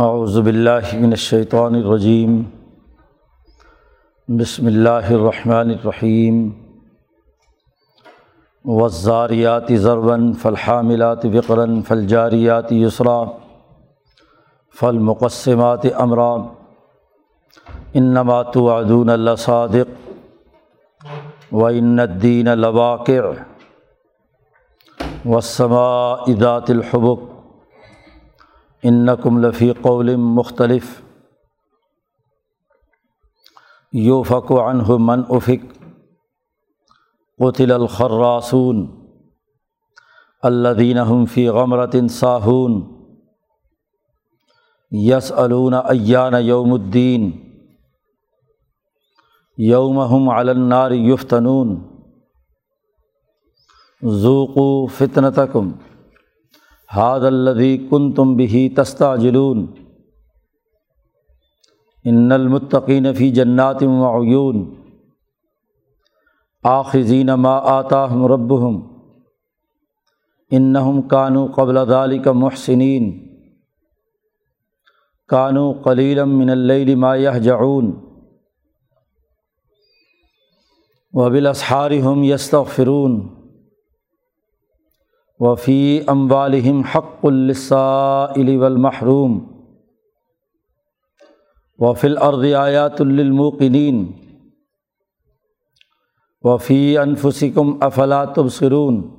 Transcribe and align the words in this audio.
اعوذ 0.00 0.40
باللہ 0.40 0.94
من 0.94 1.10
الشیطان 1.10 1.74
الرجیم 1.74 2.42
بسم 4.28 4.66
اللہ 4.66 5.08
الرحمن 5.10 5.70
الرحیم 5.70 6.50
والزاریات 8.64 9.62
ضربً 9.76 10.32
فالحاملات 10.32 11.24
وقرًا 11.24 11.80
فالجاریات 11.88 12.72
یسرا 12.72 13.24
فالمقسمات 14.80 15.86
امرا 15.94 16.36
انما 17.94 18.42
توعدون 18.42 19.10
لصادق 19.10 19.90
وان 21.52 22.00
الدین 22.00 22.48
لواقع. 22.48 23.20
والسماء 25.24 26.32
ذات 26.32 26.70
الحبک 26.70 27.37
انکم 28.82 29.38
لفی 29.38 29.72
قول 29.72 30.16
مختلف 30.16 31.00
یوفق 33.92 34.52
عنہ 34.52 34.96
من 34.98 35.22
افق 35.28 35.72
قتل 37.38 37.72
الخراسون 37.72 38.86
الدین 40.42 40.98
ہم 40.98 41.24
فی 41.24 41.48
غمرت 41.48 41.96
ساہون 42.10 42.80
یس 44.92 45.32
علون 45.32 45.74
ایان 45.74 46.34
یوم 46.40 46.72
الدین 46.72 47.30
یوم 49.58 50.00
ہم 50.00 50.28
علنار 50.28 50.90
یفتنون 50.90 51.76
ذوقو 54.04 54.86
فتنتکم 54.86 55.70
حاد 56.90 57.20
الدی 57.20 57.76
کن 57.90 58.12
تم 58.12 58.34
بھی 58.36 58.68
تستا 58.68 59.16
جلون 59.16 59.66
ان 62.04 62.32
المطقین 62.32 63.12
فی 63.14 63.30
جنات 63.30 63.82
معیون 63.82 64.64
آخذین 66.64 67.30
ما 67.36 67.56
آتا 67.68 68.04
ہم 68.04 68.80
انہم 70.50 71.00
کانو 71.02 71.46
قبل 71.46 71.78
دالی 71.88 72.18
کا 72.18 72.32
محسنین 72.32 73.10
کانو 75.30 75.72
قلیلم 75.72 76.38
من 76.38 76.50
اللیل 76.50 76.94
ما 76.94 77.14
یہجعون 77.14 77.90
وبالاسحار 81.14 81.90
ہم 81.90 82.22
یستغفرون 82.24 83.20
وفی 85.40 86.00
اموالہم 86.06 86.80
حق 86.80 87.26
السائل 87.26 88.56
والمحروم. 88.56 89.52
وفی 91.78 92.06
الارض 92.06 92.54
آیات 92.54 93.00
للموقنین 93.00 94.12
وفی 96.42 96.98
انفسکم 96.98 97.78
افلا 97.80 98.24
تبصرون. 98.24 99.18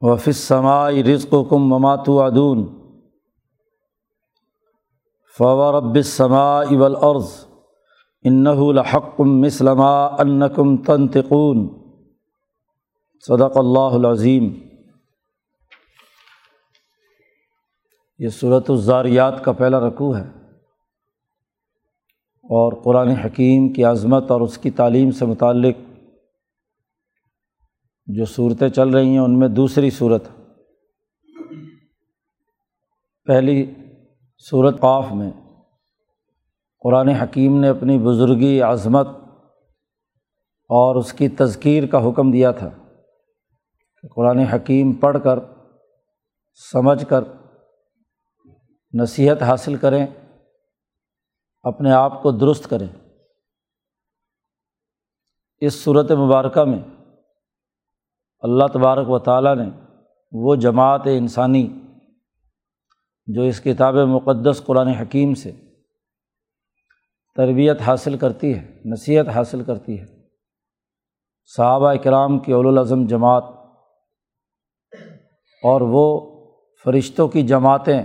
وفی 0.00 0.30
السماء 0.30 0.90
رزقکم 0.90 1.72
وما 1.72 1.96
توعدون. 1.96 2.66
فورب 5.38 5.94
السماء 5.94 6.76
والارض 6.76 7.26
انہ 8.22 8.72
لحق 8.72 9.20
مثل 9.20 9.68
ما 9.68 10.06
انکم 10.06 10.76
تنطقون. 10.76 11.77
صدق 13.20 13.56
اللہ 13.56 14.06
العظیم۔ 14.06 14.52
یہ 18.18 18.28
صورت 18.28 18.70
الزاریات 18.70 19.44
کا 19.44 19.52
پہلا 19.52 19.80
رقوع 19.80 20.16
ہے۔ 20.16 20.24
اور 22.42 22.82
قرآن 22.84 23.08
حکیم 23.08 23.72
کی 23.72 23.84
عظمت 23.84 24.30
اور 24.30 24.40
اس 24.40 24.58
کی 24.58 24.70
تعلیم 24.70 25.10
سے 25.10 25.24
متعلق 25.26 25.76
جو 28.06 28.24
صورتیں 28.24 28.68
چل 28.68 28.88
رہی 28.88 29.06
ہیں، 29.06 29.18
ان 29.18 29.38
میں 29.38 29.48
دوسری 29.48 29.90
صورت 29.90 30.24
پہلی 33.24 33.74
صورت 34.50 34.80
قاف 34.80 35.12
میں 35.12 35.30
قرآن 36.80 37.08
حکیم 37.08 37.60
نے 37.60 37.68
اپنی 37.68 37.98
بزرگی، 37.98 38.60
عظمت 38.60 39.08
اور 40.68 40.96
اس 40.96 41.12
کی 41.12 41.28
تذکیر 41.28 41.86
کا 41.86 42.08
حکم 42.08 42.30
دیا 42.30 42.50
تھا۔ 42.50 42.87
کہ 44.02 44.08
قرآن 44.08 44.38
حکیم 44.38 44.92
پڑھ 44.92 45.18
کر، 45.24 45.38
سمجھ 46.72 47.06
کر، 47.08 47.24
نصیحت 48.92 49.42
حاصل 49.42 49.76
کریں، 49.76 50.06
اپنے 51.62 51.92
آپ 51.92 52.22
کو 52.22 52.32
درست 52.32 52.70
کریں۔ 52.70 52.88
اس 55.60 55.84
صورت 55.84 56.10
مبارکہ 56.10 56.64
میں 56.64 56.78
اللہ 58.40 58.64
تبارک 58.72 59.10
و 59.10 59.18
تعالیٰ 59.18 59.56
نے 59.56 59.70
وہ 60.32 60.56
جماعت 60.56 61.00
انسانی 61.04 61.68
جو 63.26 63.42
اس 63.42 63.60
کتاب 63.60 63.94
مقدس 63.94 64.62
قرآن 64.66 64.88
حکیم 64.88 65.34
سے 65.34 65.52
تربیت 67.36 67.80
حاصل 67.80 68.18
کرتی 68.18 68.54
ہے، 68.54 68.80
نصیحت 68.84 69.28
حاصل 69.28 69.64
کرتی 69.64 70.00
ہے، 70.00 70.06
صحابہ 71.56 71.92
اکرام 71.92 72.38
کی 72.38 72.52
الاظم 72.52 73.06
جماعت 73.06 73.57
اور 75.62 75.80
وہ 75.80 76.20
فرشتوں 76.84 77.28
کی 77.28 77.42
جماعتیں 77.42 78.02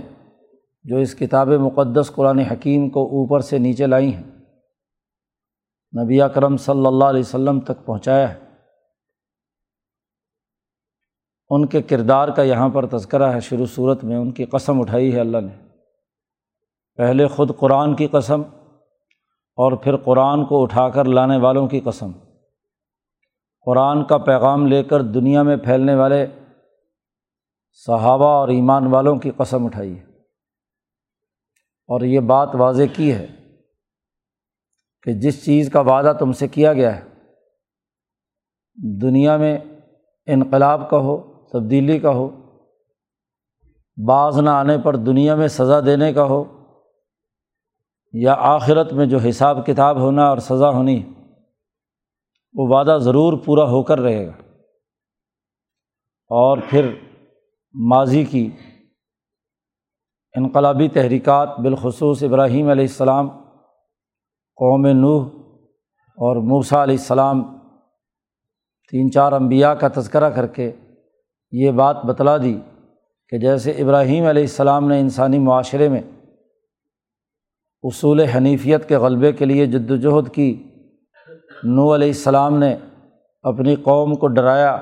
جو 0.84 0.96
اس 0.96 1.14
کتاب 1.14 1.48
مقدس 1.48 2.12
قرآن 2.14 2.38
حکیم 2.38 2.90
کو 2.90 3.02
اوپر 3.04 3.40
سے 3.40 3.58
نیچے 3.58 3.86
لائی 3.86 4.14
ہیں۔ 4.14 4.22
نبی 6.04 6.22
اکرم 6.22 6.56
صلی 6.56 6.86
اللہ 6.86 7.04
علیہ 7.04 7.20
وسلم 7.20 7.60
تک 7.60 7.86
پہنچایا 7.86 8.34
ہے۔ 8.34 8.40
ان 11.50 11.66
کے 11.66 11.82
کردار 11.82 12.28
کا 12.28 12.42
یہاں 12.42 12.68
پر 12.68 12.86
تذکرہ 12.86 13.32
ہے۔ 13.32 13.40
شروع 13.40 13.66
صورت 13.66 14.04
میں 14.04 14.16
ان 14.16 14.32
کی 14.32 14.44
قسم 14.44 14.80
اٹھائی 14.80 15.14
ہے 15.14 15.20
اللہ 15.20 15.38
نے۔ 15.38 15.68
پہلے 16.96 17.26
خود 17.26 17.50
قرآن 17.58 17.94
کی 17.94 18.06
قسم 18.06 18.42
اور 19.56 19.72
پھر 19.72 19.96
قرآن 19.96 20.44
کو 20.44 20.62
اٹھا 20.62 20.88
کر 20.88 21.04
لانے 21.04 21.36
والوں 21.36 21.66
کی 21.66 21.80
قسم۔ 21.80 22.10
قرآن 23.66 24.04
کا 24.04 24.18
پیغام 24.18 24.66
لے 24.66 24.82
کر 24.82 25.02
دنیا 25.02 25.42
میں 25.42 25.56
پھیلنے 25.56 25.94
والے 25.94 26.26
صحابہ 27.74 28.24
اور 28.24 28.48
ایمان 28.48 28.86
والوں 28.86 29.16
کی 29.16 29.30
قسم 29.30 29.64
اٹھائی 29.64 29.98
ہے۔ 29.98 30.04
اور 31.88 32.00
یہ 32.00 32.20
بات 32.20 32.48
واضح 32.54 32.82
کی 32.96 33.12
ہے 33.12 33.26
کہ 35.02 35.12
جس 35.12 35.44
چیز 35.44 35.70
کا 35.72 35.80
وعدہ 35.80 36.12
تم 36.18 36.32
سے 36.32 36.48
کیا 36.48 36.72
گیا 36.72 36.96
ہے، 36.96 37.04
دنیا 39.00 39.36
میں 39.36 39.58
انقلاب 40.26 40.90
کا 40.90 40.96
ہو، 40.96 41.46
تبدیلی 41.52 41.98
کا 41.98 42.10
ہو 42.10 42.28
بعض 44.08 44.38
نہ 44.38 44.50
آنے 44.50 44.78
پر 44.78 44.96
دنیا 44.96 45.34
میں 45.34 45.48
سزا 45.48 45.80
دینے 45.80 46.12
کا 46.12 46.24
ہو، 46.24 46.44
یا 48.12 48.34
آخرت 48.38 48.92
میں 48.92 49.06
جو 49.06 49.18
حساب 49.18 49.66
کتاب 49.66 49.98
ہونا 49.98 50.24
اور 50.24 50.38
سزا 50.38 50.68
ہونی، 50.68 51.02
وہ 52.54 52.66
وعدہ 52.68 52.98
ضرور 53.00 53.38
پورا 53.44 53.64
ہو 53.64 53.82
کر 53.82 54.00
رہے 54.00 54.26
گا۔ 54.26 54.32
اور 56.28 56.58
پھر 56.70 56.94
ماضی 57.74 58.24
کی 58.24 58.48
انقلابی 60.34 60.88
تحریکات 60.88 61.58
بالخصوص 61.60 62.22
ابراہیم 62.22 62.68
علیہ 62.68 62.84
السلام، 62.84 63.28
قوم 64.58 64.86
نوح 64.86 65.24
اور 66.18 66.36
موسا 66.42 66.82
علیہ 66.82 66.96
السلام، 66.96 67.42
تین 68.92 69.10
چار 69.10 69.32
انبیاء 69.32 69.72
کا 69.74 69.88
تذکرہ 69.94 70.30
کر 70.30 70.46
کے 70.46 70.70
یہ 71.52 71.70
بات 71.72 72.04
بتلا 72.04 72.36
دی 72.36 72.58
کہ 73.32 73.38
جیسے 73.38 73.70
ابراہیم 73.82 74.26
علیہ 74.26 74.42
السلام 74.42 74.88
نے 74.88 75.00
انسانی 75.00 75.38
معاشرے 75.38 75.88
میں 75.88 76.00
اصول 77.84 78.20
حنیفیت 78.36 78.88
کے 78.88 78.96
غلبے 78.96 79.32
کے 79.32 79.44
لیے 79.44 79.66
جد 79.66 79.90
وجہد 79.90 80.32
کی 80.34 80.50
نو 81.64 81.94
علیہ 81.94 82.08
السلام 82.08 82.58
نے 82.58 82.74
اپنی 83.44 83.76
قوم 83.82 84.14
کو 84.14 84.28
ڈرایا 84.28 84.76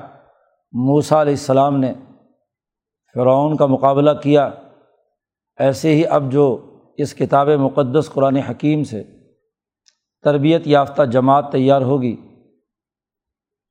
موسا 0.73 1.21
علیہ 1.21 1.33
السلام 1.33 1.79
نے 1.79 1.93
فرعون 3.13 3.57
کا 3.57 3.65
مقابلہ 3.65 4.11
کیا۔ 4.23 4.51
ایسے 5.57 5.95
ہی 5.95 6.07
اب 6.07 6.31
جو 6.31 6.69
اس 6.97 7.13
کتاب 7.13 7.47
مقدس 7.49 8.09
قرآن 8.13 8.35
حکیم 8.35 8.83
سے 8.83 9.03
تربیت 10.23 10.67
یافتہ 10.67 11.03
جماعت 11.03 11.51
تیار 11.51 11.81
ہوگی، 11.81 12.15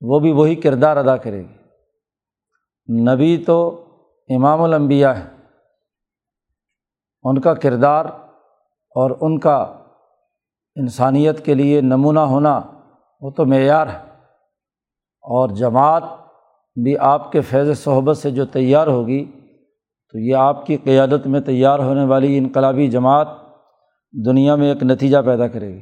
وہ 0.01 0.19
بھی 0.19 0.31
وہی 0.31 0.55
کردار 0.55 0.97
ادا 0.97 1.17
کرے 1.17 1.41
گی۔ 1.41 1.63
نبی 3.13 3.43
تو 3.47 3.85
امام 4.35 4.61
الانبیاء 4.61 5.11
ہے 5.11 5.29
ان 7.23 7.41
کا 7.41 7.53
کردار 7.53 8.05
اور 8.89 9.17
ان 9.21 9.39
کا 9.39 9.57
انسانیت 10.75 11.45
کے 11.45 11.53
لیے 11.53 11.81
نمونہ 11.81 12.19
ہونا 12.19 12.61
وہ 13.21 13.31
تو 13.31 13.45
معیار 13.45 13.87
ہے۔ 13.87 14.13
اور 15.21 15.49
جماعت 15.49 16.03
بھی 16.75 16.97
آپ 16.97 17.31
کے 17.31 17.41
فیض 17.41 17.77
صحبت 17.77 18.17
سے 18.17 18.31
جو 18.31 18.45
تیار 18.45 18.87
ہوگی، 18.87 19.25
تو 20.11 20.19
یہ 20.19 20.35
آپ 20.35 20.65
کی 20.65 20.77
قیادت 20.77 21.27
میں 21.27 21.39
تیار 21.39 21.79
ہونے 21.79 22.05
والی 22.05 22.37
انقلابی 22.37 22.87
جماعت 22.87 23.27
دنیا 24.25 24.55
میں 24.55 24.73
ایک 24.73 24.83
نتیجہ 24.83 25.17
پیدا 25.25 25.47
کرے 25.47 25.73
گی۔ 25.73 25.81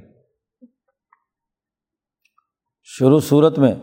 شروع 2.84 3.20
صورت 3.20 3.60
میں 3.60 3.76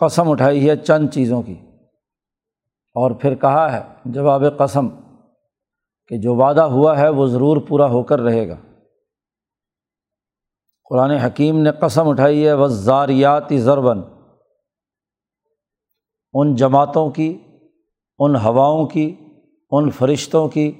قسم 0.00 0.30
اٹھائی 0.30 0.70
ہے 0.70 0.76
چند 0.76 1.08
چیزوں 1.08 1.42
کی۔ 1.42 1.54
اور 2.94 3.10
پھر 3.10 3.34
کہا 3.34 3.72
ہے، 3.72 3.82
جواب 4.04 4.44
قسم، 4.58 4.88
کہ 6.08 6.18
جو 6.18 6.34
وعدہ 6.34 6.62
ہوا 6.62 6.98
ہے 6.98 7.08
وہ 7.08 7.26
ضرور 7.26 7.56
پورا 7.68 7.86
ہو 7.86 8.02
کر 8.02 8.20
رہے 8.20 8.48
گا۔ 8.48 8.56
قرآن 10.90 11.10
حکیم 11.10 11.62
نے 11.62 11.70
قسم 11.80 12.08
اٹھائی 12.08 12.46
ہے 12.46 12.52
وہ 12.52 12.66
ضربن 13.52 14.19
ان 16.32 16.54
جماعتوں 16.54 17.10
کی، 17.10 17.38
ان 18.18 18.36
ہواؤں 18.36 18.86
کی، 18.86 19.16
ان 19.70 19.90
فرشتوں 19.90 20.48
کی 20.48 20.72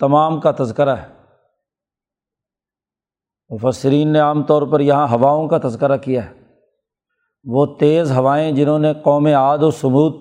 تمام 0.00 0.40
کا 0.40 0.52
تذکرہ 0.58 0.96
ہے۔ 0.96 1.06
مفسرین 3.48 4.12
نے 4.12 4.18
عام 4.18 4.42
طور 4.42 4.62
پر 4.62 4.80
یہاں 4.80 5.08
ہواؤں 5.08 5.48
کا 5.48 5.58
تذکرہ 5.58 5.96
کیا 5.96 6.30
ہے۔ 6.30 6.34
وہ 7.44 7.66
تیز 7.66 8.12
ہوائیں 8.12 8.52
جنہوں 8.52 8.78
نے 8.78 8.92
قوم 8.94 9.26
عاد 9.26 9.58
و 9.58 9.70
ثبوت 9.70 10.16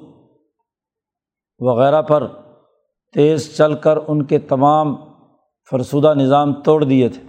وغیرہ 1.59 2.01
پر 2.01 2.27
تیز 3.13 3.57
چل 3.57 3.73
کر 3.73 3.97
ان 4.07 4.25
کے 4.25 4.39
تمام 4.39 4.95
فرسودہ 5.71 6.13
نظام 6.13 6.53
توڑ 6.53 6.83
دیے 6.83 7.09
تھے۔ 7.09 7.21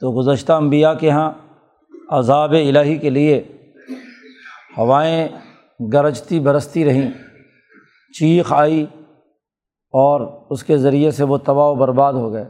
تو 0.00 0.20
گزشتہ 0.20 0.52
انبیاء 0.52 0.92
کے 0.92 1.06
یہاں 1.06 1.32
عذاب 2.08 2.52
الہی 2.52 2.96
کے 2.96 3.10
لیے 3.10 3.55
ہوائیں 4.78 5.28
گرجتی 5.92 6.40
برستی 6.40 6.84
رہیں، 6.84 7.10
چیخ 8.18 8.52
آئی 8.52 8.86
اور 9.90 10.20
اس 10.50 10.64
کے 10.64 10.78
ذریعے 10.78 11.10
سے 11.10 11.24
وہ 11.24 11.38
تباہ 11.38 11.66
و 11.66 11.74
برباد 11.74 12.12
ہو 12.12 12.32
گئے۔ 12.32 12.44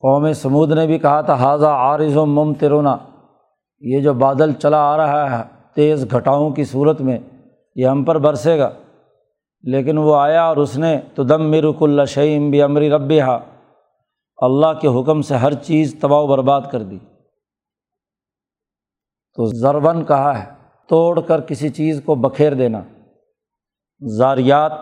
قوم 0.00 0.32
سمود 0.32 0.72
نے 0.72 0.86
بھی 0.86 0.98
کہا 0.98 1.20
تھا 1.20 1.34
حاضہ 1.34 1.66
عارض 1.66 2.16
و 2.16 2.26
ممترونا 2.26 2.96
یہ 3.80 4.00
جو 4.00 4.14
بادل 4.14 4.52
چلا 4.52 4.80
آ 4.80 4.96
رہا 4.96 5.38
ہے، 5.38 5.44
تیز 5.74 6.12
گھٹاؤں 6.12 6.50
کی 6.50 6.64
صورت 6.64 7.00
میں 7.00 7.18
یہ 7.74 7.86
ہم 7.86 8.04
پر 8.04 8.18
برسے 8.18 8.58
گا۔ 8.58 8.70
لیکن 9.62 9.98
وہ 9.98 10.16
آیا 10.16 10.44
اور 10.44 10.56
اس 10.56 10.78
نے 10.78 11.00
تو 11.14 11.22
دم 11.22 11.50
مرک 11.50 11.76
اللہ 11.80 12.04
شعیم 12.04 12.50
بھی 12.50 12.62
امری 12.62 12.90
رب 12.90 13.12
اللہ 14.36 14.66
کے 14.80 14.88
حکم 14.88 15.22
سے 15.22 15.34
ہر 15.34 15.54
چیز 15.54 15.96
تباہ 16.00 16.20
و 16.20 16.26
برباد 16.26 16.60
کر 16.72 16.82
دی۔ 16.82 16.98
تو 19.34 19.46
ضربن 19.46 20.04
کہا 20.04 20.44
ہے 20.44 20.57
توڑ 20.88 21.20
کر 21.20 21.40
کسی 21.40 21.68
چیز 21.68 22.00
کو 22.04 22.14
بکھیر 22.14 22.54
دینا۔ 22.54 22.82
زاریات 24.18 24.72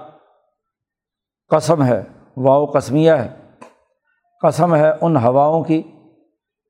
قسم 1.49 1.85
ہے، 1.85 2.03
واؤ 2.37 2.67
قسمیہ 2.67 3.13
ہے۔ 3.13 3.37
قسم 4.43 4.75
ہے 4.75 4.93
ان 5.01 5.17
ہواؤں 5.17 5.65
کی، 5.65 5.83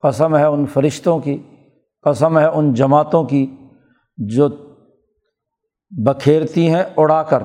قسم 0.02 0.36
ہے 0.36 0.44
ان 0.44 0.66
فرشتوں 0.66 1.18
کی، 1.18 1.42
قسم 2.02 2.38
ہے 2.38 2.46
ان 2.46 2.74
جماعتوں 2.74 3.24
کی 3.24 3.56
جو 4.16 4.48
بکھیرتی 5.90 6.68
ہیں 6.68 6.82
اڑا 6.96 7.22
کر۔ 7.22 7.42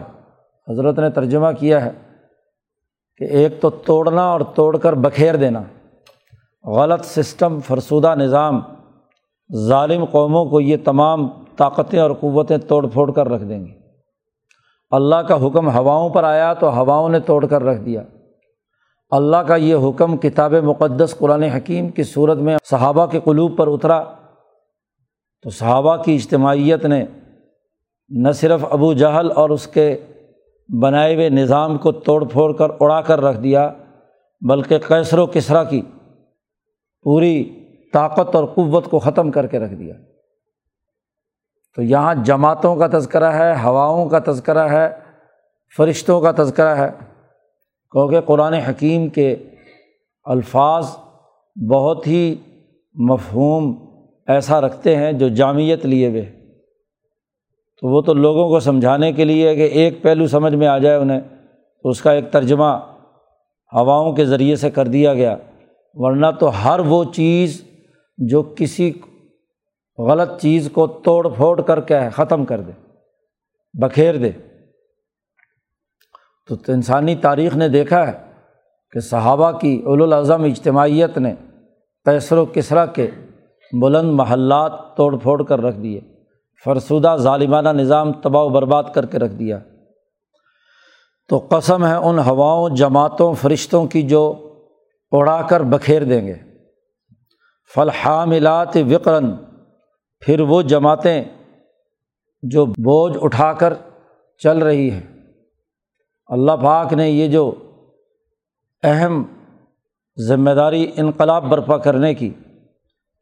حضرت 0.70 1.00
نے 1.00 1.10
ترجمہ 1.10 1.52
کیا 1.60 1.86
ہے 1.86 1.92
کہ 3.18 3.24
ایک 3.24 3.62
تو 3.62 3.70
توڑنا 3.70 4.24
اور 4.24 4.42
توڑ 4.42 4.78
کر 4.78 4.94
بکھیر 4.94 5.36
دینا۔ 5.36 5.64
غلط 6.64 7.06
سسٹم، 7.06 7.60
فرسودہ 7.60 8.16
نظام 8.16 8.62
ظالم 9.56 10.06
قوموں 10.06 10.46
کو 10.46 10.62
یہ 10.62 10.78
تمام 10.84 11.28
طاقتیں 11.58 12.00
اور 12.00 12.12
قوتیں 12.20 12.58
توڑ 12.58 12.88
پھوڑ 12.88 13.12
کر 13.12 13.30
رکھ 13.30 13.44
دیں 13.44 13.66
گی 13.66 13.72
اللہ 14.92 15.16
کا 15.16 15.48
حکم 15.48 15.70
ہواؤں 15.70 16.10
پر 16.10 16.24
آیا 16.24 16.54
تو 16.54 16.76
ہواؤں 16.76 17.10
نے 17.10 17.20
توڑ 17.20 17.46
کر 17.46 17.64
رکھ 17.64 17.82
دیا۔ 17.82 18.04
اللہ 19.12 19.38
کا 19.38 19.56
یہ 19.56 19.76
حکم 19.76 20.18
کتاب 20.18 20.54
مقدس 20.54 21.16
قرآن 21.18 21.44
حکیم 21.44 21.90
کی 21.90 22.04
صورت 22.04 22.38
میں 22.38 22.58
صحابہ 22.64 23.06
کے 23.06 23.20
قلوب 23.24 23.58
پر 23.58 23.68
اترا۔ 23.68 24.04
تو 25.42 25.50
صحابہ 25.50 25.98
کی 25.98 26.16
اجتماعیت 26.16 26.86
نے 26.86 27.06
نہ 28.10 28.32
صرف 28.32 28.66
ابو 28.70 28.94
جہل 28.94 29.32
اور 29.36 29.50
اس 29.50 29.68
کے 29.68 30.00
بنائے 30.82 31.16
ہوئے 31.16 31.30
نظام 31.30 31.78
کو 31.78 31.92
توڑ 31.92 32.26
پھوڑ 32.26 32.54
کر 32.54 32.68
اڑا 32.80 33.02
کر 33.02 33.22
رکھ 33.22 33.40
دیا، 33.40 33.74
بلکہ 34.42 34.78
کیسر 34.88 35.18
و 35.18 35.26
کسرا 35.26 35.64
کی 35.64 35.82
پوری 37.04 37.61
طاقت 37.92 38.36
اور 38.36 38.46
قوت 38.46 38.86
کو 38.86 39.00
ختم 39.00 39.32
کر 39.32 39.48
کے 39.48 39.60
رکھ 39.60 39.74
دیا۔ 39.74 39.94
تو 41.76 41.82
یہاں 41.82 42.16
جماعتوں 42.16 42.76
کا 42.76 42.88
تذکرہ 42.88 43.32
ہے، 43.32 43.54
ہواؤں 43.64 44.10
کا 44.10 44.20
تذکرہ 44.28 44.70
ہے، 44.70 44.90
فرشتوں 45.78 46.22
کا 46.22 46.32
تذکرہ 46.38 46.76
ہے۔ 46.76 46.90
کیونکہ 47.92 48.22
قرآن 48.22 48.54
حکیم 48.54 49.10
کے 49.10 49.36
الفاظ 50.24 50.88
بہت 51.70 52.08
ہی 52.08 52.36
مفہوم 52.94 53.76
ایسا 54.28 54.62
رکھتے 54.62 54.96
ہیں 54.96 55.12
جو 55.12 55.28
جامعت 55.28 55.86
لیے 55.86 56.10
ہوئے۔ 56.10 56.22
تو 57.82 57.88
وہ 57.88 58.02
تو 58.02 58.14
لوگوں 58.14 58.50
کو 58.50 58.60
سمجھانے 58.60 59.14
کے 59.14 59.26
لیے 59.26 59.56
کہ 59.56 59.62
ایک 59.62 60.04
پہلو 60.04 60.28
سمجھ 60.28 60.56
میں 60.56 60.68
آ 60.68 60.78
جائے 60.78 60.98
انہیں، 60.98 61.22
تو 61.84 61.90
اس 61.90 62.02
کا 62.02 62.12
ایک 62.12 62.32
ترجمہ 62.32 62.80
ہواؤں 63.74 64.14
کے 64.14 64.26
ذریعے 64.26 64.56
سے 64.56 64.72
کر 64.72 64.88
دیا 64.88 65.14
گیا۔ 65.14 65.36
ورنہ 65.94 66.28
تو 66.40 66.50
ہر 66.50 66.80
وہ 66.80 67.04
چیز 67.04 67.71
جو 68.28 68.54
کسی 68.58 68.94
غلط 69.98 70.42
چیز 70.42 70.70
کو 70.74 70.88
توڑ 70.88 71.30
پھوڑ 71.36 71.62
کر 71.62 71.82
کے 71.82 72.00
ختم 72.14 72.46
کر 72.46 72.62
دے، 72.62 72.72
بکھیر 73.74 74.16
دے۔ 74.16 74.32
تو 76.50 76.56
انسانی 76.68 77.16
تاریخ 77.16 77.56
نے 77.56 77.70
دیکھا 77.70 78.08
ہے 78.08 78.14
کہ 78.92 79.00
صحابہ 79.00 79.52
کی 79.52 79.84
الاظم 79.86 80.44
اجتماعیت 80.44 81.18
نے 81.18 81.36
کیسر 82.06 82.38
و 82.38 82.46
کسرا 82.46 82.86
کے 82.86 83.10
بلند 83.82 84.12
محلات 84.12 84.72
توڑ 84.98 85.18
پھوڑ 85.18 85.44
کر 85.44 85.60
رکھ 85.60 85.78
دیے، 85.78 86.02
فرسودہ 86.66 87.16
ظالمانہ 87.20 87.70
نظام 87.70 88.14
تباہ 88.14 88.44
و 88.44 88.50
برباد 88.50 88.84
کر 88.94 89.06
کے 89.06 89.20
رکھ 89.20 89.34
دیا۔ 89.34 89.60
تو 91.28 91.48
قسم 91.50 91.86
ہے 91.86 91.96
ان 91.96 92.20
ہواؤں، 92.20 92.70
جماعتوں، 92.70 93.34
فرشتوں 93.34 93.88
کی 93.88 94.02
جو 94.02 94.50
اڑا 95.12 95.42
کر 95.42 95.64
بکھیر 95.64 96.04
دیں 96.04 96.28
گے۔ 96.28 96.51
فلحاملات 97.76 98.78
وقرن 98.92 99.32
پھر 100.22 100.40
وہ 100.40 100.62
جماعتیں 100.62 101.24
جو 102.44 102.66
بوجھ 102.66 103.18
اٹھا 103.22 103.54
کر 103.54 103.74
چل 104.38 104.58
رہی 104.58 104.92
ہیں۔ 104.92 105.02
اللہ 106.28 106.52
پاک 106.64 106.94
نے 106.94 107.10
یہ 107.10 107.28
جو 107.28 107.52
اہم 108.84 109.24
ذمہ 110.18 110.52
داری 110.52 110.92
انقلاب 110.96 111.44
برپا 111.44 111.78
کرنے 111.78 112.14
کی، 112.14 112.30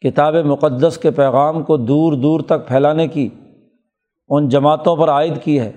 کتاب 0.01 0.36
مقدس 0.36 0.98
کے 0.98 1.12
پیغام 1.12 1.63
کو 1.63 1.77
دور 1.77 2.13
دور 2.13 2.39
تک 2.39 2.68
پھیلانے 2.68 3.08
کی، 3.08 3.29
ان 4.29 4.50
جماعتوں 4.50 4.96
پر 4.96 5.10
عائد 5.10 5.41
کی 5.44 5.60
ہے، 5.60 5.72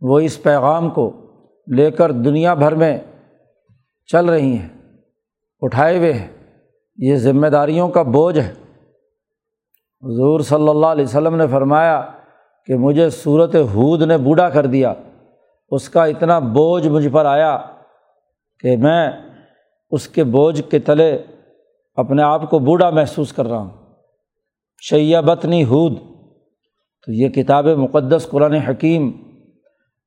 وہ 0.00 0.18
اس 0.18 0.42
پیغام 0.42 0.90
کو 0.90 1.10
لے 1.66 1.90
کر 1.90 2.12
دنیا 2.12 2.54
بھر 2.54 2.74
میں 2.74 2.98
چل 4.08 4.26
رہی 4.26 4.56
ہیں، 4.56 4.68
اٹھائے 5.60 5.98
ہوئے 5.98 6.12
ہیں۔ 6.12 6.28
یہ 7.00 7.16
ذمہ 7.16 7.46
داریوں 7.46 7.88
کا 7.88 8.02
بوجھ 8.02 8.38
ہے۔ 8.38 8.50
حضور 10.02 10.40
صلی 10.40 10.68
اللہ 10.68 10.86
علیہ 10.86 11.04
وسلم 11.04 11.36
نے 11.36 11.46
فرمایا 11.46 12.00
کہ 12.68 12.74
مجھے 12.74 13.08
صورت 13.10 13.56
حود 13.74 14.02
نے 14.02 14.16
بوڑھا 14.18 14.48
کر 14.48 14.66
دیا، 14.66 14.92
اس 15.72 15.88
کا 15.88 16.04
اتنا 16.04 16.38
بوجھ 16.38 16.88
مجھ 16.88 17.08
پر 17.08 17.24
آیا 17.24 17.56
کہ 18.58 18.76
میں 18.76 19.10
اس 19.92 20.08
کے 20.08 20.24
بوجھ 20.24 20.62
کے 20.70 20.78
تلے 20.78 21.10
اپنے 21.98 22.22
آپ 22.22 22.50
کو 22.50 22.58
بوڑھا 22.58 22.90
محسوس 22.90 23.32
کر 23.32 23.46
رہا 23.46 23.58
ہوں۔ 23.58 23.70
شیا 24.82 25.20
بتنی 25.20 25.64
ہود، 25.64 25.98
تو 27.06 27.12
یہ 27.12 27.28
کتاب 27.28 27.66
مقدس 27.66 28.26
قرآن 28.30 28.54
حکیم 28.54 29.10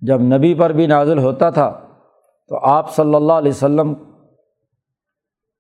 جب 0.02 0.22
نبی 0.22 0.54
پر 0.54 0.72
بھی 0.72 0.88
نازل 0.88 1.20
ہوتا 1.20 1.50
تھا، 1.50 1.70
تو 2.50 2.66
آپ 2.66 2.94
صلی 2.96 3.16
اللہ 3.16 3.34
علیہ 3.34 3.52
وسلم 3.52 3.94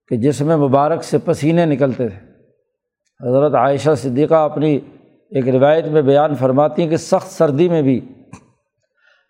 کے 0.08 0.16
جسم 0.16 0.62
مبارک 0.62 1.04
سے 1.04 1.18
پسینے 1.18 1.66
نکلتے 1.66 2.08
تھے۔ 2.08 2.34
حضرت 3.30 3.56
عائشہ 3.56 3.90
صدیقہ 3.98 4.34
اپنی 4.34 4.80
ایک 5.30 5.50
روایت 5.50 5.86
میں 5.86 6.02
بیان 6.02 6.36
فرماتی 6.36 6.82
ہیں 6.82 6.90
کہ 6.90 6.98
سخت 6.98 7.32
سردی 7.32 7.70
میں 7.70 7.82
بھی 7.82 8.02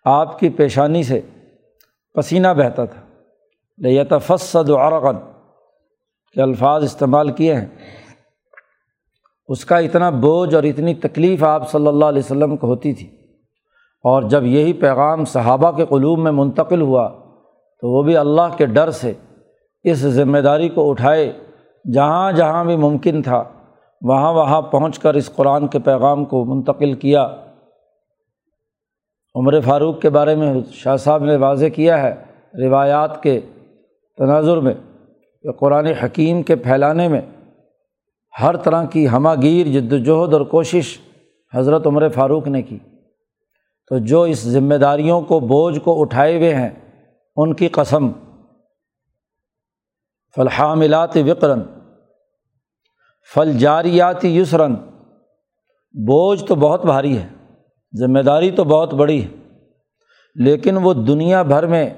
آپ 0.04 0.38
کی 0.38 0.48
پیشانی 0.48 1.02
سے 1.02 1.20
پسینہ 2.14 2.48
بہتا 2.56 2.84
تھا۔ 2.84 3.00
لیتفسد 3.78 4.70
عرقن 4.70 5.16
کے 6.32 6.42
الفاظ 6.42 6.84
استعمال 6.84 7.32
کیے 7.32 7.54
ہیں۔ 7.54 7.66
اس 9.48 9.64
کا 9.64 9.78
اتنا 9.78 10.10
بوجھ 10.10 10.54
اور 10.54 10.62
اتنی 10.62 10.94
تکلیف 10.94 11.44
آپ 11.44 11.70
صلی 11.70 11.86
اللہ 11.86 12.04
علیہ 12.04 12.22
وسلم 12.24 12.56
کو 12.56 12.66
ہوتی 12.66 12.92
تھی۔ 12.92 13.06
اور 14.04 14.22
جب 14.22 14.44
یہی 14.44 14.72
پیغام 14.72 15.24
صحابہ 15.24 15.70
کے 15.70 15.86
قلوب 15.86 16.18
میں 16.18 16.32
منتقل 16.32 16.80
ہوا 16.80 17.08
تو 17.80 17.98
وہ 17.98 18.02
بھی 18.02 18.16
اللہ 18.16 18.56
کے 18.56 18.66
ڈر 18.66 18.90
سے 18.90 19.12
اس 19.84 19.98
ذمہ 19.98 20.38
داری 20.38 20.68
کو 20.68 20.90
اٹھائے، 20.90 21.32
جہاں 21.92 22.32
جہاں 22.32 22.64
بھی 22.64 22.76
ممکن 22.76 23.22
تھا، 23.22 23.44
وہاں 24.00 24.32
وہاں 24.32 24.62
پہنچ 24.62 24.98
کر 24.98 25.14
اس 25.14 25.30
قرآن 25.36 25.68
کے 25.68 25.78
پیغام 25.78 26.24
کو 26.24 26.44
منتقل 26.44 26.92
کیا۔ 26.94 27.28
عمر 29.34 29.60
فاروق 29.60 30.00
کے 30.00 30.10
بارے 30.10 30.34
میں 30.34 30.54
شاہ 30.72 30.96
صاحب 30.96 31.24
نے 31.24 31.36
واضح 31.36 31.66
کیا 31.66 32.02
ہے 32.02 32.14
روایات 32.54 33.22
کے 33.22 33.40
تناظر 34.18 34.56
میں 34.56 34.74
کہ 35.42 35.52
قرآن 35.52 35.86
حکیم 35.86 36.42
کے 36.42 36.56
پھیلانے 36.56 37.08
میں 37.08 37.20
ہر 38.42 38.56
طرح 38.56 38.84
کی 38.84 39.08
ہمہ 39.08 39.30
گیر 39.42 39.66
جد 39.66 39.92
وجہد 39.92 40.32
اور 40.32 40.40
کوشش 40.40 40.98
حضرت 41.54 41.86
عمر 41.86 42.08
فاروق 42.08 42.48
نے 42.48 42.62
کی۔ 42.62 42.78
تو 43.88 43.98
جو 43.98 44.22
اس 44.22 44.48
ذمہ 44.48 44.74
داریوں 44.74 45.20
کو، 45.20 45.40
بوجھ 45.40 45.78
کو 45.78 46.00
اٹھائے 46.00 46.36
ہوئے 46.36 46.54
ہیں، 46.54 46.70
ان 47.36 47.54
کی 47.54 47.68
قسم 47.68 48.10
فلحاملات 50.36 51.16
وقرن 51.16 51.62
فل 53.34 53.58
جاریاتی 53.58 54.36
یسرن 54.38 54.74
بوجھ 55.94 56.44
تو 56.44 56.54
بہت 56.54 56.84
بھاری 56.84 57.18
ہے، 57.18 57.26
ذمہ 57.92 58.20
داری 58.20 58.50
تو 58.50 58.64
بہت 58.64 58.94
بڑی 58.94 59.22
ہے، 59.22 59.28
لیکن 60.36 60.76
وہ 60.76 60.94
دنیا 60.94 61.42
بھر 61.42 61.66
میں 61.66 61.90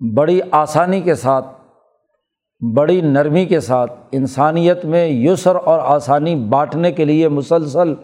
بڑی 0.00 0.40
آسانی 0.50 1.00
کے 1.00 1.14
ساتھ، 1.14 1.46
بڑی 2.76 3.00
نرمی 3.00 3.44
کے 3.46 3.60
ساتھ 3.60 3.92
انسانیت 4.12 4.84
میں 4.84 5.06
یسر 5.06 5.56
اور 5.56 5.80
آسانی 5.84 6.34
بانٹنے 6.48 6.92
کے 6.92 7.04
لیے 7.04 7.28
مسلسل 7.28 7.94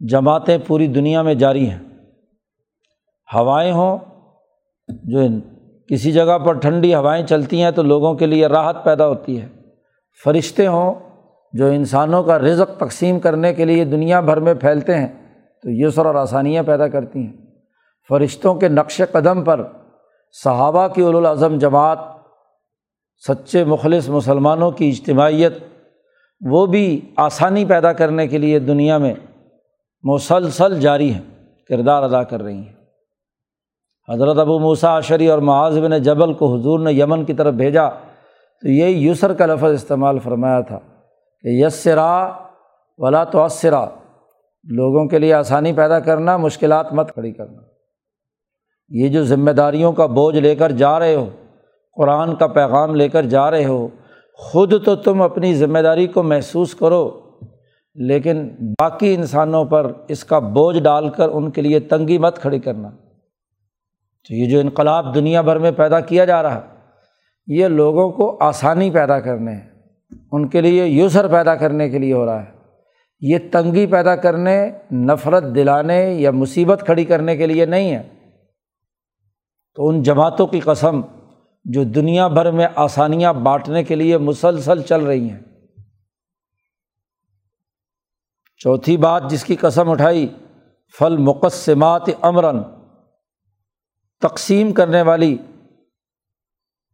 جماعتیں 0.00 0.56
پوری 0.66 0.86
دنیا 0.86 1.22
میں 1.22 1.34
جاری 1.34 1.68
ہیں۔ 1.70 1.78
ہوائیں 3.28 3.72
ہوں 3.72 3.98
جو 5.04 5.20
کسی 5.88 6.12
جگہ 6.12 6.38
پر 6.38 6.52
ٹھنڈی 6.52 6.94
ہوائیں 6.94 7.26
چلتی 7.26 7.62
ہیں 7.62 7.70
تو 7.70 7.82
لوگوں 7.82 8.14
کے 8.14 8.26
لیے 8.26 8.46
راحت 8.46 8.84
پیدا 8.84 9.08
ہوتی 9.08 9.40
ہے۔ 9.40 9.48
فرشتے 10.24 10.66
ہوں 10.66 10.94
جو 11.52 11.66
انسانوں 11.66 12.22
کا 12.22 12.38
رزق 12.38 12.80
تقسیم 12.80 13.20
کرنے 13.20 13.54
کے 13.54 13.64
لیے 13.64 13.84
دنیا 13.84 14.20
بھر 14.20 14.36
میں 14.36 14.54
پھیلتے 14.54 14.98
ہیں 14.98 15.08
تو 15.62 15.70
یسر 15.70 16.06
اور 16.06 16.14
آسانیاں 16.14 16.62
پیدا 16.62 16.88
کرتی 16.88 17.18
ہیں۔ 17.18 17.32
فرشتوں 18.08 18.54
کے 18.54 18.68
نقش 18.68 19.02
قدم 19.12 19.44
پر 19.44 19.66
صحابہ 20.44 20.88
کی 20.88 21.02
الاظم 21.02 21.58
جماعت، 21.58 21.98
سچے 23.28 23.64
مخلص 23.64 24.08
مسلمانوں 24.08 24.70
کی 24.70 24.88
اجتماعیت، 24.88 25.52
وہ 26.40 26.66
بھی 26.66 27.00
آسانی 27.16 27.64
پیدا 27.64 27.92
کرنے 27.92 28.26
کے 28.26 28.38
لیے 28.38 28.58
دنیا 28.58 28.98
میں 28.98 29.14
مسلسل 30.02 30.80
جاری 30.80 31.12
ہیں، 31.14 31.22
کردار 31.68 32.02
ادا 32.02 32.22
کر 32.22 32.42
رہی 32.42 32.56
ہیں۔ 32.56 32.75
حضرت 34.12 34.38
ابو 34.38 34.58
موسا 34.58 34.98
عشری 34.98 35.28
اور 35.28 35.38
معاذ 35.38 35.78
بن 35.78 36.02
جبل 36.02 36.32
کو 36.32 36.54
حضور 36.54 36.80
نے 36.80 36.92
یمن 36.92 37.24
کی 37.24 37.34
طرف 37.34 37.54
بھیجا 37.54 37.88
تو 38.62 38.68
یہی 38.68 39.08
یسر 39.08 39.32
کا 39.32 39.46
لفظ 39.46 39.72
استعمال 39.72 40.18
فرمایا 40.18 40.60
تھا 40.60 40.78
کہ 41.40 41.48
یسرا 41.48 42.32
ولا 42.98 43.24
تو 43.24 43.46
لوگوں 44.64 45.08
کے 45.08 45.18
لیے 45.18 45.34
آسانی 45.34 45.72
پیدا 45.72 46.00
کرنا، 46.00 46.36
مشکلات 46.36 46.92
مت 46.92 47.14
کھڑی 47.14 47.32
کرنا۔ 47.32 47.62
یہ 48.88 49.08
جو 49.08 49.24
ذمہ 49.24 49.50
داریوں 49.50 49.92
کا 49.92 50.06
بوجھ 50.06 50.36
لے 50.36 50.54
کر 50.54 50.72
جا 50.72 50.98
رہے 50.98 51.14
ہو، 51.14 51.30
قرآن 51.96 52.34
کا 52.34 52.46
پیغام 52.46 52.94
لے 52.94 53.08
کر 53.08 53.22
جا 53.22 53.50
رہے 53.50 53.64
ہو، 53.64 53.88
خود 54.32 54.84
تو 54.84 54.96
تم 54.96 55.22
اپنی 55.22 55.54
ذمہ 55.54 55.78
داری 55.78 56.06
کو 56.06 56.22
محسوس 56.22 56.74
کرو، 56.74 57.20
لیکن 57.94 58.48
باقی 58.78 59.14
انسانوں 59.14 59.64
پر 59.64 59.92
اس 60.08 60.24
کا 60.24 60.38
بوجھ 60.38 60.78
ڈال 60.78 61.08
کر 61.08 61.28
ان 61.28 61.50
کے 61.50 61.62
لیے 61.62 61.80
تنگی 61.80 62.18
مت 62.18 62.38
کھڑی 62.38 62.58
کرنا۔ 62.58 62.90
تو 64.28 64.34
یہ 64.34 64.48
جو 64.48 64.60
انقلاب 64.60 65.14
دنیا 65.14 65.40
بھر 65.40 65.58
میں 65.58 65.70
پیدا 65.70 66.00
کیا 66.00 66.24
جا 66.24 66.42
رہا 66.42 66.54
ہے، 66.54 66.60
یہ 67.46 67.66
لوگوں 67.66 68.10
کو 68.10 68.36
آسانی 68.40 68.90
پیدا 68.90 69.20
کرنے 69.20 69.60
ان 70.32 70.48
کے 70.48 70.60
لیے 70.60 70.86
یوسر 70.86 71.28
پیدا 71.28 71.54
کرنے 71.54 71.90
کے 71.90 71.98
لیے 71.98 72.12
ہو 72.12 72.26
رہا 72.26 72.42
ہے۔ 72.42 72.50
یہ 73.20 73.38
تنگی 73.52 73.86
پیدا 73.86 74.16
کرنے، 74.16 74.70
نفرت 74.92 75.44
دلانے 75.54 76.14
یا 76.14 76.30
مصیبت 76.30 76.82
کھڑی 76.84 77.04
کرنے 77.04 77.36
کے 77.36 77.46
لیے 77.46 77.66
نہیں 77.66 77.94
ہے۔ 77.94 78.02
تو 79.74 79.88
ان 79.88 80.02
جماعتوں 80.02 80.46
کی 80.46 80.60
قسم 80.60 81.00
جو 81.64 81.84
دنیا 81.84 82.28
بھر 82.28 82.50
میں 82.50 82.66
آسانیاں 82.76 83.32
بانٹنے 83.32 83.84
کے 83.84 83.94
لیے 83.94 84.18
مسلسل 84.18 84.82
چل 84.82 85.00
رہی 85.00 85.30
ہیں۔ 85.30 85.40
چوتھی 88.58 88.96
بات 88.96 89.30
جس 89.30 89.44
کی 89.44 89.56
قسم 89.56 89.90
اٹھائی 89.90 90.26
پھل 90.98 91.16
مقصمات 91.16 92.02
امراً۔ 92.20 92.62
تقسیم 94.20 94.72
کرنے 94.72 95.02
والی 95.02 95.38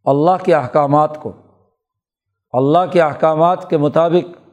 اللہ 0.05 0.45
کے 0.45 0.55
احکامات 0.55 1.23
کو، 1.23 1.33
اللہ 2.53 2.79
کے 2.93 3.03
احکامات 3.03 3.71
کے 3.71 3.77
مطابق 3.77 4.49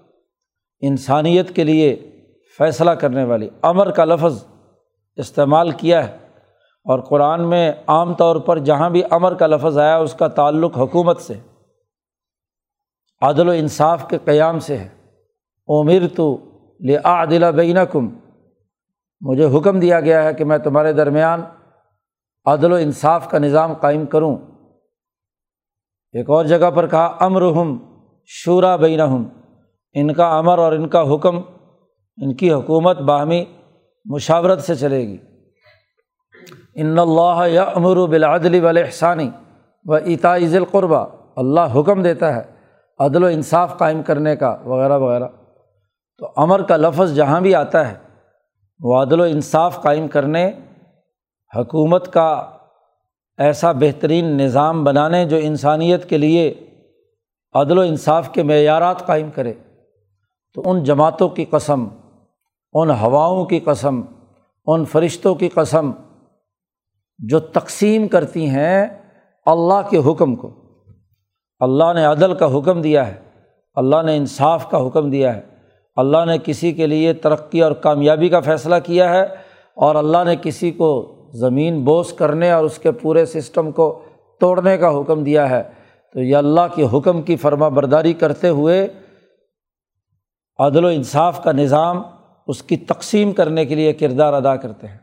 انسانیت 0.81 1.55
کے 1.55 1.63
لیے 1.63 2.11
فیصلہ 2.57 2.91
کرنے 2.91 3.23
والی 3.23 3.49
امر 3.61 3.91
کا 3.91 4.05
لفظ 4.05 4.45
استعمال 5.15 5.71
کیا 5.71 6.07
ہے۔ 6.07 6.17
اور 6.85 6.99
قرآن 6.99 7.49
میں 7.49 7.73
عام 7.87 8.13
طور 8.13 8.35
پر 8.35 8.59
جہاں 8.59 8.89
بھی 8.89 9.03
امر 9.09 9.33
کا 9.33 9.47
لفظ 9.47 9.77
آیا، 9.77 9.97
اس 9.97 10.13
کا 10.13 10.27
تعلق 10.27 10.77
حکومت 10.77 11.21
سے، 11.21 11.33
عدل 13.21 13.49
و 13.49 13.51
انصاف 13.51 14.09
کے 14.09 14.17
قیام 14.25 14.59
سے 14.59 14.77
ہے۔ 14.77 14.89
عمر 15.67 16.07
تو 16.15 16.37
لعادل 16.79 17.51
بین 17.55 17.77
کم 17.91 18.09
مجھے 19.21 19.57
حکم 19.57 19.79
دیا 19.79 19.99
گیا 19.99 20.23
ہے 20.23 20.33
کہ 20.33 20.43
میں 20.45 20.57
تمہارے 20.57 20.93
درمیان 20.93 21.41
عدل 22.49 22.71
و 22.71 22.75
انصاف 22.75 23.29
کا 23.29 23.39
نظام 23.39 23.73
قائم 23.73 24.05
کروں۔ 24.05 24.37
ایک 26.11 26.29
اور 26.29 26.45
جگہ 26.45 26.71
پر 26.71 26.87
کہا 26.87 27.17
امر 27.19 27.41
ہم 27.41 27.77
شعرا 28.25 28.75
بین 28.75 29.01
ہم 29.01 29.29
ان 29.93 30.13
کا 30.13 30.37
امر 30.37 30.57
اور 30.57 30.71
ان 30.71 30.87
کا 30.87 31.15
حکم، 31.15 31.37
ان 32.17 32.35
کی 32.35 32.51
حکومت 32.51 32.97
باہمی 32.97 33.45
مشاورت 34.05 34.61
سے 34.61 34.75
چلے 34.75 35.07
گی۔ 35.07 35.17
ان 36.75 36.99
اللہ 36.99 37.47
یا 37.47 37.63
امر 37.63 37.97
و 37.97 38.07
بلادلی 38.07 38.59
احسانی 38.65 39.29
و 39.85 39.95
عطاء 39.95 40.37
القربہ 40.53 41.05
اللہ 41.35 41.79
حکم 41.79 42.01
دیتا 42.01 42.35
ہے 42.35 42.41
عدل 42.99 43.23
و 43.23 43.27
انصاف 43.27 43.77
قائم 43.77 44.03
کرنے 44.03 44.35
کا، 44.35 44.57
وغیرہ 44.65 44.97
وغیرہ۔ 44.97 45.27
تو 46.17 46.31
امر 46.37 46.61
کا 46.61 46.77
لفظ 46.77 47.13
جہاں 47.13 47.41
بھی 47.41 47.55
آتا 47.55 47.91
ہے، 47.91 47.95
وہ 48.79 49.01
عدل 49.01 49.19
و 49.19 49.23
انصاف 49.23 49.81
قائم 49.81 50.07
کرنے 50.07 50.51
حکومت 51.55 52.13
کا 52.13 52.51
ایسا 53.37 53.71
بہترین 53.71 54.25
نظام 54.25 54.83
بنانے 54.83 55.25
جو 55.25 55.37
انسانیت 55.37 56.09
کے 56.09 56.17
لیے 56.17 56.53
عدل 57.53 57.77
و 57.77 57.81
انصاف 57.81 58.29
کے 58.33 58.43
معیارات 58.43 59.05
قائم 59.05 59.29
کرے، 59.31 59.53
تو 60.53 60.61
ان 60.65 60.83
جماعتوں 60.83 61.29
کی 61.29 61.45
قسم، 61.45 61.87
ان 62.73 62.89
ہواؤں 62.89 63.45
کی 63.45 63.59
قسم، 63.59 64.01
ان 64.65 64.85
فرشتوں 64.85 65.35
کی 65.35 65.49
قسم 65.49 65.91
جو 67.17 67.39
تقسیم 67.39 68.07
کرتی 68.07 68.49
ہیں 68.49 68.87
اللہ 69.45 69.89
کے 69.89 69.97
حکم 69.97 70.35
کو۔ 70.35 70.55
اللہ 71.59 71.93
نے 71.93 72.05
عدل 72.05 72.33
کا 72.33 72.57
حکم 72.57 72.81
دیا 72.81 73.07
ہے، 73.07 73.15
اللہ 73.75 74.01
نے 74.01 74.17
انصاف 74.17 74.69
کا 74.69 74.87
حکم 74.87 75.09
دیا 75.09 75.35
ہے۔ 75.35 75.41
اللہ 75.95 76.25
نے 76.25 76.37
کسی 76.45 76.71
کے 76.73 76.87
لیے 76.87 77.13
ترقی 77.13 77.61
اور 77.61 77.71
کامیابی 77.71 78.29
کا 78.29 78.39
فیصلہ 78.39 78.75
کیا 78.85 79.09
ہے 79.09 79.23
اور 79.75 79.95
اللہ 79.95 80.23
نے 80.25 80.35
کسی 80.41 80.71
کو 80.71 81.15
زمین 81.33 81.83
بوس 81.83 82.13
کرنے 82.13 82.51
اور 82.51 82.63
اس 82.63 82.77
کے 82.77 82.91
پورے 82.91 83.25
سسٹم 83.25 83.71
کو 83.71 84.01
توڑنے 84.39 84.77
کا 84.77 84.99
حکم 84.99 85.23
دیا 85.23 85.49
ہے۔ 85.49 85.63
تو 86.13 86.19
یہ 86.19 86.35
اللہ 86.35 86.61
کے 86.75 86.87
حکم 86.93 87.21
کی 87.21 87.35
فرما 87.35 87.67
برداری 87.67 88.13
کرتے 88.13 88.49
ہوئے 88.49 88.87
عدل 90.59 90.85
و 90.85 90.87
انصاف 90.87 91.43
کا 91.43 91.51
نظام 91.51 92.03
اس 92.47 92.63
کی 92.63 92.77
تقسیم 92.77 93.31
کرنے 93.31 93.65
کے 93.65 93.75
لیے 93.75 93.93
کردار 93.93 94.33
ادا 94.33 94.55
کرتے 94.55 94.87
ہیں۔ 94.87 94.97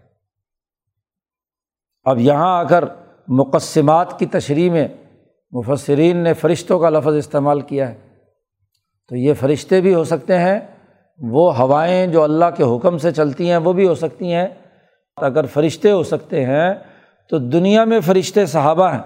اب 2.05 2.19
یہاں 2.19 2.59
آ 2.59 2.65
کر 2.65 2.85
مقصمات 3.29 4.19
کی 4.19 4.27
تشریح 4.27 4.71
میں 4.71 4.89
مفسرین 5.53 6.17
نے 6.17 6.33
فرشتوں 6.33 6.79
کا 6.79 6.91
لفظ 6.91 7.17
استعمال 7.17 7.61
کیا 7.61 7.89
ہے۔ 7.89 7.95
تو 9.09 9.17
یہ 9.17 9.35
فرشتے 9.35 9.81
بھی 9.81 9.95
ہو 9.95 10.05
سکتے 10.05 10.39
ہیں، 10.39 10.61
وہ 11.19 11.59
ہوائیں 11.59 12.07
جو 12.07 12.23
اللہ 12.23 12.45
کے 12.57 12.63
حکم 12.63 12.99
سے 12.99 13.13
چلتی 13.13 13.51
ہیں، 13.51 13.57
وہ 13.57 13.73
بھی 13.73 13.89
ہو 13.89 13.95
سکتی 13.95 14.33
ہیں۔ 14.33 14.47
اگر 15.17 15.47
فرشتے 15.47 15.91
ہو 15.91 16.03
سکتے 16.03 16.45
ہیں، 16.45 16.75
تو 17.31 17.39
دنیا 17.39 17.85
میں 17.85 18.01
فرشتے 18.01 18.47
صحابہ 18.47 18.93
ہیں۔ 18.93 19.03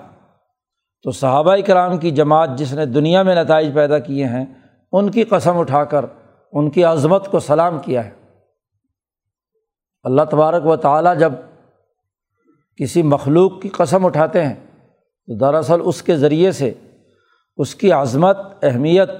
تو 1.02 1.11
صحابہ 1.11 1.57
کرام 1.67 1.99
کی 1.99 2.11
جماعت 2.11 2.50
جس 2.57 2.73
نے 2.73 2.87
دنیا 2.87 3.23
میں 3.23 3.45
نتائج 3.45 3.75
پیدا 3.75 3.99
کیے 3.99 4.25
ہیں، 4.25 4.45
ان 4.93 5.11
کی 5.11 5.25
قسم 5.25 5.59
اٹھا 5.59 5.85
کر، 5.85 6.05
ان 6.52 6.71
کی 6.71 6.85
عظمت 6.85 7.29
کو 7.29 7.40
سلام 7.40 7.79
کیا 7.79 8.05
ہے۔ 8.05 8.11
اللہ 10.02 10.23
تبارک 10.31 10.67
و 10.67 10.76
تعالیٰ 10.76 11.19
جب 11.19 11.33
کسی 12.76 13.02
مخلوق 13.02 13.62
کی 13.62 13.69
قسم 13.69 14.07
اٹھاتے 14.07 14.45
ہیں، 14.45 14.55
تو 15.26 15.37
دراصل 15.37 15.81
اس 15.85 16.02
کے 16.02 16.17
ذریعے 16.17 16.52
سے 16.52 16.73
اس 17.57 17.75
کی 17.75 17.93
عظمت، 17.93 18.38
اہمیت 18.62 19.11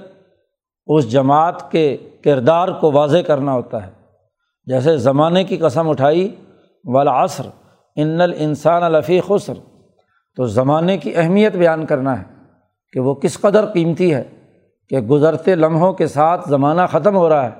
اس 0.87 1.11
جماعت 1.11 1.71
کے 1.71 1.97
کردار 2.23 2.67
کو 2.67 2.91
واضح 2.91 3.17
کرنا 3.17 3.53
ہوتا 3.53 3.85
ہے۔ 3.85 3.91
جیسے 4.65 4.97
زمانے 4.97 5.43
کی 5.43 5.57
قسم 5.57 5.89
اٹھائی 5.89 6.35
والعصر 6.85 7.43
ان 7.95 8.21
الانسان 8.21 8.83
الفی 8.83 9.19
خسر۔ 9.27 9.53
تو 10.35 10.45
زمانے 10.45 10.97
کی 10.97 11.15
اہمیت 11.15 11.55
بیان 11.55 11.85
کرنا 11.85 12.19
ہے 12.19 12.23
کہ 12.93 12.99
وہ 12.99 13.13
کس 13.13 13.39
قدر 13.41 13.65
قیمتی 13.65 14.13
ہے 14.13 14.23
کہ 14.89 14.99
گزرتے 14.99 15.55
لمحوں 15.55 15.93
کے 15.93 16.07
ساتھ 16.07 16.49
زمانہ 16.49 16.81
ختم 16.91 17.15
ہو 17.15 17.29
رہا 17.29 17.43
ہے 17.43 17.51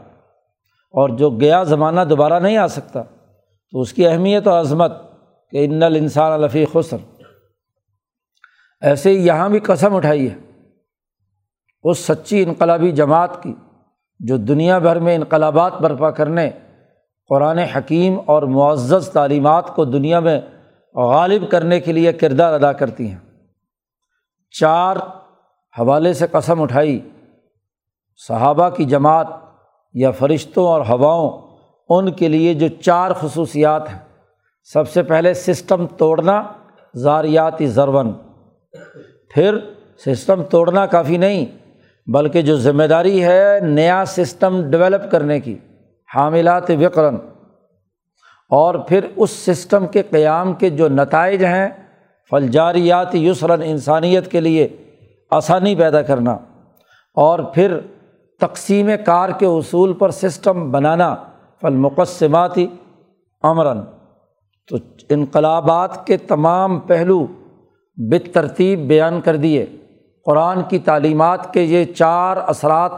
اور 0.92 1.10
جو 1.10 1.30
گیا 1.30 1.64
زمانہ 1.64 2.02
دوبارہ 2.10 2.40
نہیں 2.40 2.58
آ 2.58 2.68
سکتا۔ 2.68 3.04
تو 3.72 3.80
اس 3.80 3.94
کی 3.94 4.08
اہمیت 4.08 4.48
اور 4.48 4.60
عظمت 4.60 4.92
کہ 5.52 5.66
ان 5.66 5.84
الانسان 5.84 6.32
الفی 6.32 6.66
خسر۔ 6.74 6.98
ایسے 8.82 9.10
ہی 9.10 9.28
یہاں 9.28 9.50
بھی 9.50 9.60
قسم 9.60 9.96
اٹھائی 9.96 10.32
ہے۔ 10.32 10.36
اس 11.84 11.98
سچی 12.00 12.44
انقلابی 12.44 12.92
جماعت 12.92 13.44
کی 13.44 13.54
جو 14.20 14.38
دنیا 14.38 14.80
بھر 14.80 15.00
میں 15.00 15.16
انقلابات 15.16 15.74
برپا 15.82 16.12
کرنے 16.12 16.52
قرآن 17.32 17.58
حکیم 17.58 18.18
اور 18.26 18.44
معزز 18.44 19.10
تعلیمات 19.10 19.76
کو 19.76 19.86
دنیا 19.86 20.20
میں 20.20 20.42
غالب 20.94 21.52
کرنے 21.52 21.80
کے 21.80 21.92
لیے 21.92 22.14
کردار 22.14 22.54
ادا 22.54 22.74
کرتی 22.74 23.10
ہیں۔ 23.10 23.18
چار 24.60 24.96
حوالے 25.80 26.14
سے 26.14 26.28
قسم 26.32 26.62
اٹھائی۔ 26.62 27.10
صحابہ 28.28 28.70
کی 28.70 28.86
جماعت 28.86 29.28
یا 29.94 30.12
فرشتوں 30.12 30.68
اور 30.68 30.82
ہواؤں، 30.90 31.42
ان 31.90 32.12
کے 32.12 32.28
لیے 32.28 32.54
جو 32.54 32.68
چار 32.82 33.12
خصوصیات 33.12 33.90
ہیں۔ 33.90 34.00
سب 34.64 34.90
سے 34.90 35.04
پہلے 35.04 35.34
سسٹم 35.34 35.88
توڑنا، 35.88 36.44
زاریاتی 36.96 37.68
ضرون 37.68 38.14
پھر 39.34 39.58
سسٹم 40.06 40.44
توڑنا 40.44 40.86
کافی 40.86 41.18
نہیں، 41.18 41.46
بلکہ 42.08 42.42
جو 42.42 42.58
ذمہ 42.58 42.84
داری 42.84 43.24
ہے 43.24 43.60
نیا 43.62 44.06
سسٹم 44.06 44.62
ڈیولپ 44.72 45.12
کرنے 45.12 45.40
کی۔ 45.40 45.58
حاملات 46.16 46.70
وقرن 46.70 47.16
اور 48.50 48.76
پھر 48.76 49.06
اس 49.16 49.32
سسٹم 49.32 49.88
کے 49.88 50.02
قیام 50.02 50.54
کے 50.54 50.70
جو 50.70 50.90
نتائج 50.90 51.46
ہیں 51.46 51.70
فلجاریات 52.32 53.16
یسرن 53.16 53.62
انسانیت 53.66 54.32
کے 54.32 54.42
لیے 54.42 54.68
آسانی 55.32 55.76
پیدا 55.76 56.02
کرنا۔ 56.02 56.32
اور 57.14 57.40
پھر 57.40 57.80
تقسیم 58.40 58.90
کار 59.06 59.30
کے 59.30 59.46
اصول 59.46 59.94
پر 59.94 60.12
سسٹم 60.12 60.72
بنانا 60.72 61.16
فلمقسماتی 61.62 62.68
امراً۔ 63.42 63.82
تو 64.68 64.78
انقلابات 65.10 66.08
کے 66.08 66.18
تمام 66.18 66.80
پہلو 66.80 67.28
بت 67.98 68.34
ترتیب 68.34 68.80
بیان 68.80 69.22
کر 69.22 69.36
دیے۔ 69.36 69.66
قرآن 70.26 70.62
کی 70.70 70.80
تعلیمات 70.80 71.54
کے 71.54 71.62
یہ 71.62 71.86
چار 71.86 72.38
اثرات 72.38 72.92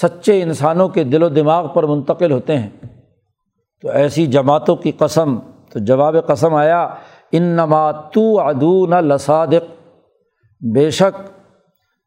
سچے 0.00 0.42
انسانوں 0.42 0.88
کے 0.88 1.04
دل 1.04 1.22
و 1.22 1.28
دماغ 1.28 1.68
پر 1.68 1.82
منتقل 1.82 2.32
ہوتے 2.32 2.58
ہیں۔ 2.58 2.70
تو 3.82 3.88
ایسی 3.88 4.26
جماعتوں 4.26 4.76
کی 4.76 4.92
قسم، 4.92 5.38
تو 5.72 5.78
جواب 5.78 6.16
قسم 6.26 6.54
آیا 6.54 6.94
ان 7.32 7.42
نماتو 7.42 8.40
ادون 8.40 8.90
لصادق۔ 8.90 9.82
بے 10.74 10.90
شک 10.90 11.30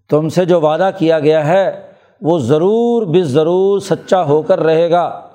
تم 0.09 0.29
سے 0.29 0.45
جو 0.45 0.61
وعدہ 0.61 0.89
کیا 0.97 1.19
گیا 1.19 1.47
ہے، 1.47 1.91
وہ 2.21 2.39
ضرور 2.39 3.05
بے 3.05 3.23
ضرور 3.23 3.79
سچا 3.79 4.23
ہو 4.23 4.41
کر 4.41 4.59
رہے 4.59 4.91
گا۔ 4.91 5.27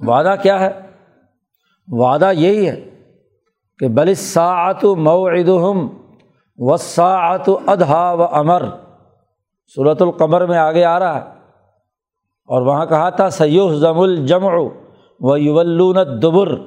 وعدہ 0.00 0.34
کیا 0.42 0.60
ہے؟ 0.60 0.80
وعدہ 1.88 2.32
یہی 2.32 2.68
ہے 2.68 2.84
کہ 3.78 3.88
بلساعت 3.88 4.84
موعدہم 4.84 5.88
وساعت 6.56 7.48
ادھا 7.66 8.12
و 8.12 8.34
امر 8.34 8.64
صورت 9.74 10.02
القمر 10.02 10.46
میں 10.46 10.58
آگے 10.58 10.84
آ 10.84 10.98
رہا 10.98 11.14
ہے۔ 11.14 11.30
اور 12.46 12.62
وہاں 12.62 12.86
کہا 12.86 13.10
تھا 13.10 13.30
سیوح 13.30 13.74
ضم 13.74 14.00
الجم 14.00 14.44
و 15.20 15.36
یولون 15.36 16.22
دبر 16.22 16.58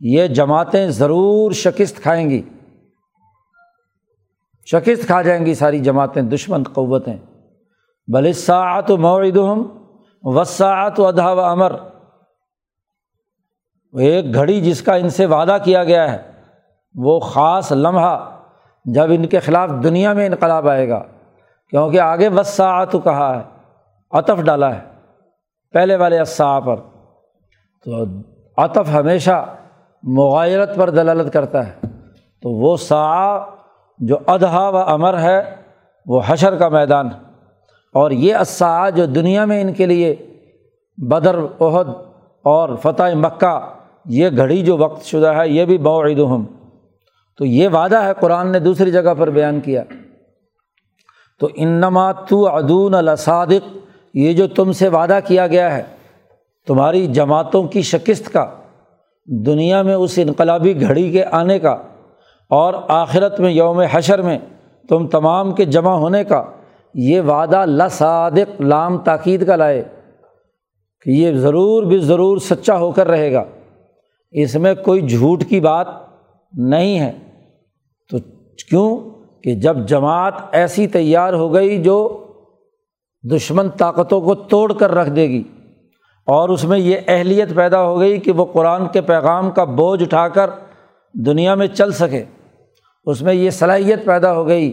یہ 0.00 0.26
جماعتیں 0.26 0.86
ضرور 0.86 1.52
شکست 1.52 1.96
کھائیں 1.96 2.30
گی۔ 2.30 2.42
شکست 4.66 5.06
کھا 5.06 5.22
جائیں 5.22 5.46
گی 5.46 5.54
ساری 5.54 5.78
جماعتیں، 5.78 6.22
دشمن 6.22 6.62
قوتیں۔ 6.62 7.16
بلساعت 8.12 8.90
و 8.90 8.96
موعدہم 8.96 9.62
وساعت 10.22 11.00
و 11.00 11.06
ادھا 11.06 11.32
و 11.32 11.40
امر 11.40 11.72
ایک 13.98 14.34
گھڑی 14.34 14.60
جس 14.60 14.82
کا 14.82 14.94
ان 14.94 15.10
سے 15.10 15.26
وعدہ 15.26 15.56
کیا 15.64 15.84
گیا 15.84 16.12
ہے، 16.12 16.32
وہ 16.94 17.20
خاص 17.20 17.72
لمحہ 17.72 18.40
جب 18.84 19.04
ان 19.08 19.26
کے 19.26 19.40
خلاف 19.40 19.70
دنیا 19.82 20.12
میں 20.12 20.26
انقلاب 20.26 20.68
آئے 20.68 20.88
گا۔ 20.88 21.02
کیونکہ 21.72 22.00
آگے 22.00 22.28
وساعت 22.28 22.92
کہا 22.92 23.36
ہے، 23.36 23.42
عطف 24.10 24.42
ڈالا 24.42 24.74
ہے، 24.74 24.80
پہلے 25.72 25.96
والے 25.96 26.20
اسا 26.20 26.60
پر۔ 26.60 26.76
تو 27.84 28.04
عطف 28.56 28.94
ہمیشہ 28.94 29.46
مغایرت 30.02 30.76
پر 30.76 30.90
دلالت 30.90 31.32
کرتا 31.32 31.66
ہے۔ 31.66 31.72
تو 32.42 32.50
وہ 32.50 32.76
سا 32.76 33.38
جو 33.98 34.16
ادھا 34.26 34.68
و 34.68 34.76
امر 34.76 35.20
ہے، 35.20 35.56
وہ 36.06 36.20
حشر 36.26 36.56
کا 36.56 36.68
میدان 36.68 37.06
ہے۔ 37.06 37.18
اور 37.94 38.10
یہ 38.10 38.36
اسا 38.36 38.90
جو 38.90 39.06
دنیا 39.06 39.44
میں 39.44 39.60
ان 39.60 39.72
کے 39.72 39.86
لیے 39.86 40.16
بدر 40.96 41.36
عہد 41.60 41.88
اور 42.44 42.76
فتح 42.82 43.14
مکہ، 43.14 43.74
یہ 44.04 44.28
گھڑی 44.36 44.62
جو 44.62 44.76
وقت 44.76 45.04
شدہ 45.04 45.34
ہے، 45.36 45.48
یہ 45.48 45.64
بھی 45.64 45.78
باعید 45.78 46.18
ہم 46.18 46.44
تو 47.38 47.44
یہ 47.44 47.68
وعدہ 47.68 48.02
ہے، 48.02 48.12
قرآن 48.20 48.52
نے 48.52 48.58
دوسری 48.58 48.90
جگہ 48.90 49.14
پر 49.18 49.30
بیان 49.30 49.60
کیا۔ 49.60 49.82
تو 51.40 51.48
انما 51.54 52.12
تو 52.12 52.48
ادون 52.48 52.94
الصادق 52.94 53.76
یہ 54.14 54.32
جو 54.32 54.46
تم 54.46 54.72
سے 54.72 54.88
وعدہ 54.88 55.18
کیا 55.24 55.46
گیا 55.46 55.76
ہے، 55.76 55.82
تمہاری 56.66 57.06
جماعتوں 57.06 57.62
کی 57.62 57.82
شکست 57.82 58.32
کا، 58.32 58.50
دنیا 59.26 59.82
میں 59.82 59.94
اس 59.94 60.18
انقلابی 60.22 60.80
گھڑی 60.80 61.12
کے 61.12 61.24
آنے 61.24 61.58
کا، 61.58 61.70
اور 62.50 62.74
آخرت 62.88 63.40
میں 63.40 63.50
یوم 63.50 63.80
حشر 63.80 64.22
میں 64.22 64.38
تم 64.88 65.06
تمام 65.06 65.52
کے 65.52 65.64
جمع 65.64 65.92
ہونے 65.92 66.24
کا، 66.24 66.44
یہ 66.94 67.20
وعدہ 67.20 67.64
لصادق، 67.66 68.60
لام 68.60 68.98
تاکید 68.98 69.46
کا 69.46 69.56
لائے 69.56 69.82
کہ 71.02 71.10
یہ 71.10 71.32
ضرور 71.32 71.82
بھی 71.82 71.98
ضرور 71.98 72.38
سچا 72.38 72.78
ہو 72.78 72.90
کر 72.90 73.08
رہے 73.08 73.32
گا۔ 73.32 73.44
اس 74.32 74.54
میں 74.54 74.74
کوئی 74.74 75.00
جھوٹ 75.00 75.44
کی 75.44 75.60
بات 75.60 75.86
نہیں 76.52 77.00
ہے۔ 77.00 77.12
تو 78.10 78.18
کیوں؟ 78.68 79.21
کہ 79.44 79.54
جب 79.54 79.76
جماعت 79.86 80.34
ایسی 80.52 80.86
تیار 80.86 81.32
ہو 81.32 81.54
گئی 81.54 81.82
جو 81.82 82.26
دشمن 83.24 83.68
طاقتوں 83.70 84.20
کو 84.20 84.34
توڑ 84.34 84.72
کر 84.72 84.94
رکھ 84.94 85.10
دے 85.10 85.28
گی 85.28 85.42
اور 86.26 86.48
اس 86.48 86.64
میں 86.64 86.78
یہ 86.78 86.96
اہلیت 87.08 87.54
پیدا 87.54 87.82
ہو 87.82 88.00
گئی 88.00 88.18
کہ 88.18 88.32
وہ 88.32 88.44
قرآن 88.44 88.86
کے 88.88 89.00
پیغام 89.00 89.50
کا 89.50 89.64
بوجھ 89.64 90.02
اٹھا 90.02 90.28
کر 90.28 90.50
دنیا 91.14 91.54
میں 91.54 91.66
چل 91.66 91.92
سکے، 91.92 92.24
اس 93.04 93.22
میں 93.22 93.34
یہ 93.34 93.50
صلاحیت 93.50 94.04
پیدا 94.04 94.32
ہو 94.34 94.46
گئی 94.46 94.72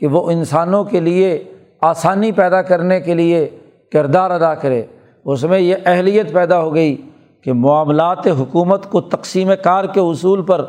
کہ 0.00 0.06
وہ 0.06 0.30
انسانوں 0.30 0.84
کے 0.84 1.00
لیے 1.00 1.44
آسانی 1.80 2.32
پیدا 2.32 2.62
کرنے 2.62 3.00
کے 3.00 3.14
لیے 3.14 3.48
کردار 3.92 4.30
ادا 4.30 4.54
کرے۔ 4.54 4.82
اس 5.24 5.44
میں 5.44 5.58
یہ 5.60 5.76
اہلیت 5.86 6.32
پیدا 6.32 6.60
ہو 6.60 6.74
گئی 6.74 6.96
کہ 7.44 7.52
معاملات 7.52 8.26
حکومت 8.26 8.90
کو 8.90 9.00
تقسیم 9.00 9.50
کار 9.62 9.84
کے 9.84 10.00
اصول 10.00 10.42
پر 10.42 10.64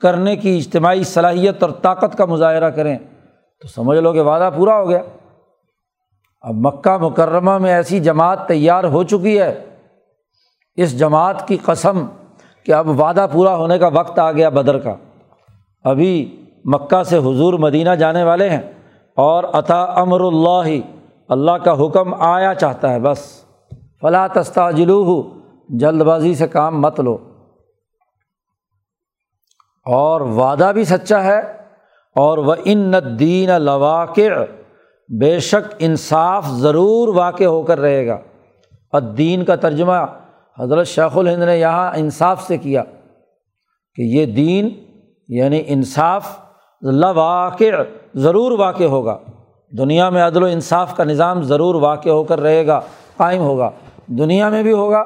کرنے 0.00 0.36
کی 0.36 0.56
اجتماعی 0.56 1.04
صلاحیت 1.04 1.62
اور 1.62 1.70
طاقت 1.70 2.18
کا 2.18 2.24
مظاہرہ 2.24 2.70
کریں 2.70 2.98
تو 3.62 3.68
سمجھ 3.68 3.98
لو 3.98 4.12
کہ 4.12 4.20
وعدہ 4.20 4.50
پورا 4.56 4.80
ہو 4.80 4.88
گیا۔ 4.88 5.00
اب 6.40 6.54
مکہ 6.54 6.96
مکرمہ 6.96 7.58
میں 7.58 7.72
ایسی 7.72 8.00
جماعت 8.00 8.48
تیار 8.48 8.84
ہو 8.84 9.02
چکی 9.02 9.40
ہے۔ 9.40 9.64
اس 10.76 10.98
جماعت 10.98 11.48
کی 11.48 11.56
قسم 11.56 12.06
کہ 12.66 12.72
اب 12.72 13.00
وعدہ 13.00 13.26
پورا 13.32 13.56
ہونے 13.56 13.78
کا 13.78 13.88
وقت 13.88 14.18
آ 14.18 14.32
گیا 14.32 14.48
بدر 14.48 14.78
کا۔ 14.78 14.94
ابھی 15.84 16.44
مکہ 16.64 17.02
سے 17.02 17.16
حضور 17.16 17.54
مدینہ 17.54 17.90
جانے 17.90 18.24
والے 18.24 18.48
ہیں 18.48 18.62
اور 19.16 19.44
عطا 19.44 19.82
امر 19.82 20.20
اللہ 20.20 20.80
اللہ 21.28 21.50
کا 21.50 21.84
حکم 21.84 22.14
آیا 22.14 22.54
چاہتا 22.54 22.92
ہے، 22.92 23.00
بس۔ 23.00 23.44
فلاں 24.00 24.28
تستاجلو 24.32 25.22
جلد 25.68 26.02
بازی 26.02 26.34
سے 26.34 26.48
کام 26.48 26.80
مت 26.80 27.00
لو۔ 27.00 27.18
اور 29.84 30.20
وعدہ 30.20 30.70
بھی 30.74 30.84
سچا 30.84 31.24
ہے 31.24 31.38
اور 32.16 32.38
وہ 32.38 32.54
ان 32.64 32.92
دین 33.18 33.62
لواقع، 33.62 34.44
بے 35.20 35.38
شک 35.38 35.74
انصاف 35.78 36.46
ضرور 36.48 37.14
واقع 37.14 37.44
ہو 37.44 37.62
کر 37.62 37.80
رہے 37.80 38.06
گا۔ 38.06 38.18
اور 38.92 39.00
دین 39.00 39.44
کا 39.44 39.56
ترجمہ 39.56 40.06
حضرت 40.58 40.86
شیخ 40.86 41.18
الہند 41.18 41.42
نے 41.42 41.58
یہاں 41.58 41.92
انصاف 41.96 42.42
سے 42.42 42.58
کیا 42.58 42.82
کہ 43.94 44.02
یہ 44.02 44.26
دین 44.26 44.70
یعنی 45.28 45.62
انصاف 45.66 46.38
لواقع 46.82 47.82
ضرور 48.14 48.58
واقع 48.58 48.84
ہوگا۔ 48.84 49.18
دنیا 49.78 50.10
میں 50.10 50.22
عدل 50.22 50.42
و 50.42 50.46
انصاف 50.46 50.96
کا 50.96 51.04
نظام 51.04 51.42
ضرور 51.42 51.74
واقع 51.74 52.08
ہو 52.08 52.24
کر 52.24 52.40
رہے 52.40 52.66
گا، 52.66 52.80
قائم 53.16 53.42
ہوگا۔ 53.42 53.70
دنیا 54.06 54.48
میں 54.48 54.62
بھی 54.62 54.72
ہوگا۔ 54.72 55.00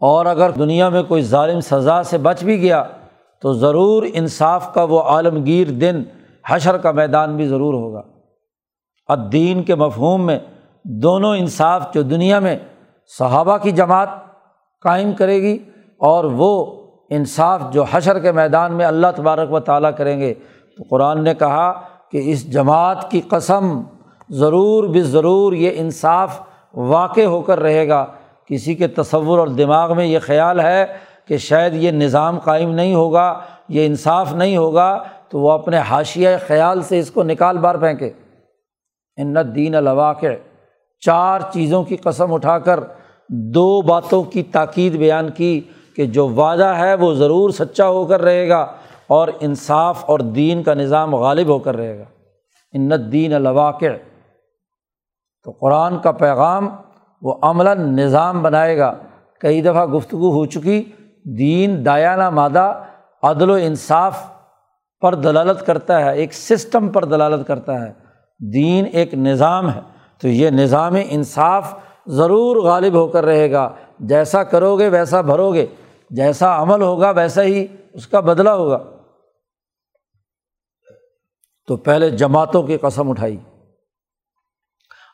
اور 0.00 0.26
اگر 0.26 0.50
دنیا 0.50 0.88
میں 0.88 1.02
کوئی 1.02 1.22
ظالم 1.22 1.60
سزا 1.60 2.02
سے 2.02 2.18
بچ 2.18 2.44
بھی 2.44 2.60
گیا 2.60 2.84
تو 3.42 3.52
ضرور 3.52 4.02
انصاف 4.12 4.74
کا 4.74 4.82
وہ 4.82 5.00
عالمگیر 5.00 5.70
دن 5.70 6.02
حشر 6.48 6.76
کا 6.76 6.90
میدان 6.90 7.36
بھی 7.36 7.46
ضرور 7.46 7.74
ہوگا۔ 7.74 8.02
الدین 9.06 9.62
کے 9.62 9.74
مفہوم 9.74 10.26
میں 10.26 10.38
دونوں 10.84 11.36
انصاف 11.36 11.94
جو 11.94 12.02
دنیا 12.02 12.38
میں 12.38 12.58
صحابہ 13.18 13.58
کی 13.58 13.70
جماعت 13.70 14.08
قائم 14.82 15.12
کرے 15.12 15.42
گی 15.42 15.58
اور 15.98 16.24
وہ 16.24 16.82
انصاف 17.10 17.60
جو 17.72 17.84
حشر 17.90 18.18
کے 18.18 18.32
میدان 18.32 18.72
میں 18.72 18.86
اللہ 18.86 19.06
تبارک 19.16 19.52
و 19.52 19.60
تعالیٰ 19.60 19.90
کریں 19.96 20.20
گے۔ 20.20 20.34
تو 20.76 20.84
قرآن 20.90 21.24
نے 21.24 21.34
کہا 21.34 21.80
کہ 22.10 22.20
اس 22.24 22.52
جماعت 22.52 23.10
کی 23.10 23.20
قسم 23.20 23.80
ضرور 24.30 24.84
بھی 24.84 25.00
ضرور 25.00 25.52
یہ 25.52 25.70
انصاف 25.74 26.40
واقع 26.74 27.20
ہو 27.20 27.40
کر 27.40 27.60
رہے 27.60 27.88
گا۔ 27.88 28.06
کسی 28.46 28.74
کے 28.74 28.88
تصور 28.88 29.38
اور 29.38 29.48
دماغ 29.48 29.96
میں 29.96 30.06
یہ 30.06 30.18
خیال 30.18 30.60
ہے 30.60 30.86
کہ 31.28 31.36
شاید 31.36 31.74
یہ 31.74 31.90
نظام 31.90 32.38
قائم 32.38 32.70
نہیں 32.70 32.94
ہوگا، 32.94 33.40
یہ 33.68 33.86
انصاف 33.86 34.32
نہیں 34.32 34.56
ہوگا، 34.56 35.02
تو 35.28 35.40
وہ 35.40 35.50
اپنے 35.50 35.78
حاشیہ 35.78 36.28
خیال 36.46 36.82
سے 36.82 36.98
اس 36.98 37.10
کو 37.10 37.22
نکال 37.22 37.58
بار 37.58 37.74
پھینکے۔ 37.74 38.10
ان 39.16 39.36
دین 39.54 39.74
الواقع، 39.74 40.26
چار 41.00 41.40
چیزوں 41.52 41.82
کی 41.84 41.96
قسم 41.96 42.32
اٹھا 42.32 42.58
کر 42.58 42.80
دو 43.28 43.82
باتوں 43.82 44.22
کی 44.22 44.42
تاکید 44.42 44.96
بیان 44.96 45.30
کی 45.30 45.60
کہ 45.96 46.06
جو 46.06 46.28
وعدہ 46.28 46.74
ہے 46.78 46.94
وہ 46.94 47.14
ضرور 47.14 47.50
سچا 47.50 47.88
ہو 47.88 48.04
کر 48.06 48.22
رہے 48.22 48.48
گا 48.48 48.66
اور 49.06 49.28
انصاف 49.40 50.04
اور 50.04 50.18
دین 50.18 50.62
کا 50.62 50.74
نظام 50.74 51.14
غالب 51.14 51.48
ہو 51.48 51.58
کر 51.58 51.76
رہے 51.76 51.98
گا۔ 51.98 52.04
ان 52.72 53.12
دین 53.12 53.32
الواقع، 53.32 53.94
تو 55.44 55.50
قرآن 55.50 55.98
کا 55.98 56.12
پیغام 56.12 56.68
وہ 57.22 57.34
عملاً 57.42 57.96
نظام 57.96 58.42
بنائے 58.42 58.78
گا۔ 58.78 58.94
کئی 59.40 59.62
دفعہ 59.62 59.86
گفتگو 59.86 60.30
ہو 60.30 60.46
چکی 60.46 60.82
دین، 61.24 61.86
دایانہ 61.86 62.30
مادہ، 62.30 62.84
عدل 63.22 63.50
و 63.50 63.54
انصاف 63.54 64.30
پر 65.00 65.14
دلالت 65.14 65.66
کرتا 65.66 66.00
ہے، 66.00 66.16
ایک 66.16 66.32
سسٹم 66.32 66.88
پر 66.88 67.04
دلالت 67.04 67.46
کرتا 67.46 67.86
ہے۔ 67.86 67.92
دین 68.52 68.84
ایک 68.92 69.14
نظام 69.14 69.72
ہے، 69.72 69.80
تو 70.18 70.28
یہ 70.28 70.50
نظام 70.50 70.94
انصاف 71.08 71.74
ضرور 72.06 72.56
غالب 72.56 72.94
ہو 72.94 73.06
کر 73.06 73.24
رہے 73.24 73.52
گا۔ 73.52 73.74
جیسا 74.00 74.42
کرو 74.42 74.78
گے 74.78 74.88
ویسا 74.88 75.20
بھرو 75.20 75.54
گے 75.54 75.66
جیسا 76.10 76.62
عمل 76.62 76.82
ہوگا 76.82 77.10
ویسا 77.10 77.42
ہی 77.42 77.66
اس 77.92 78.06
کا 78.06 78.20
بدلہ 78.20 78.50
ہوگا۔ 78.50 78.78
تو 81.66 81.76
پہلے 81.76 82.10
جماعتوں 82.10 82.62
کی 82.62 82.76
قسم 82.76 83.10
اٹھائی۔ 83.10 83.36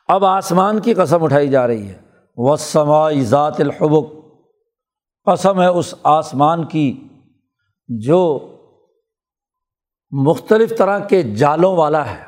اب 0.07 0.25
آسمان 0.25 0.79
کی 0.79 0.93
قسم 0.93 1.23
اٹھائی 1.23 1.47
جا 1.47 1.67
رہی 1.67 1.87
ہے۔ 1.87 1.97
وہ 2.37 2.55
سما 2.55 3.11
ذات 3.11 3.61
الحبک 3.61 4.18
قسم 5.31 5.61
ہے 5.61 5.67
اس 5.67 5.95
آسمان 6.03 6.65
کی 6.65 7.07
جو 7.87 8.39
مختلف 10.11 10.77
طرح 10.77 10.99
کے 10.99 11.21
جالوں 11.21 11.75
والا 11.75 12.11
ہے۔ 12.11 12.23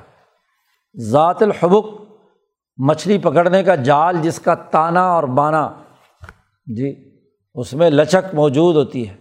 ذات 0.97 1.43
الحبک، 1.43 1.85
مچھلی 2.77 3.17
پکڑنے 3.17 3.63
کا 3.63 3.75
جال 3.75 4.17
جس 4.21 4.39
کا 4.39 4.55
تانا 4.55 5.11
اور 5.11 5.23
بانا۔ 5.23 5.83
جی 6.65 7.19
اس 7.53 7.73
میں 7.73 7.89
لچک 7.89 8.35
موجود 8.35 8.75
ہوتی 8.75 9.09
ہے۔ 9.09 9.15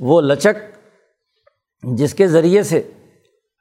وہ 0.00 0.20
لچک 0.20 0.54
جس 1.82 2.14
کے 2.14 2.26
ذریعے 2.26 2.62
سے 2.62 2.90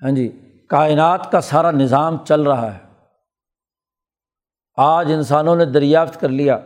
ہاں 0.04 0.12
جی 0.12 0.42
کائنات 0.70 1.32
کا 1.32 1.42
سارا 1.42 1.72
نظام 1.72 2.18
چل 2.26 2.42
رہا 2.42 2.74
ہے۔ 2.74 2.80
آج 4.78 5.12
انسانوں 5.12 5.56
نے 5.56 5.66
دریافت 5.66 6.22
کر 6.22 6.30
لیا 6.30 6.58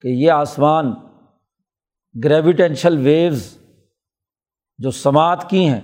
کہ 0.00 0.08
یہ 0.08 0.30
آسمان 0.30 0.94
گریویٹینشل 2.24 2.96
ویوز 2.96 3.58
جو 4.78 4.90
سماعت 4.90 5.50
کی 5.50 5.68
ہیں، 5.68 5.80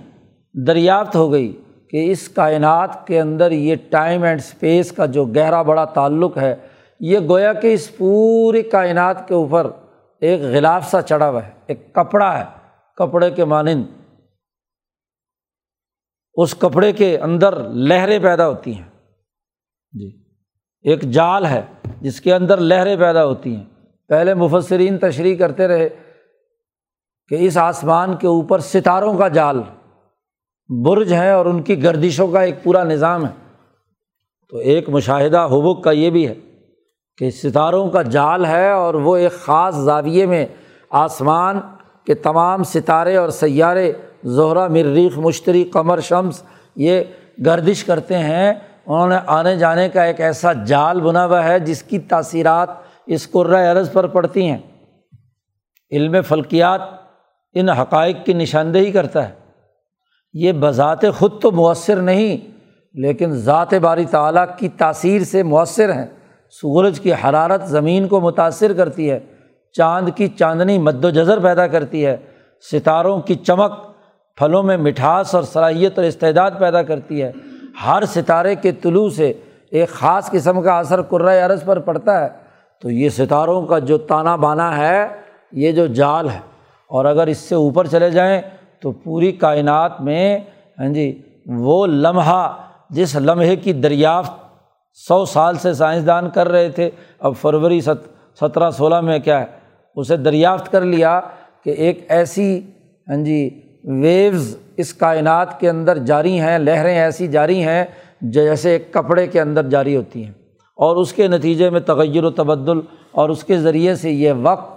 دریافت 0.67 1.15
ہو 1.15 1.31
گئی 1.31 1.61
کہ 1.89 2.11
اس 2.11 2.29
کائنات 2.29 3.07
کے 3.07 3.21
اندر 3.21 3.51
یہ 3.51 3.75
ٹائم 3.89 4.23
اینڈ 4.23 4.39
اسپیس 4.39 4.91
کا 4.91 5.05
جو 5.05 5.25
گہرا 5.25 5.61
بڑا 5.61 5.85
تعلق 5.85 6.37
ہے، 6.37 6.55
یہ 6.99 7.19
گویا 7.19 7.53
کہ 7.53 7.73
اس 7.73 7.97
پوری 7.97 8.61
کائنات 8.61 9.27
کے 9.27 9.33
اوپر 9.33 9.71
ایک 10.21 10.41
غلاف 10.41 10.91
سا 10.91 11.01
چڑھا 11.01 11.29
ہوا 11.29 11.45
ہے، 11.45 11.51
ایک 11.67 11.93
کپڑا 11.93 12.39
ہے، 12.39 12.43
کپڑے 12.95 13.31
کے 13.31 13.45
مانند۔ 13.45 13.83
اس 16.33 16.55
کپڑے 16.55 16.91
کے 16.91 17.17
اندر 17.17 17.69
لہریں 17.69 18.19
پیدا 18.19 18.49
ہوتی 18.49 18.75
ہیں۔ 18.75 18.89
جی۔ 19.91 20.23
ایک 20.81 21.01
جال 21.01 21.45
ہے 21.45 21.61
جس 22.01 22.21
کے 22.21 22.33
اندر 22.33 22.57
لہریں 22.57 22.97
پیدا 22.97 23.25
ہوتی 23.25 23.55
ہیں۔ 23.55 23.63
پہلے 24.07 24.33
مفسرین 24.33 24.97
تشریح 24.97 25.37
کرتے 25.37 25.67
رہے 25.67 25.89
کہ 27.29 27.35
اس 27.39 27.57
آسمان 27.57 28.15
کے 28.15 28.27
اوپر 28.27 28.59
ستاروں 28.59 29.17
کا 29.17 29.27
جال 29.27 29.61
برج 30.83 31.13
ہیں 31.13 31.31
اور 31.31 31.45
ان 31.45 31.61
کی 31.61 31.83
گردشوں 31.83 32.27
کا 32.27 32.41
ایک 32.41 32.63
پورا 32.63 32.83
نظام 32.83 33.25
ہے۔ 33.25 33.45
تو 34.49 34.57
ایک 34.57 34.89
مشاہدہ 34.89 35.47
حبک 35.51 35.83
کا 35.83 35.91
یہ 35.91 36.09
بھی 36.09 36.27
ہے 36.27 36.33
کہ 37.17 37.29
ستاروں 37.29 37.89
کا 37.89 38.01
جال 38.01 38.45
ہے 38.45 38.71
اور 38.71 38.93
وہ 38.93 39.15
ایک 39.15 39.31
خاص 39.31 39.75
زاویے 39.75 40.25
میں 40.25 40.45
آسمان 40.89 41.59
کے 42.05 42.13
تمام 42.13 42.63
ستارے 42.63 43.15
اور 43.15 43.29
سیارے 43.29 43.93
زہرہ 44.23 44.67
مریخ، 44.67 45.17
مشتری، 45.17 45.63
قمر، 45.63 45.99
شمس 45.99 46.43
یہ 46.75 47.01
گردش 47.45 47.83
کرتے 47.83 48.17
ہیں۔ 48.17 48.53
انہوں 48.85 49.07
نے 49.07 49.17
آنے 49.27 49.55
جانے 49.55 49.89
کا 49.89 50.03
ایک 50.03 50.21
ایسا 50.21 50.53
جال 50.53 51.01
بنا 51.01 51.25
ہوا 51.25 51.43
ہے 51.43 51.59
جس 51.59 51.83
کی 51.83 51.99
تاثیرات 51.99 52.69
اس 53.05 53.31
قرۂۂ 53.31 53.77
عرض 53.77 53.91
پر 53.91 54.07
پڑتی 54.07 54.49
ہیں۔ 54.49 54.57
علم 55.91 56.21
فلکیات 56.21 57.04
ان 57.55 57.69
حقائق 57.69 58.17
کی 58.25 58.33
نشاندہی 58.33 58.91
کرتا 58.91 59.29
ہے۔ 59.29 59.33
یہ 60.33 60.51
بذات 60.51 60.99
خود 61.17 61.41
تو 61.41 61.51
مؤثر 61.51 61.95
نہیں، 61.95 62.37
لیکن 62.93 63.31
ذات 63.31 63.73
باری 63.73 64.05
تعلیٰ 64.05 64.45
کی 64.57 64.69
تاثیر 64.69 65.21
سے 65.21 65.43
مؤثر 65.43 65.93
ہیں۔ 65.93 66.05
سورج 66.49 66.99
کی 66.99 67.13
حرارت 67.13 67.67
زمین 67.67 68.07
کو 68.07 68.21
متاثر 68.21 68.73
کرتی 68.73 69.11
ہے، 69.11 69.19
چاند 69.73 70.09
کی 70.15 70.27
چاندنی 70.27 70.77
مد 70.77 71.05
و 71.05 71.09
جذر 71.09 71.39
پیدا 71.39 71.67
کرتی 71.67 72.05
ہے، 72.05 72.17
ستاروں 72.71 73.21
کی 73.21 73.35
چمک 73.35 73.71
پھلوں 74.37 74.63
میں 74.63 74.77
مٹھاس 74.77 75.35
اور 75.35 75.43
صلاحیت 75.43 75.99
اور 75.99 76.05
استعداد 76.05 76.51
پیدا 76.59 76.83
کرتی 76.83 77.23
ہے۔ 77.23 77.31
ہر 77.85 78.03
ستارے 78.05 78.55
کے 78.55 78.71
طلوع 78.71 79.09
سے 79.09 79.33
ایک 79.71 79.89
خاص 79.89 80.31
قسم 80.31 80.61
کا 80.61 80.79
اثر 80.79 81.01
قرۂۂ 81.01 81.41
عرض 81.41 81.63
پر 81.63 81.79
پڑتا 81.79 82.23
ہے۔ 82.23 82.29
تو 82.81 82.89
یہ 82.89 83.09
ستاروں 83.09 83.65
کا 83.65 83.79
جو 83.79 83.97
تانا 83.97 84.35
بانا 84.35 84.77
ہے، 84.77 85.07
یہ 85.51 85.71
جو 85.71 85.87
جال 85.87 86.29
ہے۔ 86.29 86.54
اور 86.95 87.05
اگر 87.05 87.27
اس 87.27 87.37
سے 87.37 87.55
اوپر 87.55 87.87
چلے 87.87 88.09
جائیں 88.09 88.41
تو 88.79 88.91
پوری 88.91 89.31
کائنات 89.31 90.01
میں 90.01 90.39
ہاں 90.79 90.93
جی 90.93 91.21
وہ 91.45 91.85
لمحہ 91.87 92.57
جس 92.89 93.15
لمحے 93.15 93.55
کی 93.55 93.73
دریافت 93.73 94.33
سو 95.07 95.25
سال 95.25 95.55
سے 95.55 95.73
سائنسدان 95.73 96.29
کر 96.29 96.49
رہے 96.49 96.69
تھے، 96.69 96.89
اب 97.19 97.33
فروری 97.41 97.81
ست، 97.81 98.07
سترہ 98.39 98.69
سولہ 98.69 99.01
میں 99.01 99.19
کیا 99.19 99.39
ہے؟ 99.39 99.45
اسے 99.95 100.17
دریافت 100.17 100.71
کر 100.71 100.81
لیا 100.81 101.21
کہ 101.63 101.69
ایک 101.69 102.05
ایسی 102.09 102.61
ہاں 103.07 103.17
جی 103.17 103.49
ویوز 103.83 104.57
اس 104.77 104.93
کائنات 104.93 105.59
کے 105.59 105.69
اندر 105.69 105.97
جاری 105.97 106.39
ہیں، 106.39 106.59
لہریں 106.59 106.97
ایسی 106.97 107.27
جاری 107.27 107.63
ہیں 107.63 107.85
جیسے 108.21 108.71
ایک 108.71 108.93
کپڑے 108.93 109.27
کے 109.27 109.41
اندر 109.41 109.69
جاری 109.69 109.95
ہوتی 109.95 110.23
ہیں۔ 110.23 110.31
اور 110.77 110.95
اس 110.95 111.13
کے 111.13 111.27
نتیجے 111.27 111.69
میں 111.69 111.79
تغیر 111.79 112.23
و 112.23 112.29
تبدل 112.29 112.79
اور 113.11 113.29
اس 113.29 113.43
کے 113.43 113.57
ذریعے 113.57 113.95
سے 113.95 114.11
یہ 114.11 114.31
وقت 114.41 114.69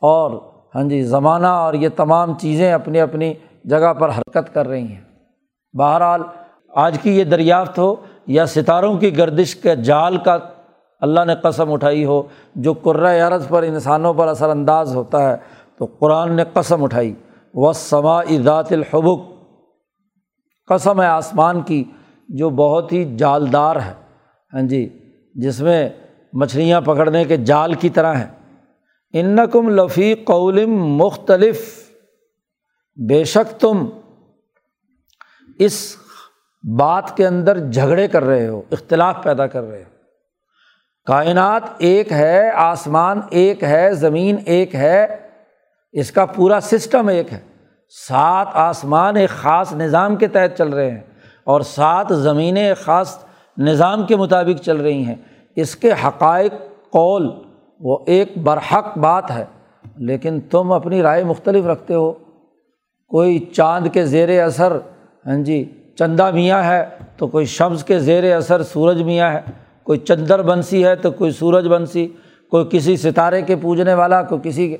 اور 0.00 0.55
ہاں 0.76 0.84
جی 0.84 1.02
زمانہ 1.02 1.46
اور 1.46 1.74
یہ 1.74 1.88
تمام 1.96 2.38
چیزیں 2.38 2.72
اپنی 2.72 3.00
اپنی 3.00 3.34
جگہ 3.64 3.92
پر 3.92 4.08
حرکت 4.08 4.54
کر 4.54 4.68
رہی 4.68 4.82
ہیں۔ 4.82 5.00
بہرحال، 5.78 6.22
آج 6.74 6.98
کی 7.02 7.18
یہ 7.18 7.24
دریافت 7.24 7.78
ہو 7.78 7.94
یا 8.26 8.46
ستاروں 8.46 8.98
کی 8.98 9.18
گردش 9.18 9.56
کے 9.56 9.76
جال 9.76 10.16
کا 10.16 10.38
اللہ 11.00 11.20
نے 11.26 11.34
قسم 11.42 11.72
اٹھائی 11.72 12.04
ہو، 12.04 12.22
جو 12.54 12.72
قرۂۂ 12.72 13.20
عرض 13.20 13.48
پر 13.48 13.62
انسانوں 13.62 14.14
پر 14.14 14.28
اثر 14.28 14.48
انداز 14.48 14.96
ہوتا 14.96 15.30
ہے، 15.30 15.36
تو 15.78 15.86
قرآن 15.98 16.32
نے 16.32 16.44
قسم 16.52 16.84
اٹھائی۔ 16.84 17.14
و 17.54 17.72
سما 17.72 18.20
ذات 18.42 18.72
الحبک 18.72 19.20
قسم 20.68 21.02
ہے 21.02 21.06
آسمان 21.06 21.60
کی، 21.60 21.84
جو 22.28 22.50
بہت 22.50 22.92
ہی 22.92 23.16
جالدار 23.16 23.76
ہے۔ 23.76 23.92
ہاں 24.54 24.62
جی 24.62 24.98
جس 25.34 25.60
میں 25.60 25.88
مچھلیاں 26.32 26.80
پکڑنے 26.80 27.24
کے 27.24 27.36
جال 27.36 27.74
کی 27.74 27.88
طرح 27.88 28.14
ہیں۔ 28.14 28.35
انکم 29.18 29.68
لفی 29.68 30.14
قولم 30.14 30.84
مختلف۔ 30.84 31.90
بے 33.08 33.24
شک 33.24 33.60
تم 33.60 33.86
اس 35.58 35.96
بات 36.78 37.16
کے 37.16 37.26
اندر 37.26 37.58
جھگڑے 37.58 38.08
کر 38.08 38.24
رہے 38.24 38.48
ہو، 38.48 38.62
اختلاف 38.70 39.22
پیدا 39.22 39.46
کر 39.46 39.62
رہے 39.62 39.78
ہو۔ 39.78 39.96
کائنات 41.06 41.62
ایک 41.78 42.12
ہے، 42.12 42.50
آسمان 42.50 43.20
ایک 43.30 43.64
ہے، 43.64 43.94
زمین 43.94 44.36
ایک 44.46 44.74
ہے، 44.74 45.28
اس 45.92 46.12
کا 46.12 46.26
پورا 46.26 46.58
سسٹم 46.62 47.08
ایک 47.08 47.32
ہے۔ 47.32 47.40
سات 48.08 48.46
آسمان 48.52 49.16
ایک 49.16 49.30
خاص 49.30 49.72
نظام 49.72 50.16
کے 50.16 50.26
تحت 50.26 50.58
چل 50.58 50.68
رہے 50.68 50.90
ہیں 50.90 51.02
اور 51.44 51.60
سات 51.60 52.06
زمینیں 52.10 52.68
ایک 52.68 52.78
خاص 52.78 53.24
نظام 53.58 54.06
کے 54.06 54.16
مطابق 54.16 54.62
چل 54.62 54.76
رہی 54.76 55.04
ہیں۔ 55.04 55.16
اس 55.56 55.76
کے 55.76 55.92
حقائق، 55.92 56.52
قول 56.90 57.45
وہ 57.80 57.98
ایک 58.06 58.38
برحق 58.38 58.98
بات 58.98 59.30
ہے، 59.30 59.44
لیکن 59.96 60.40
تم 60.40 60.72
اپنی 60.72 61.02
رائے 61.02 61.24
مختلف 61.24 61.66
رکھتے 61.66 61.94
ہو۔ 61.94 62.12
کوئی 63.08 63.38
چاند 63.38 63.86
کے 63.92 64.06
زیر 64.06 64.42
اثر 64.42 64.78
ہاں 65.26 65.44
جی 65.44 65.70
چندہ 65.98 66.30
میاں 66.30 66.62
ہے 66.62 66.84
تو 67.16 67.26
کوئی 67.26 67.46
شمس 67.46 67.84
کے 67.84 67.98
زیر 67.98 68.36
اثر 68.36 68.62
سورج 68.62 69.02
میاں 69.02 69.30
ہے۔ 69.30 69.40
کوئی 69.82 69.98
چندر 69.98 70.42
بنسی 70.42 70.84
ہے 70.84 70.96
تو 70.96 71.10
کوئی 71.10 71.30
سورج 71.30 71.68
بنسی۔ 71.68 72.08
کوئی 72.50 72.64
کسی 72.70 72.96
ستارے 72.96 73.42
کے 73.42 73.56
پوجنے 73.56 73.94
والا، 73.94 74.22
کوئی 74.22 74.40
کسی 74.44 74.68
کے۔ 74.68 74.76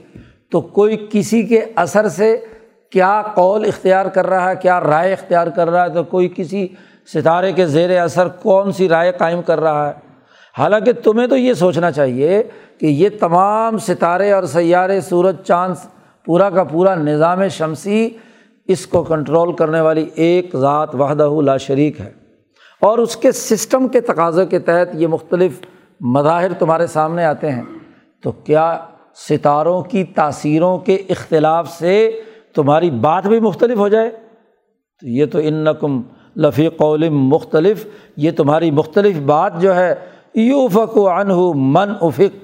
تو 0.50 0.60
کوئی 0.60 1.06
کسی 1.10 1.42
کے 1.42 1.64
اثر 1.76 2.08
سے 2.08 2.44
کیا 2.90 3.22
قول 3.34 3.64
اختیار 3.64 4.06
کر 4.06 4.26
رہا 4.26 4.50
ہے، 4.50 4.56
کیا 4.56 4.80
رائے 4.80 5.12
اختیار 5.12 5.46
کر 5.46 5.70
رہا 5.70 5.84
ہے؟ 5.84 5.90
تو 5.90 6.04
کوئی 6.04 6.28
کسی 6.36 6.68
ستارے 7.14 7.52
کے 7.52 7.66
زیر 7.66 8.00
اثر 8.00 8.28
کون 8.28 8.72
سی 8.72 8.88
رائے 8.88 9.12
قائم 9.12 9.42
کر 9.42 9.60
رہا 9.60 9.88
ہے؟ 9.88 10.05
حالانکہ 10.58 10.92
تمہیں 10.92 11.26
تو 11.26 11.36
یہ 11.36 11.52
سوچنا 11.52 11.90
چاہیے 11.90 12.42
کہ 12.78 12.86
یہ 12.86 13.08
تمام 13.20 13.78
ستارے 13.78 14.32
اور 14.32 14.42
سیارے 14.42 15.00
سورج 15.00 15.36
چاند 15.44 15.74
پورا 16.24 16.50
کا 16.50 16.64
پورا 16.64 16.94
نظام 16.94 17.48
شمسی 17.48 18.10
اس 18.66 18.86
کو 18.86 19.02
کنٹرول 19.02 19.52
کرنے 19.52 19.80
والی 19.80 20.08
ایک 20.14 20.56
ذات 20.56 20.94
وحدہ 20.94 21.30
لا 21.44 21.56
شریک 21.56 22.00
ہے۔ 22.00 22.12
اور 22.80 22.98
اس 22.98 23.16
کے 23.16 23.32
سسٹم 23.32 23.88
کے 23.88 24.00
تقاضے 24.00 24.46
کے 24.46 24.58
تحت 24.58 24.94
یہ 24.94 25.06
مختلف 25.06 25.52
مظاہر 26.00 26.52
تمہارے 26.52 26.86
سامنے 26.86 27.24
آتے 27.24 27.52
ہیں۔ 27.52 27.62
تو 28.22 28.32
کیا 28.32 28.78
ستاروں 29.28 29.82
کی 29.82 30.04
تاثیروں 30.04 30.78
کے 30.78 30.94
اختلاف 30.94 31.70
سے 31.70 32.20
تمہاری 32.54 32.90
بات 32.90 33.26
بھی 33.26 33.40
مختلف 33.40 33.78
ہو 33.78 33.88
جائے؟ 33.88 34.10
تو 35.00 35.06
یہ 35.06 35.26
تو 35.26 35.38
ان 35.42 35.54
نقم 35.54 36.02
لفی 36.36 36.68
قول 36.68 37.08
مختلف، 37.08 37.86
یہ 38.16 38.30
تمہاری 38.30 38.70
مختلف 38.70 39.16
بات 39.16 39.60
جو 39.60 39.76
ہے 39.76 39.94
یو 40.36 40.66
فق 40.68 40.96
و 40.98 41.08
انہ 41.08 41.34
من 41.54 41.92
افق۔ 42.00 42.34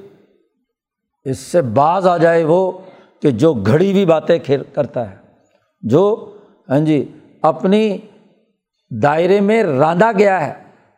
اس 1.26 1.38
سے 1.38 1.62
بعض 1.74 2.07
آ 2.07 2.16
جائے 2.16 2.44
وہ 2.44 2.70
کہ 3.22 3.31
جو 3.33 3.52
گھڑی 3.55 3.90
ہوئی 3.92 4.05
باتیں 4.07 4.38
کرتا 4.74 5.11
ہے، 5.11 5.16
جو 5.83 6.05
ہاں 6.68 6.78
جی 6.81 7.05
اپنی 7.42 7.96
دائرے 8.90 9.40
میں 9.40 9.62
راندھا 9.62 10.11
گیا 10.18 10.46
ہے، 10.46 10.52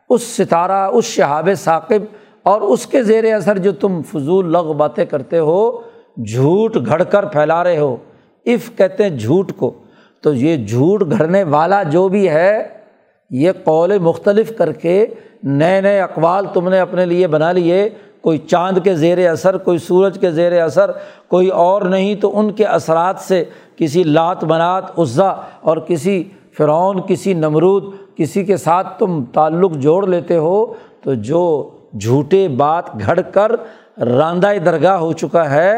اس 0.09 0.23
ستارہ، 0.27 0.81
اس 0.87 1.05
شہاب 1.05 1.49
ثاقب 1.57 2.03
اور 2.43 2.61
اس 2.61 2.85
کے 2.85 3.03
زیر 3.03 3.33
اثر 3.33 3.57
جو 3.57 3.71
تم 3.71 4.01
فضول 4.01 4.51
لغ 4.51 4.71
باتیں 4.73 5.05
کرتے 5.05 5.39
ہو، 5.39 5.61
جھوٹ 6.25 6.77
گھڑ 6.85 7.03
کر 7.03 7.25
پھیلا 7.25 7.63
رہے 7.63 7.77
ہو۔ 7.77 7.95
اف 8.45 8.69
کہتے 8.77 9.03
ہیں 9.03 9.17
جھوٹ 9.17 9.51
کو، 9.57 9.71
تو 10.23 10.33
یہ 10.33 10.65
جھوٹ 10.65 11.03
گھڑنے 11.11 11.43
والا 11.43 11.81
جو 11.83 12.07
بھی 12.09 12.27
ہے 12.29 12.67
یہ 13.29 13.51
قول 13.63 13.97
مختلف 13.97 14.57
کر 14.57 14.71
کے 14.71 15.05
نئے 15.43 15.81
نئے 15.81 16.01
اقوال 16.01 16.45
تم 16.53 16.69
نے 16.69 16.79
اپنے 16.79 17.05
لیے 17.05 17.27
بنا 17.27 17.51
لیے، 17.51 17.89
کوئی 18.21 18.37
چاند 18.37 18.77
کے 18.83 18.95
زیر 18.95 19.29
اثر، 19.29 19.57
کوئی 19.57 19.77
سورج 19.77 20.17
کے 20.19 20.31
زیر 20.31 20.61
اثر، 20.61 20.91
کوئی 21.27 21.47
اور 21.47 21.81
نہیں 21.81 22.15
تو 22.15 22.39
ان 22.39 22.51
کے 22.51 22.65
اثرات 22.65 23.19
سے 23.19 23.43
کسی 23.75 24.03
لات 24.03 24.43
منات، 24.43 24.99
عزا 24.99 25.27
اور 25.61 25.77
کسی 25.77 26.23
فرعون، 26.57 27.01
کسی 27.07 27.33
نمرود، 27.33 27.83
کسی 28.15 28.43
کے 28.43 28.57
ساتھ 28.57 28.99
تم 28.99 29.23
تعلق 29.33 29.71
جوڑ 29.73 30.07
لیتے 30.07 30.37
ہو 30.37 30.73
تو 31.01 31.13
جو 31.13 31.71
جھوٹے 32.01 32.47
بات 32.47 32.83
گھڑ 33.05 33.19
کر 33.21 33.51
راندہ 34.01 34.51
درگاہ 34.65 34.97
ہو 34.97 35.13
چکا 35.13 35.49
ہے، 35.49 35.73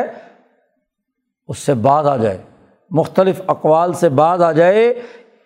اس 1.48 1.58
سے 1.58 1.74
بعض 1.74 2.08
آ 2.08 2.18
جائے۔ 2.18 2.38
مختلف 2.92 3.42
اقوال 3.48 3.94
سے 3.94 4.10
بعض 4.10 4.42
آ 4.42 4.52
جائے۔ 4.52 4.94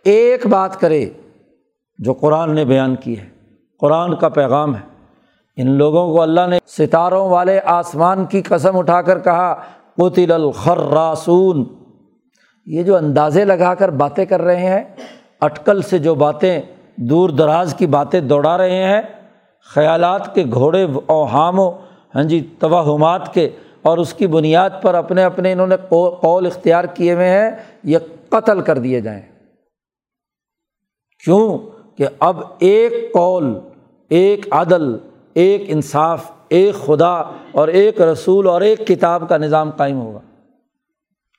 ایک 0.04 0.48
بات 0.48 0.80
کرے۔ 0.80 1.10
جو 2.02 2.14
قرآن 2.14 2.56
نے 2.56 2.66
بیان 2.66 2.96
کی 2.96 3.20
ہے، 3.20 3.26
قرآن 3.80 4.16
کا 4.16 4.30
پیغام 4.30 4.76
ہے۔ 4.76 4.82
ان 5.58 5.70
لوگوں 5.70 6.14
کو 6.14 6.22
اللہ 6.22 6.48
نے 6.48 6.60
ستاروں 6.68 7.30
والے 7.30 7.60
آسمان 7.66 8.26
کی 8.26 8.42
قسم 8.42 8.78
اٹھا 8.78 9.02
کر 9.02 9.20
کہا 9.20 9.54
قطل 9.98 10.32
الخراسون۔ 10.32 11.66
یہ 12.66 12.84
جو 12.84 12.96
اندازے 12.96 13.46
لگا 13.46 13.76
کر 13.76 13.90
باتیں 13.90 14.26
کر 14.26 14.42
رہے 14.42 14.68
ہیں، 14.68 14.84
اٹکل 15.40 15.82
سے 15.82 15.98
جو 15.98 16.16
باتیں، 16.16 16.62
دور 16.96 17.30
دراز 17.30 17.76
کی 17.78 17.88
باتیں 17.88 18.20
دوڑا 18.20 18.58
رہے 18.58 18.84
ہیں، 18.84 19.02
خیالات 19.74 20.36
کے 20.36 20.44
گھوڑے 20.54 20.88
اوہام 21.06 21.60
و 21.60 21.72
ہاں 22.16 22.24
جی 22.24 22.48
توہمات 22.60 23.34
کے 23.34 23.50
اور 23.82 23.98
اس 23.98 24.14
کی 24.14 24.28
بنیاد 24.28 24.70
پر 24.82 24.96
اپنے 24.96 25.24
اپنے 25.24 25.52
انہوں 25.52 25.68
نے 25.68 25.76
قول 25.90 26.46
اختیار 26.46 26.84
کیے 26.84 27.14
ہوئے 27.14 27.30
ہیں، 27.30 27.52
یہ 27.84 27.98
قتل 28.30 28.62
کر 28.62 28.78
دیے 28.78 29.02
جائیں۔ 29.02 29.22
کیوں؟ 31.24 31.58
کہ 31.97 32.06
اب 32.19 32.41
ایک 32.60 33.13
قول، 33.13 33.60
ایک 34.10 34.45
عدل، 34.51 34.97
ایک 35.34 35.63
انصاف، 35.67 36.32
ایک 36.49 36.75
خدا 36.75 37.13
اور 37.51 37.67
ایک 37.67 38.01
رسول 38.01 38.47
اور 38.47 38.62
ایک 38.62 38.88
کتاب 38.88 39.30
کا 39.30 39.38
نظام 39.38 39.69
قائم 39.69 39.99
ہوگا۔ 39.99 40.19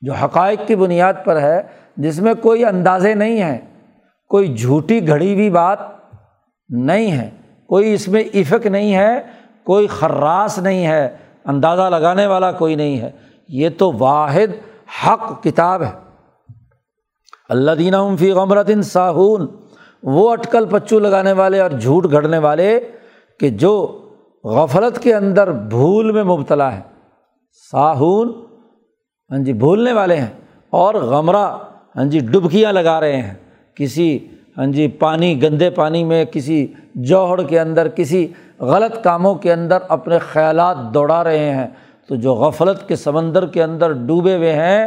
جو 0.00 0.12
حقائق 0.12 0.60
کی 0.66 0.76
بنیاد 0.76 1.14
پر 1.24 1.40
ہے، 1.40 1.62
جس 1.96 2.20
میں 2.20 2.34
کوئی 2.34 2.64
اندازے 2.64 3.14
نہیں 3.14 3.42
ہیں، 3.42 3.58
کوئی 4.28 4.56
جھوٹی 4.56 5.08
گھڑی 5.08 5.34
ہوئی 5.34 5.50
بات 5.50 5.78
نہیں 6.68 7.12
ہے، 7.12 7.30
کوئی 7.68 7.94
اس 7.94 8.08
میں 8.08 8.24
افق 8.34 8.66
نہیں 8.66 8.94
ہے، 8.94 9.22
کوئی 9.64 9.86
خراس 9.86 10.58
نہیں 10.58 10.86
ہے، 10.86 11.16
اندازہ 11.44 11.82
لگانے 11.82 12.26
والا 12.26 12.52
کوئی 12.52 12.74
نہیں 12.74 13.00
ہے۔ 13.00 13.10
یہ 13.48 13.68
تو 13.78 13.92
واحد 13.98 14.66
حق 15.06 15.42
کتاب 15.42 15.82
ہے۔ 15.82 15.92
اللہ 17.48 17.70
دینہ 17.70 17.96
فی 18.18 18.30
غمرت 18.30 18.70
ساہون۔ 18.84 19.46
وہ 20.02 20.32
اٹکل 20.32 20.64
پچو 20.70 20.98
لگانے 20.98 21.32
والے 21.32 21.60
اور 21.60 21.70
جھوٹ 21.70 22.12
گھڑنے 22.12 22.38
والے 22.38 22.80
کہ 23.40 23.48
جو 23.48 23.98
غفلت 24.44 24.98
کے 24.98 25.14
اندر 25.14 25.52
بھول 25.52 26.12
میں 26.12 26.22
مبتلا 26.22 26.76
ہے۔ 26.76 26.80
ساہون 27.70 28.32
ہاں 29.30 29.38
جی 29.38 29.52
بھولنے 29.52 29.92
والے 29.92 30.16
ہیں 30.16 30.30
اور 30.70 30.94
غمرہ 30.94 31.58
ہاں 31.96 32.04
جی 32.04 32.18
ڈبکیاں 32.18 32.72
لگا 32.72 33.00
رہے 33.00 33.16
ہیں۔ 33.16 33.34
کسی 33.74 34.18
ہاں 34.58 34.66
جی 34.66 34.88
پانی، 34.88 35.42
گندے 35.42 35.70
پانی 35.70 36.04
میں، 36.04 36.24
کسی 36.24 36.66
جوہڑ 36.94 37.42
کے 37.42 37.60
اندر، 37.60 37.88
کسی 37.88 38.32
غلط 38.60 39.04
کاموں 39.04 39.34
کے 39.34 39.52
اندر 39.52 39.78
اپنے 39.88 40.18
خیالات 40.18 40.76
دوڑا 40.94 41.24
رہے 41.24 41.54
ہیں۔ 41.54 41.66
تو 42.08 42.14
جو 42.14 42.34
غفلت 42.34 42.88
کے 42.88 42.96
سمندر 42.96 43.46
کے 43.46 43.62
اندر 43.62 43.92
ڈوبے 43.92 44.36
ہوئے 44.36 44.52
ہیں، 44.52 44.86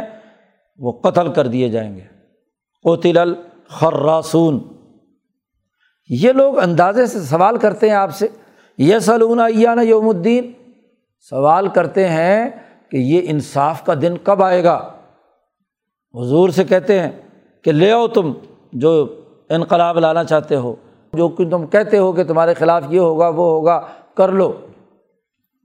وہ 0.78 0.92
قتل 0.92 1.32
کر 1.32 1.46
دیے 1.46 1.68
جائیں 1.68 1.96
گے۔ 1.96 2.00
قطل 2.84 3.18
الخراسون۔ 3.18 4.75
یہ 6.08 6.32
لوگ 6.32 6.58
اندازے 6.58 7.06
سے 7.06 7.20
سوال 7.20 7.56
کرتے 7.56 7.88
ہیں 7.88 7.96
آپ 7.96 8.14
سے 8.14 8.28
یہ 8.78 8.98
سلون 8.98 9.40
ایانہ 9.40 9.80
یوم 9.80 10.08
الدین۔ 10.08 10.52
سوال 11.30 11.68
کرتے 11.68 12.08
ہیں 12.08 12.50
کہ 12.90 12.96
یہ 12.96 13.22
انصاف 13.24 13.84
کا 13.84 13.94
دن 13.94 14.14
کب 14.22 14.42
آئے 14.42 14.64
گا۔ 14.64 14.92
حضور 16.14 16.48
سے 16.48 16.64
کہتے 16.64 17.00
ہیں 17.00 17.10
کہ 17.64 17.72
لے 17.72 17.92
آؤ 17.92 18.08
تم 18.08 18.32
جو 18.72 19.20
انقلاب 19.48 19.98
لانا 19.98 20.24
چاہتے 20.24 20.56
ہو، 20.56 20.74
جو 21.12 21.28
کہ 21.28 21.50
تم 21.50 21.66
کہتے 21.66 21.98
ہو 21.98 22.12
کہ 22.12 22.24
تمہارے 22.24 22.54
خلاف 22.54 22.82
یہ 22.90 22.98
ہوگا، 22.98 23.28
وہ 23.28 23.44
ہوگا، 23.48 23.80
کر 24.14 24.28
لو۔ 24.28 24.52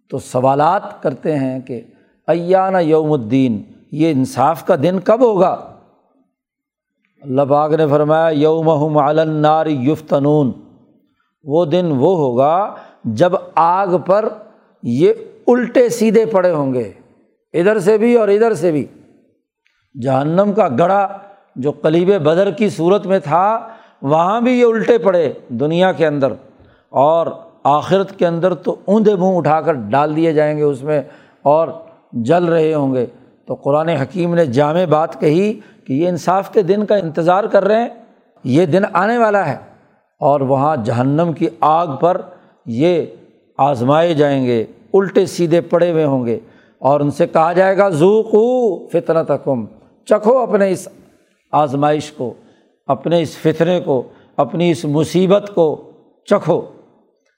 تو 0.10 0.19
سوالات 0.19 1.04
کرتے 1.04 1.38
ہیں 1.38 1.60
کہ 1.60 1.82
ایانہ 2.27 2.77
یوم 2.77 3.12
الدین، 3.12 3.63
یہ 3.91 4.12
انصاف 4.12 4.65
کا 4.65 4.75
دن 4.75 4.99
کب 4.99 5.21
ہوگا؟ 5.21 5.70
اللہ 7.21 7.41
پاک 7.49 7.73
نے 7.73 7.88
فرمایا 7.88 8.29
یوم 8.29 8.97
علنار 8.97 9.65
یفتنون۔ 9.65 10.51
وہ 11.43 11.65
دن 11.65 11.86
وہ 11.86 12.17
ہوگا 12.17 12.75
جب 13.03 13.31
آگ 13.55 13.88
پر 14.05 14.29
یہ 14.84 15.13
الٹے 15.47 15.89
سیدھے 15.89 16.25
پڑے 16.25 16.51
ہوں 16.51 16.73
گے، 16.73 16.91
ادھر 17.53 17.79
سے 17.79 17.97
بھی 17.97 18.15
اور 18.15 18.27
ادھر 18.27 18.53
سے 18.53 18.71
بھی۔ 18.71 18.86
جہنم 20.01 20.51
کا 20.55 20.67
گڑھا 20.79 21.07
جو 21.55 21.71
قلیب 21.71 22.07
بدر 22.23 22.51
کی 22.51 22.69
صورت 22.69 23.05
میں 23.05 23.19
تھا، 23.19 23.67
وہاں 24.01 24.41
بھی 24.41 24.60
یہ 24.60 24.65
الٹے 24.65 24.97
پڑے 24.97 25.34
دنیا 25.49 25.91
کے 25.91 26.07
اندر۔ 26.07 26.34
اور 26.89 27.27
آخرت 27.63 28.19
کے 28.19 28.27
اندر 28.27 28.53
تو 28.53 28.75
اوندے 28.86 29.15
منہ 29.15 29.38
اٹھا 29.38 29.62
کر 29.62 29.73
ڈال 29.73 30.15
دیے 30.15 30.34
جائیں 30.34 30.57
گے 30.57 30.63
اس 30.63 30.84
میں 30.84 31.01
اور 31.41 31.67
جل 32.13 32.45
رہے 32.45 32.73
ہوں 32.73 32.93
گے۔ 32.93 33.05
تو 33.51 33.55
قرآن 33.55 33.89
حکیم 33.89 34.35
نے 34.35 34.45
جامع 34.47 34.83
بات 34.89 35.19
کہی 35.19 35.53
کہ 35.85 35.93
یہ 35.93 36.07
انصاف 36.09 36.51
کے 36.53 36.61
دن 36.61 36.85
کا 36.85 36.95
انتظار 36.95 37.43
کر 37.43 37.63
رہے 37.63 37.81
ہیں، 37.81 37.89
یہ 38.43 38.65
دن 38.65 38.83
آنے 38.93 39.17
والا 39.17 39.45
ہے 39.47 39.55
اور 40.21 40.41
وہاں 40.41 40.75
جہنم 40.85 41.33
کی 41.33 41.47
آگ 41.59 41.87
پر 42.01 42.21
یہ 42.65 43.05
آزمائے 43.59 44.13
جائیں 44.13 44.45
گے، 44.45 44.63
الٹے 44.93 45.25
سیدھے 45.25 45.61
پڑے 45.61 45.91
ہوئے 45.91 46.05
ہوں 46.05 46.25
گے 46.25 46.37
اور 46.81 46.99
ان 46.99 47.11
سے 47.11 47.27
کہا 47.27 47.51
جائے 47.53 47.77
گا، 47.77 47.89
ذوقو 47.89 48.87
فطرت 48.89 49.31
حکم 49.31 49.65
چکھو 50.07 50.37
اپنے 50.39 50.69
اس 50.71 50.87
آزمائش 51.53 52.11
کو، 52.11 52.33
اپنے 52.87 53.21
اس 53.21 53.37
فطرے 53.37 53.79
کو، 53.85 54.01
اپنی 54.37 54.71
اس 54.71 54.85
مصیبت 54.85 55.51
کو 55.55 55.75
چکھو۔ 56.27 56.61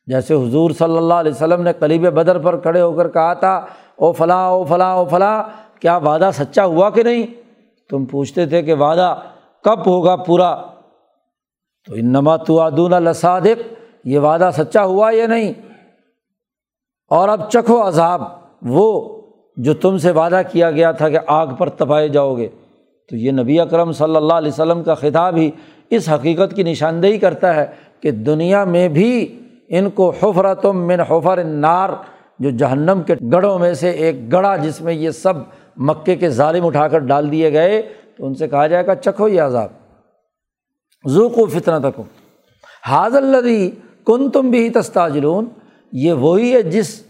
جیسے 0.08 0.34
حضور 0.34 0.72
صلی 0.78 0.98
اللہ 0.98 1.14
علیہ 1.14 1.32
وسلم 1.32 1.62
نے 1.64 1.74
قلیب 1.80 2.10
بدر 2.14 2.40
پر 2.40 2.60
کھڑے 2.60 2.82
ہو 2.82 2.92
کر 2.94 3.08
کہا 3.10 3.34
تھا، 3.34 3.54
او 3.96 4.12
فلاں 4.12 4.46
او 4.46 4.64
فلاں 4.66 4.94
او 4.94 5.06
فلاں 5.06 5.42
کیا 5.84 5.98
وعدہ 5.98 6.30
سچا 6.34 6.66
ہوا 6.66 6.90
کہ 6.90 7.04
نہیں؟ 7.04 7.24
تم 7.90 8.06
پوچھتے 8.06 8.46
تھے 8.46 8.62
کہ 8.62 8.74
وعدہ 8.74 9.20
کب 9.64 9.88
ہوگا 9.88 10.16
پورا؟ 10.16 10.56
تو 11.86 11.94
ان 11.94 12.12
نما 12.12 12.38
تو 12.38 12.62
ادون 12.62 12.94
الصادق 12.94 13.74
یہ 14.06 14.20
وعدہ 14.20 14.50
سچا 14.58 14.84
ہوا 14.84 15.12
یا 15.14 15.28
نہیں؟ 15.28 15.54
اور 17.10 17.30
اب 17.30 17.50
چکھو 17.50 17.88
عذاب، 17.88 18.22
وہ 18.62 19.18
جو 19.58 19.74
تم 19.74 19.98
سے 19.98 20.12
وعدہ 20.12 20.42
کیا 20.52 20.72
گیا 20.72 20.92
تھا 20.92 21.10
کہ 21.10 21.20
آگ 21.28 21.48
پر 21.48 21.70
تپائے 21.70 22.08
جاؤ 22.08 22.38
گے۔ 22.38 22.48
تو 23.10 23.16
یہ 23.16 23.32
نبی 23.32 23.60
اکرم 23.60 23.92
صلی 23.92 24.16
اللہ 24.16 24.34
علیہ 24.34 24.52
وسلم 24.52 24.84
کا 24.84 24.94
خطاب 24.94 25.36
ہی 25.36 25.52
اس 25.90 26.10
حقیقت 26.10 26.56
کی 26.56 26.64
نشاندہی 26.64 27.18
کرتا 27.18 27.56
ہے 27.56 27.66
کہ 28.02 28.12
دنیا 28.12 28.64
میں 28.64 28.88
بھی 28.88 29.40
ان 29.70 29.90
کو 29.90 30.14
حفرتم 30.22 30.88
من 30.88 31.00
حفر 31.00 31.44
نار 31.44 31.90
جو 32.40 32.50
جہنم 32.50 33.02
کے 33.08 33.16
گڑھوں 33.32 33.60
میں 33.60 33.74
سے 33.74 33.90
ایک 33.90 34.32
گڑھا 34.32 34.56
جس 34.56 34.82
میں 34.82 34.94
یہ 34.94 35.10
سب 35.10 35.34
مکے 35.78 36.16
کے 36.16 36.30
ظالم 36.30 36.66
اٹھا 36.66 36.88
کر 36.88 37.00
ڈال 37.00 37.32
دیے 37.32 37.54
گئے 37.54 37.82
تو 38.18 38.26
ان 38.26 38.36
سے 38.36 38.48
کہا 38.48 38.68
جائے 38.68 38.88
گا، 38.88 38.96
چکھو 38.96 39.28
یہ 39.28 39.42
عذاب۔ 39.42 39.70
ذوق 41.10 41.40
و 41.40 41.46
فتنا 41.46 41.80
تک 41.80 42.02
حاض 42.88 43.16
الدی 43.16 43.72
کن 44.06 44.30
تم 44.30 44.50
بھی 44.50 44.70
تستاجلون۔ 44.70 45.46
یہ 45.92 46.14
وہی 46.14 46.54
ہے 46.54 46.62
جس 46.62 47.04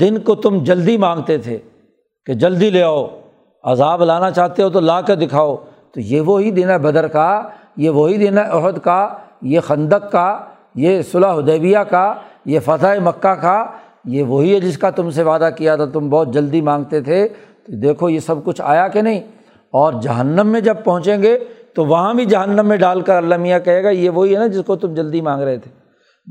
دن 0.00 0.18
کو 0.18 0.34
تم 0.34 0.64
جلدی 0.64 0.96
مانگتے 0.96 1.38
تھے 1.38 1.58
کہ 2.26 2.34
جلدی 2.34 2.70
لے 2.70 2.82
آؤ، 2.82 3.06
عذاب 3.64 4.04
لانا 4.04 4.30
چاہتے 4.30 4.62
ہو 4.62 4.70
تو 4.70 4.80
لا 4.80 5.00
کے 5.00 5.14
دکھاؤ۔ 5.14 5.56
تو 5.92 6.00
یہ 6.00 6.20
وہی 6.20 6.50
دن 6.50 6.70
ہے 6.70 6.78
بدر 6.78 7.08
کا، 7.08 7.48
یہ 7.76 7.90
وہی 7.90 8.16
دن 8.16 8.38
ہے 8.38 8.42
عہد 8.42 8.78
کا، 8.78 9.08
یہ 9.42 9.60
خندق 9.60 10.12
کا، 10.12 10.38
یہ 10.74 11.02
صلاح 11.02 11.34
حدیبیہ 11.34 11.78
کا، 11.78 12.14
یہ 12.44 12.60
فتح 12.60 13.00
مکہ 13.04 13.34
کا۔ 13.34 13.66
یہ 14.04 14.22
وہی 14.22 14.54
ہے 14.54 14.60
جس 14.60 14.78
کا 14.78 14.90
تم 14.90 15.10
سے 15.10 15.22
وعدہ 15.22 15.48
کیا 15.56 15.76
تھا، 15.76 15.84
تم 15.84 16.08
بہت 16.08 16.28
جلدی 16.32 16.60
مانگتے 16.60 17.00
تھے۔ 17.00 17.28
تو 17.66 17.80
دیکھو 17.80 18.08
یہ 18.08 18.20
سب 18.20 18.44
کچھ 18.44 18.60
آیا 18.64 18.88
کہ 18.88 19.02
نہیں؟ 19.02 19.20
اور 19.70 19.92
جہنم 19.92 20.46
میں 20.46 20.60
جب 20.60 20.76
پہنچیں 20.84 21.22
گے 21.22 21.38
تو 21.74 21.86
وہاں 21.86 22.14
بھی 22.14 22.24
جہنم 22.24 22.66
میں 22.66 22.76
ڈال 22.76 23.00
کر 23.00 23.16
اللہ 23.16 23.36
میاں 23.36 23.58
کہے 23.58 23.82
گا، 23.82 23.90
یہ 23.90 24.10
وہی 24.10 24.34
ہے 24.34 24.38
نا 24.38 24.46
جس 24.46 24.62
کو 24.66 24.76
تم 24.76 24.94
جلدی 24.94 25.20
مانگ 25.20 25.42
رہے 25.42 25.58
تھے۔ 25.58 25.70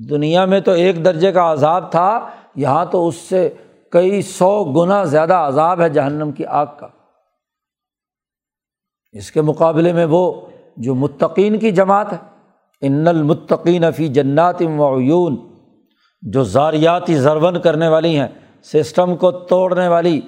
دنیا 0.10 0.45
میں 0.45 0.60
تو 0.60 0.71
ایک 0.71 1.06
درجے 1.06 1.32
کا 1.32 1.54
عذاب 1.54 1.91
تھا، 1.91 2.30
یہاں 2.56 2.86
تو 2.86 3.08
اس 3.08 3.15
سے 3.15 3.50
کئی 3.91 4.21
سو 4.21 4.63
گنا 4.63 5.04
زیادہ 5.04 5.34
عذاب 5.34 5.82
ہے 5.82 5.89
جہنم 5.89 6.32
کی 6.32 6.45
آگ 6.45 6.65
کا۔ 6.80 6.88
اس 9.12 9.32
کے 9.32 9.41
مقابلے 9.41 9.93
میں 9.93 10.06
وہ 10.06 10.41
جو 10.78 10.95
متقین 10.95 11.60
کی 11.60 11.71
جماعت 11.71 12.13
ہے، 12.13 12.17
ان 12.82 13.08
المتقین 13.08 13.91
فی 13.91 14.08
جنات 14.08 14.62
معیون 14.62 15.36
جو 16.21 16.43
زاریاتی 16.43 17.15
زرون 17.15 17.62
کرنے 17.62 17.88
والی 17.88 18.19
ہیں، 18.19 18.28
سسٹم 18.63 19.15
کو 19.15 19.32
توڑنے 19.32 19.88
والی 19.88 20.21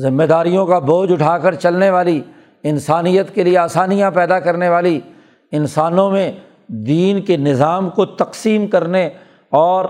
ذمہ 0.00 0.22
داریوں 0.22 0.66
کا 0.66 0.78
بوجھ 0.78 1.12
اٹھا 1.12 1.38
کر 1.38 1.54
چلنے 1.54 1.90
والی، 1.90 2.20
انسانیت 2.62 3.34
کے 3.34 3.42
لیے 3.42 3.58
آسانیاں 3.58 4.10
پیدا 4.10 4.40
کرنے 4.40 4.68
والی، 4.68 5.00
انسانوں 5.52 6.10
میں 6.10 6.32
دین 6.68 7.20
کے 7.20 7.36
نظام 7.36 7.90
کو 7.90 8.04
تقسیم 8.04 8.66
کرنے 8.66 9.08
اور 9.50 9.84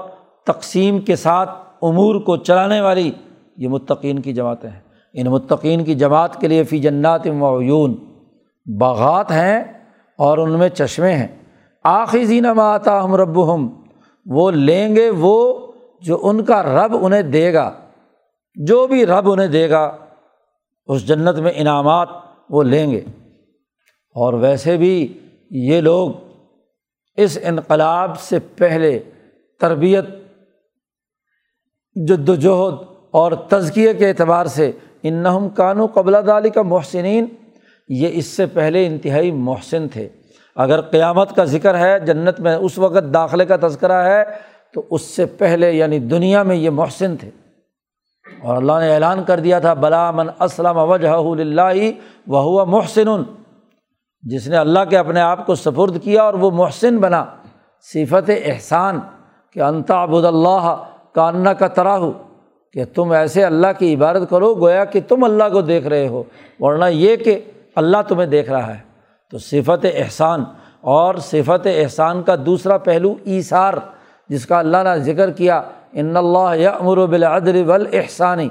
تقسیم 0.46 0.98
کے 0.98 1.16
ساتھ 1.16 1.50
امور 1.82 2.14
کو 2.14 2.36
چلانے 2.36 2.80
والی 2.80 3.12
یہ 3.56 3.68
متقین 3.68 4.18
کی 4.18 4.32
جماعتیں 4.32 4.70
ہیں۔ 4.70 4.80
ان 5.12 5.26
متقین 5.26 5.84
کی 5.84 5.94
جماعت 5.94 6.40
کے 6.40 6.48
لیے 6.48 6.64
فی 6.64 6.78
جنات 6.78 7.26
معیون 7.26 7.94
باغات 8.80 9.30
ہیں 9.30 9.64
اور 10.18 10.38
ان 10.38 10.58
میں 10.58 10.68
چشمے 10.68 11.12
ہیں۔ 11.12 11.28
آخری 11.84 12.24
زین 12.24 12.46
آتا 12.46 13.04
ہم 13.04 13.14
رب 13.14 13.54
ہم 13.54 13.68
وہ 14.26 14.50
لیں 14.50 14.96
گے 14.96 15.10
وہ 15.10 15.58
جو 16.00 16.18
ان 16.22 16.44
کا 16.44 16.62
رب 16.62 16.96
انہیں 17.00 17.22
دے 17.22 17.54
گا۔ 17.54 17.72
جو 18.54 18.86
بھی 18.86 19.06
رب 19.06 19.32
انہیں 19.32 19.48
دے 19.48 19.70
گا، 19.70 19.96
اس 20.86 21.08
جنت 21.08 21.38
میں 21.38 21.52
انعامات 21.54 22.08
وہ 22.50 22.62
لیں 22.62 22.90
گے۔ 22.90 23.00
اور 24.14 24.34
ویسے 24.34 24.76
بھی 24.76 25.18
یہ 25.50 25.80
لوگ 25.80 26.10
اس 27.16 27.38
انقلاب 27.42 28.20
سے 28.20 28.38
پہلے 28.38 28.98
تربیت، 29.60 30.04
جد 31.94 32.28
وجہد 32.28 32.74
اور 33.10 33.32
تزکیے 33.32 33.94
کے 33.94 34.08
اعتبار 34.08 34.46
سے 34.46 34.72
انہم 35.02 35.48
کانو 35.48 35.86
قبل 35.86 36.14
دالی 36.26 36.50
کا 36.50 36.62
محسنین، 36.62 37.26
یہ 37.88 38.08
اس 38.12 38.26
سے 38.26 38.46
پہلے 38.46 38.86
انتہائی 38.86 39.30
محسن 39.32 39.88
تھے۔ 39.88 40.08
اگر 40.56 40.80
قیامت 40.80 41.36
کا 41.36 41.44
ذکر 41.44 41.78
ہے، 41.78 42.00
جنت 42.00 42.40
میں 42.40 42.54
اس 42.54 42.78
وقت 42.78 43.14
داخلے 43.14 43.44
کا 43.44 43.56
تذکرہ 43.68 44.06
ہے، 44.08 44.24
تو 44.74 44.82
اس 44.90 45.02
سے 45.02 45.26
پہلے 45.26 45.72
یعنی 45.72 45.98
دنیا 45.98 46.42
میں 46.42 46.56
یہ 46.56 46.70
محسن 46.70 47.16
تھے۔ 47.16 47.30
اور 48.26 48.56
اللہ 48.56 48.78
نے 48.80 48.92
اعلان 48.94 49.22
کر 49.24 49.40
دیا 49.40 49.58
تھا، 49.58 49.74
بلا 49.74 50.10
من 50.10 50.28
اسلم 50.40 50.78
وجہ 50.90 51.08
اللہ 51.08 51.72
وہ 52.26 52.42
ہوا 52.42 52.64
محسن، 52.64 53.08
جس 54.24 54.46
نے 54.48 54.56
اللہ 54.56 54.84
کے 54.90 54.98
اپنے 54.98 55.20
آپ 55.20 55.44
کو 55.46 55.54
سفرد 55.54 56.02
کیا 56.02 56.22
اور 56.22 56.34
وہ 56.34 56.50
محسن 56.50 56.98
بنا۔ 56.98 57.24
صفت 57.84 58.30
احسان 58.44 58.98
کہ 59.50 59.60
انتا 59.60 60.02
ابود 60.02 60.24
اللہ 60.24 60.74
کا 61.14 61.30
کا 61.58 61.68
تراہ 61.68 62.02
کہ 62.74 62.84
تم 62.84 63.10
ایسے 63.12 63.44
اللہ 63.44 63.66
کی 63.78 63.94
عبادت 63.94 64.30
کرو 64.30 64.54
گویا 64.54 64.84
کہ 64.84 65.00
تم 65.08 65.24
اللہ 65.24 65.48
کو 65.52 65.60
دیکھ 65.60 65.86
رہے 65.86 66.06
ہو، 66.08 66.22
ورنہ 66.60 66.84
یہ 66.84 67.16
کہ 67.16 67.40
اللہ 67.76 68.02
تمہیں 68.08 68.26
دیکھ 68.26 68.50
رہا 68.50 68.74
ہے۔ 68.74 68.80
تو 69.32 69.38
صفت 69.38 69.86
احسان 69.94 70.44
اور 70.80 71.14
صفت 71.14 71.66
احسان 71.66 72.22
کا 72.22 72.34
دوسرا 72.46 72.78
پہلو 72.78 73.14
ایثار، 73.24 73.74
جس 74.30 74.46
کا 74.46 74.58
اللہ 74.58 74.82
نے 74.84 74.98
ذکر 75.02 75.30
کیا 75.30 75.62
ان 75.94 76.16
اللہ 76.16 76.56
یا 76.56 76.70
امر 76.70 76.98
و 76.98 77.06
بلادر 77.06 77.56
احسانی 77.92 78.48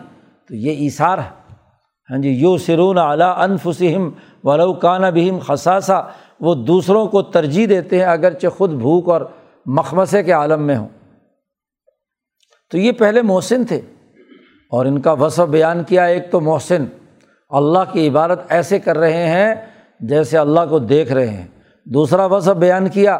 تو 0.48 0.56
یہ 0.56 0.72
ایثار 0.72 1.18
ہے۔ 1.18 1.44
ہاں 2.10 2.18
جی 2.18 2.30
یو 2.30 2.58
سرون 2.58 2.98
اعلیٰ 2.98 3.42
انفسم 3.42 4.10
ولو 4.44 4.74
کانہ 4.74 5.06
بہم 5.14 5.40
خساسا 5.40 6.02
وہ 6.40 6.56
دوسروں 6.56 7.08
کو 7.08 7.22
ترجیح 7.22 7.66
دیتے 7.70 8.00
ہیں 8.00 8.06
اگرچہ 8.06 8.48
خود 8.48 8.70
بھوک 8.70 9.10
اور 9.10 9.22
مخمسے 9.66 10.24
کے 10.24 10.32
عالم 10.32 10.62
میں 10.62 10.76
ہوں۔ 10.76 10.88
تو 12.72 12.78
یہ 12.78 12.92
پہلے 12.92 13.22
محسن 13.22 13.66
تھے۔ 13.66 13.82
اور 14.70 14.86
ان 14.86 15.02
کا 15.02 15.12
وصف 15.12 15.40
بیان 15.40 15.84
کیا، 15.84 16.06
ایک 16.06 16.32
تو 16.32 16.42
محسن۔ 16.42 16.86
اللہ 17.50 17.94
کی 17.94 18.08
عبادت 18.08 18.40
ایسے 18.50 18.80
کر 18.80 18.98
رہے 18.98 19.28
ہیں 19.28 19.56
جیسے 20.00 20.38
اللہ 20.38 20.60
کو 20.70 20.80
دیکھ 20.80 21.12
رہے 21.12 21.30
ہیں۔ 21.30 21.48
دوسرا 21.86 22.26
وصف 22.26 22.52
بیان 22.52 22.90
کیا 22.90 23.20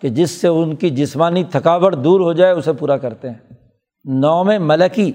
کہ 0.00 0.08
جس 0.08 0.30
سے 0.30 0.48
ان 0.48 0.76
کی 0.76 0.90
جسمانی 0.90 1.44
تھکاوٹ 1.44 1.96
دور 1.96 2.20
ہو 2.20 2.32
جائے، 2.32 2.52
اسے 2.52 2.72
پورا 2.72 2.96
کرتے 2.96 3.30
ہیں۔ 3.30 3.52
نو 4.04 4.44
میں 4.44 4.58
ملکی۔ 4.58 5.12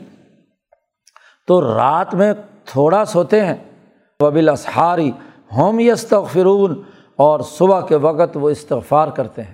تو 1.47 1.77
رات 1.77 2.15
میں 2.15 2.33
تھوڑا 2.65 3.05
سوتے 3.05 3.45
ہیں۔ 3.45 3.55
وبل 4.19 4.49
اسحاری 4.49 5.11
ہوم 5.57 5.79
یستغفرون۔ 5.79 6.81
اور 7.15 7.39
صبح 7.39 7.81
کے 7.81 7.95
وقت 7.95 8.37
وہ 8.41 8.49
استغفار 8.49 9.07
کرتے 9.07 9.41
ہیں۔ 9.43 9.53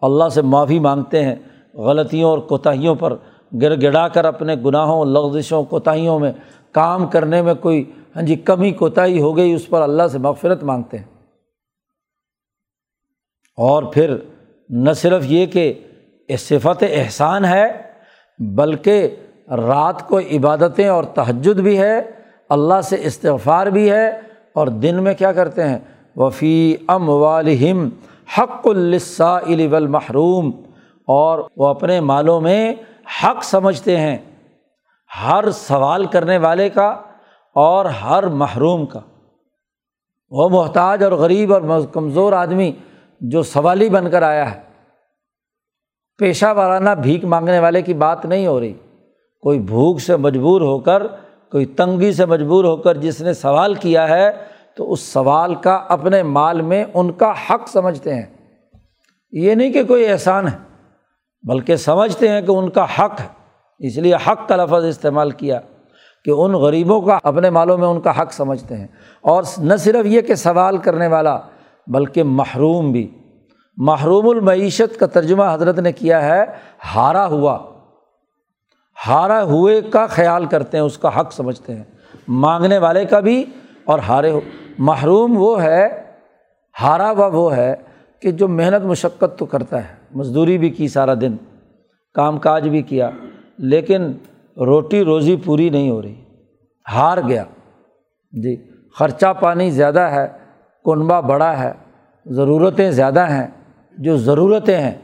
اللہ 0.00 0.28
سے 0.28 0.42
معافی 0.42 0.78
مانگتے 0.78 1.24
ہیں۔ 1.24 1.34
غلطیوں 1.74 2.30
اور 2.30 2.38
کوتاہیوں 2.38 2.94
پر 2.94 3.16
گر 3.62 3.80
گڑا 3.80 4.08
کر 4.08 4.24
اپنے 4.24 4.54
گناہوں، 4.54 5.04
لغزشوں، 5.04 5.64
کوتاہیوں 5.64 6.18
میں 6.18 6.32
کام 6.72 7.06
کرنے 7.06 7.42
میں 7.42 7.54
کوئی 7.54 7.92
ہاں 8.16 8.22
جی 8.22 8.34
کمی، 8.34 8.70
کوتاہی 8.70 9.20
ہو 9.20 9.36
گئی، 9.36 9.52
اس 9.52 9.68
پر 9.68 9.82
اللہ 9.82 10.02
سے 10.12 10.18
مغفرت 10.18 10.62
مانگتے 10.62 10.98
ہیں۔ 10.98 11.04
اور 13.56 13.82
پھر 13.82 14.16
نہ 14.68 14.92
صرف 14.92 15.22
یہ 15.26 15.46
کہ 15.46 15.74
صفت 16.38 16.84
احسان 16.90 17.44
ہے، 17.44 17.72
بلکہ 18.38 19.16
رات 19.50 20.08
کو 20.08 20.18
عبادتیں 20.18 20.88
اور 20.88 21.04
تہجد 21.04 21.60
بھی 21.60 21.78
ہے، 21.78 22.00
اللہ 22.48 22.80
سے 22.80 22.96
استغفار 23.00 23.66
بھی 23.66 23.90
ہے، 23.90 24.08
اور 24.52 24.66
دن 24.66 25.02
میں 25.02 25.14
کیا 25.14 25.32
کرتے 25.32 25.68
ہیں؟ 25.68 25.78
وفی 26.16 26.76
ام 26.88 27.08
والم 27.08 27.88
حق 28.38 28.66
الصا 28.66 29.38
والمحروم۔ 29.70 30.52
اور 31.06 31.38
وہ 31.56 31.66
اپنے 31.66 32.00
مالوں 32.00 32.40
میں 32.40 32.74
حق 33.24 33.44
سمجھتے 33.44 33.96
ہیں، 33.96 34.18
ہر 35.24 35.50
سوال 35.50 36.06
کرنے 36.06 36.38
والے 36.38 36.68
کا 36.68 36.96
اور 37.54 37.84
ہر 37.84 38.26
محروم 38.26 38.86
کا۔ 38.86 39.00
وہ 40.30 40.48
محتاج 40.48 41.04
اور 41.04 41.12
غریب 41.12 41.54
اور 41.54 41.80
کمزور 41.92 42.32
آدمی 42.32 42.72
جو 43.20 43.42
سوالی 43.42 43.88
بن 43.88 44.10
کر 44.10 44.22
آیا 44.22 44.54
ہے، 44.54 44.60
پیشہ 46.18 46.46
وارانہ 46.56 46.90
بھیک 46.90 47.24
مانگنے 47.24 47.58
والے 47.58 47.82
کی 47.82 47.94
بات 47.94 48.26
نہیں 48.26 48.46
ہو 48.46 48.60
رہی۔ 48.60 48.72
کوئی 49.40 49.60
بھوک 49.60 50.00
سے 50.00 50.16
مجبور 50.16 50.60
ہو 50.60 50.78
کر، 50.78 51.06
کوئی 51.50 51.66
تنگی 51.66 52.12
سے 52.12 52.26
مجبور 52.26 52.64
ہو 52.64 52.76
کر 52.76 52.96
جس 52.96 53.20
نے 53.20 53.32
سوال 53.32 53.74
کیا 53.74 54.08
ہے، 54.08 54.30
تو 54.76 54.92
اس 54.92 55.00
سوال 55.00 55.54
کا 55.54 55.74
اپنے 55.88 56.22
مال 56.22 56.62
میں 56.62 56.84
ان 56.94 57.12
کا 57.12 57.32
حق 57.50 57.68
سمجھتے 57.68 58.14
ہیں۔ 58.14 58.26
یہ 59.32 59.54
نہیں 59.54 59.72
کہ 59.72 59.84
کوئی 59.84 60.08
احسان 60.08 60.48
ہے، 60.48 60.86
بلکہ 61.42 61.76
سمجھتے 61.76 62.28
ہیں 62.28 62.40
کہ 62.40 62.50
ان 62.50 62.70
کا 62.70 62.84
حق 62.84 63.20
ہے۔ 63.20 63.28
اس 63.78 63.96
لیے 63.96 64.14
حق 64.14 64.48
کا 64.48 64.56
لفظ 64.56 64.84
استعمال 64.84 65.30
کیا 65.30 65.60
کہ 66.24 66.30
ان 66.30 66.52
غریبوں 66.52 67.00
کا 67.00 67.18
اپنے 67.22 67.50
مالوں 67.50 67.78
میں 67.78 67.88
ان 67.88 68.00
کا 68.00 68.22
حق 68.22 68.32
سمجھتے 68.32 68.76
ہیں۔ 68.76 68.86
اور 69.20 69.42
نہ 69.58 69.76
صرف 69.76 70.06
یہ 70.06 70.20
کہ 70.20 70.34
سوال 70.34 70.78
کرنے 70.78 71.06
والا 71.06 71.40
بلکہ 71.86 72.22
محروم 72.22 72.92
بھی۔ 72.92 73.10
محروم 73.76 74.28
المعیشت 74.28 75.00
کا 75.00 75.06
ترجمہ 75.06 75.44
حضرت 75.52 75.78
نے 75.78 75.92
کیا 75.92 76.24
ہے، 76.24 76.44
ہارا 76.94 77.26
ہوا۔ 77.26 77.58
ہارا 79.06 79.42
ہوئے 79.42 79.80
کا 79.80 80.06
خیال 80.06 80.46
کرتے 80.46 80.76
ہیں، 80.76 80.84
اس 80.84 80.98
کا 80.98 81.20
حق 81.20 81.32
سمجھتے 81.32 81.74
ہیں۔ 81.74 81.84
مانگنے 82.28 82.78
والے 82.78 83.04
کا 83.04 83.20
بھی 83.20 83.44
اور 83.84 83.98
ہارے 83.98 84.30
ہو۔ 84.30 84.40
محروم 84.78 85.36
وہ 85.36 85.62
ہے، 85.62 85.88
ہارا 86.80 87.10
ہوا 87.10 87.26
وہ 87.26 87.56
ہے 87.56 87.74
کہ 88.20 88.30
جو 88.30 88.48
محنت 88.48 88.84
مشقت 88.84 89.38
تو 89.38 89.46
کرتا 89.46 89.88
ہے۔ 89.88 89.94
مزدوری 90.14 90.58
بھی 90.58 90.70
کی 90.70 90.88
سارا 90.88 91.14
دن، 91.14 91.36
کام 92.14 92.38
کاج 92.38 92.68
بھی 92.68 92.82
کیا، 92.82 93.10
لیکن 93.58 94.12
روٹی 94.56 95.04
روزی 95.04 95.36
پوری 95.36 95.70
نہیں 95.70 95.90
ہو 95.90 96.02
رہی۔ 96.02 96.24
ہار 96.92 97.18
گیا۔ 97.28 97.44
جی 98.32 98.56
خرچہ 98.98 99.32
پانی 99.40 99.70
زیادہ 99.70 100.00
ہے۔ 100.00 100.43
کنبہ 100.84 101.20
بڑا 101.20 101.58
ہے، 101.58 101.72
ضرورتیں 102.26 102.90
زیادہ 102.90 103.30
ہیں۔ 103.30 103.46
جو 103.98 104.16
ضرورتیں 104.16 104.76
ہیں، 104.76 104.94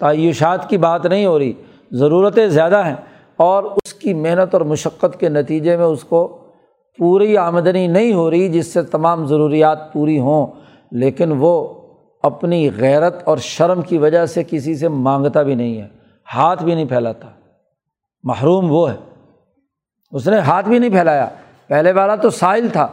تعیشات 0.00 0.68
کی 0.68 0.76
بات 0.76 1.06
نہیں 1.06 1.26
ہو 1.26 1.38
رہی، 1.38 1.52
ضرورتیں 1.90 2.46
زیادہ 2.46 2.84
ہیں 2.86 2.96
اور 3.36 3.64
اس 3.64 3.94
کی 3.94 4.14
محنت 4.14 4.54
اور 4.54 4.60
مشقت 4.60 5.20
کے 5.20 5.28
نتیجے 5.28 5.76
میں 5.76 5.84
اس 5.84 6.04
کو 6.04 6.38
پوری 6.98 7.36
آمدنی 7.36 7.86
نہیں 7.86 8.12
ہو 8.12 8.30
رہی 8.30 8.48
جس 8.48 8.72
سے 8.72 8.82
تمام 8.82 9.26
ضروریات 9.26 9.92
پوری 9.92 10.18
ہوں۔ 10.18 10.46
لیکن 10.90 11.32
وہ 11.38 11.68
اپنی 12.22 12.70
غیرت 12.78 13.22
اور 13.24 13.38
شرم 13.38 13.82
کی 13.82 13.98
وجہ 13.98 14.26
سے 14.26 14.42
کسی 14.50 14.74
سے 14.74 14.88
مانگتا 14.88 15.42
بھی 15.42 15.54
نہیں 15.54 15.80
ہے، 15.80 15.88
ہاتھ 16.34 16.64
بھی 16.64 16.74
نہیں 16.74 16.84
پھیلاتا۔ 16.84 17.28
محروم 18.22 18.70
وہ 18.70 18.90
ہے۔ 18.90 18.96
اس 20.10 20.28
نے 20.28 20.38
ہاتھ 20.38 20.68
بھی 20.68 20.78
نہیں 20.78 20.90
پھیلایا۔ 20.90 21.28
پہلے 21.66 21.92
والا 21.92 22.16
تو 22.16 22.30
سائل 22.30 22.68
تھا۔ 22.68 22.88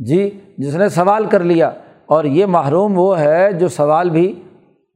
جی 0.00 0.28
جس 0.58 0.74
نے 0.74 0.88
سوال 0.88 1.24
کر 1.24 1.44
لیا، 1.44 1.70
اور 2.06 2.24
یہ 2.24 2.46
محروم 2.46 2.98
وہ 2.98 3.18
ہے 3.18 3.52
جو 3.52 3.68
سوال 3.68 4.10
بھی 4.10 4.32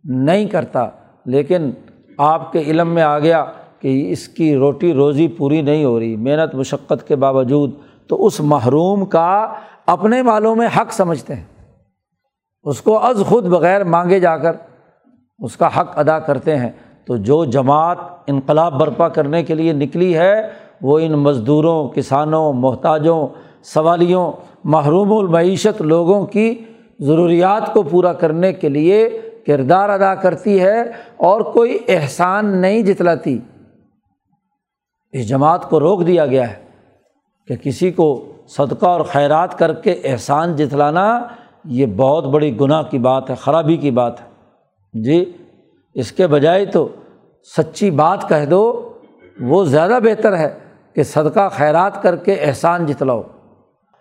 نہیں 0.05 0.46
کرتا، 0.46 0.86
لیکن 1.26 1.70
آپ 2.18 2.52
کے 2.52 2.61
علم 2.61 2.94
میں 2.94 3.02
آ 3.02 3.18
گیا 3.18 3.44
کہ 3.80 4.12
اس 4.12 4.26
کی 4.28 4.55
روٹی 4.57 4.92
روزی 4.94 5.28
پوری 5.28 5.61
نہیں 5.62 5.84
ہو 5.84 5.98
رہی، 6.00 6.16
محنت 6.16 6.55
مشقت 6.55 7.07
کے 7.09 7.16
باوجود، 7.16 7.70
تو 8.07 8.24
اس 8.26 8.40
محروم 8.40 9.05
کا 9.05 9.52
اپنے 9.86 10.20
والوں 10.22 10.57
میں 10.57 10.68
حق 10.76 10.92
سمجھتے 10.92 11.34
ہیں۔ 11.34 11.44
اس 12.66 12.80
کو 12.80 12.98
از 12.98 13.22
خود 13.26 13.46
بغیر 13.46 13.84
مانگے 13.84 14.20
جا 14.20 14.36
کر 14.36 14.57
اس 15.40 15.57
کا 15.57 15.68
حق 15.76 15.98
ادا 15.98 16.18
کرتے 16.18 16.57
ہیں۔ 16.57 16.70
تو 17.07 17.16
جو 17.16 17.44
جماعت 17.44 17.98
انقلاب 18.26 18.78
برپا 18.80 19.09
کرنے 19.09 19.42
کے 19.42 19.55
لیے 19.55 19.72
نکلی 19.72 20.16
ہے، 20.16 20.34
وہ 20.82 20.98
ان 20.98 21.12
مزدوروں، 21.12 21.88
کسانوں، 21.88 22.52
محتاجوں، 22.52 23.26
سوالیوں 23.64 24.30
محروم 24.65 25.12
المعیشت 25.12 25.83
لوگوں 25.83 26.27
کی 26.27 26.65
ضروریات 27.01 27.73
کو 27.73 27.83
پورا 27.83 28.12
کرنے 28.12 28.53
کے 28.53 28.69
لیے 28.69 29.21
کردار 29.47 29.89
ادا 29.89 30.15
کرتی 30.15 30.61
ہے 30.61 30.83
اور 31.17 31.41
کوئی 31.41 31.79
احسان 31.89 32.47
نہیں 32.47 32.83
جتلاتی۔ 32.83 33.39
اس 35.12 35.29
جماعت 35.29 35.71
کو 35.71 35.81
روک 35.81 36.07
دیا 36.07 36.27
گیا 36.27 36.51
ہے 36.51 36.55
کہ 37.49 37.57
کسی 37.57 37.91
کو 37.91 38.33
صدقہ 38.47 38.87
اور 38.87 39.01
خیرات 39.01 39.59
کر 39.59 39.73
کے 39.73 39.93
احسان 40.05 40.57
جتلانا 40.57 41.21
یہ 41.65 41.87
بہت 41.87 42.25
بڑی 42.25 42.61
گناہ 42.61 42.83
کی 42.83 42.99
بات 42.99 43.31
ہے، 43.31 43.35
خرابی 43.35 43.77
کی 43.77 43.91
بات 43.91 44.21
ہے۔ 44.21 44.27
جی 44.93 45.33
اس 45.95 46.12
کے 46.12 46.27
بجائے 46.27 46.67
تو 46.67 46.89
سچی 47.57 47.91
بات 47.91 48.29
کہہ 48.29 48.47
دو، 48.51 48.93
وہ 49.41 49.65
زیادہ 49.65 49.99
بہتر 50.05 50.37
ہے 50.37 50.59
کہ 50.95 51.03
صدقہ 51.03 51.49
خیرات 51.49 52.03
کر 52.03 52.17
کے 52.17 52.33
احسان 52.33 52.87
جتلاؤ۔ 52.87 53.23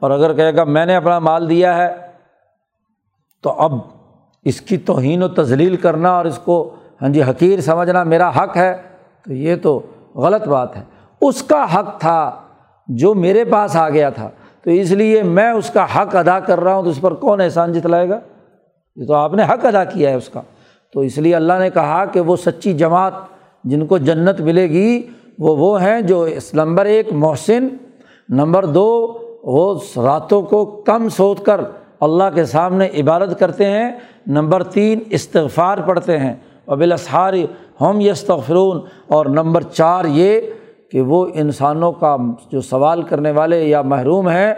اور 0.04 0.12
اگر 0.12 0.34
کہے 0.34 0.56
گا 0.56 0.64
میں 0.64 0.86
نے 0.86 0.96
اپنا 0.96 1.20
مال 1.20 1.50
دیا 1.50 1.78
ہے، 1.78 1.96
تو 3.44 3.52
اب 3.52 3.72
اس 4.44 4.62
کی 4.62 4.78
توہین 4.78 5.24
و 5.24 5.28
تزلیل 5.28 5.76
کرنا 5.76 6.12
اور 6.12 6.26
اس 6.26 6.38
کو 6.38 6.76
ہاں 7.02 7.10
جی 7.10 7.24
حقیر 7.24 7.62
سمجھنا 7.62 8.04
میرا 8.04 8.30
حق 8.30 8.58
ہے، 8.58 8.82
تو 9.26 9.34
یہ 9.34 9.56
تو 9.56 9.82
غلط 10.16 10.48
بات 10.48 10.76
ہے۔ 10.78 10.82
اس 11.22 11.44
کا 11.44 11.66
حق 11.76 12.00
تھا 12.00 12.32
جو 12.88 13.14
میرے 13.14 13.46
پاس 13.46 13.76
آ 13.76 13.90
گیا 13.90 14.10
تھا، 14.10 14.30
تو 14.64 14.70
اس 14.70 14.92
لیے 14.92 15.24
میں 15.24 15.52
اس 15.52 15.70
کا 15.70 15.84
حق 15.84 16.16
ادا 16.16 16.40
کر 16.40 16.60
رہا 16.60 16.76
ہوں، 16.76 16.84
تو 16.84 16.90
اس 16.90 17.02
پر 17.02 17.14
کون 17.14 17.42
احسان 17.42 17.74
جتلائے 17.74 18.10
گا؟ 18.10 18.20
یہ 18.96 19.06
تو 19.06 19.14
آپ 19.14 19.34
نے 19.34 19.44
حق 19.44 19.66
ادا 19.66 19.84
کیا 19.84 20.10
ہے 20.10 20.16
اس 20.16 20.30
کا۔ 20.30 20.42
تو 20.94 21.00
اس 21.00 21.18
لیے 21.18 21.36
اللہ 21.36 21.54
نے 21.60 21.70
کہا 21.70 22.06
کہ 22.06 22.20
وہ 22.20 22.36
سچی 22.36 22.74
جماعت 22.74 23.14
جن 23.64 23.86
کو 23.86 23.98
جنت 23.98 24.42
ملے 24.42 24.70
گی، 24.70 25.08
وہ 25.40 25.56
وہ 25.56 25.82
ہیں 25.82 26.02
جو 26.02 26.22
اس، 26.22 26.54
نمبر 26.54 26.86
ایک، 26.86 27.08
محسن، 27.12 27.68
نمبر 28.30 28.66
دو 28.66 29.18
وہ 29.44 29.80
راتوں 29.98 30.42
کو 30.42 30.66
کم 30.66 31.10
سوچ 31.10 31.42
کر 31.42 31.62
اللہ 32.00 32.24
کے 32.36 32.46
سامنے 32.46 32.88
عبادت 32.88 33.40
کرتے 33.40 33.66
ہیں۔ 33.66 33.92
نمبر 34.28 34.64
تین، 34.64 35.00
استغفار 35.10 35.78
پڑھتے 35.78 36.18
ہیں۔ 36.18 36.36
ابلاسار 36.68 37.34
ہم 37.82 38.02
یستغفرون۔ 38.02 38.82
اور 39.08 39.26
نمبر 39.26 39.62
چار 39.62 40.06
یہ 40.06 40.42
کہ 40.92 41.02
وہ 41.02 41.28
انسانوں 41.34 41.92
کا 41.92 42.18
جو 42.52 42.62
سوال 42.62 43.04
کرنے 43.04 43.32
والے 43.32 43.64
یا 43.64 43.82
محروم 43.82 44.30
ہیں، 44.30 44.54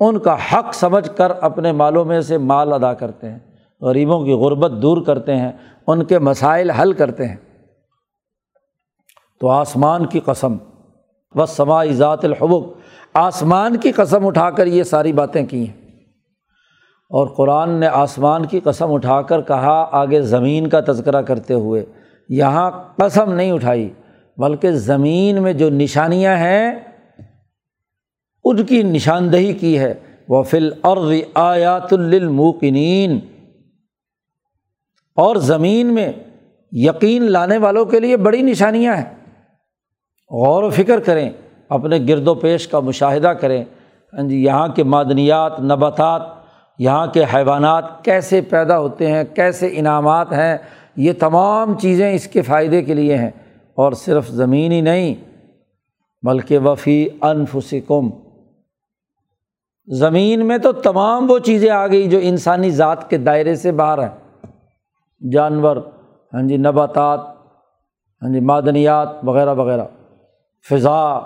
ان 0.00 0.18
کا 0.18 0.36
حق 0.52 0.74
سمجھ 0.74 1.16
کر 1.16 1.32
اپنے 1.40 1.72
مالوں 1.72 2.04
میں 2.04 2.20
سے 2.20 2.38
مال 2.38 2.72
ادا 2.72 2.94
کرتے 2.94 3.30
ہیں۔ 3.30 3.38
غریبوں 3.80 4.24
کی 4.24 4.32
غربت 4.32 4.72
دور 4.82 5.02
کرتے 5.02 5.36
ہیں، 5.36 5.52
ان 5.86 6.04
کے 6.04 6.18
مسائل 6.18 6.70
حل 6.70 6.92
کرتے 6.92 7.26
ہیں۔ 7.28 7.36
تو 9.40 9.48
آسمان 9.48 10.06
کی 10.06 10.20
قسم۔ 10.20 10.56
و 11.34 11.46
سما 11.46 11.84
ذات 11.84 12.24
الحبک 12.24 12.64
آسمان 13.14 13.76
کی 13.76 13.92
قسم 13.92 14.26
اٹھا 14.26 14.50
کر 14.50 14.66
یہ 14.66 14.82
ساری 14.82 15.12
باتیں 15.12 15.46
کی 15.46 15.68
ہیں۔ 15.68 15.86
اور 17.10 17.26
قرآن 17.26 17.70
نے 17.70 17.86
آسمان 17.86 18.46
کی 18.46 18.60
قسم 18.60 18.92
اٹھا 18.92 19.22
کر 19.22 19.40
کہا، 19.40 19.88
آگے 19.92 20.22
زمین 20.22 20.66
کا 20.66 20.80
تذکرہ 20.80 21.22
کرتے 21.22 21.54
ہوئے۔ 21.54 21.86
یہاں 22.28 22.70
قسم 22.96 23.32
نہیں 23.32 23.52
اٹھائی، 23.52 23.90
بلکہ 24.36 24.70
زمین 24.70 25.42
میں 25.42 25.52
جو 25.52 25.70
نشانیاں 25.70 26.36
ہیں، 26.36 26.74
ان 28.44 28.64
کی 28.64 28.82
نشاندہی 28.82 29.52
کی 29.52 29.78
ہے۔ 29.78 29.94
وہ 30.28 30.42
فل 30.42 30.70
عرض 30.82 31.12
آیات 31.34 31.92
الموقنین 31.92 33.18
اور 35.14 35.36
زمین 35.36 35.94
میں 35.94 36.12
یقین 36.72 37.22
لانے 37.22 37.58
والوں 37.58 37.84
کے 37.84 38.00
لیے 38.00 38.16
بڑی 38.16 38.42
نشانیاں 38.42 38.96
ہیں۔ 38.96 39.14
غور 40.30 40.62
و 40.62 40.70
فکر 40.70 41.00
کریں۔ 41.00 41.30
اپنے 41.68 41.98
گرد 42.08 42.28
و 42.28 42.34
پیش 42.34 42.68
کا 42.68 42.80
مشاہدہ 42.80 43.28
کریں۔ 43.28 43.64
ہاں 44.12 44.28
جی 44.28 44.44
یہاں 44.44 44.68
کے 44.68 44.84
معدنیات، 44.84 45.60
نباتات، 45.60 46.22
یہاں 46.78 47.06
کے 47.06 47.24
حیوانات 47.34 48.04
کیسے 48.04 48.40
پیدا 48.40 48.78
ہوتے 48.78 49.10
ہیں، 49.10 49.24
کیسے 49.34 49.68
انعامات 49.72 50.32
ہیں، 50.32 50.58
یہ 50.96 51.12
تمام 51.12 51.78
چیزیں 51.78 52.14
اس 52.14 52.26
کے 52.26 52.42
فائدے 52.42 52.82
کے 52.82 52.94
لیے 52.94 53.16
ہیں۔ 53.16 53.30
اور 53.74 53.92
صرف 53.92 54.28
زمین 54.28 54.72
ہی 54.72 54.80
نہیں، 54.80 55.14
بلکہ 56.22 56.58
وفی 56.58 57.08
انفسکم۔ 57.22 58.10
زمین 59.86 60.46
میں 60.46 60.58
تو 60.58 60.72
تمام 60.72 61.30
وہ 61.30 61.38
چیزیں 61.38 61.70
آ 61.70 61.86
گئی 61.86 62.08
جو 62.08 62.18
انسانی 62.22 62.70
ذات 62.70 63.10
کے 63.10 63.18
دائرے 63.18 63.54
سے 63.54 63.72
باہر 63.72 63.98
ہیں۔ 63.98 64.46
جانور 65.32 65.76
ہاں 66.34 66.42
جی 66.42 66.56
نباتات 66.56 67.20
ہاں 68.22 68.32
جی 68.32 68.40
معدنیات 68.40 69.08
وغیرہ 69.22 69.54
وغیرہ۔ 69.54 69.84
فضا 70.70 71.18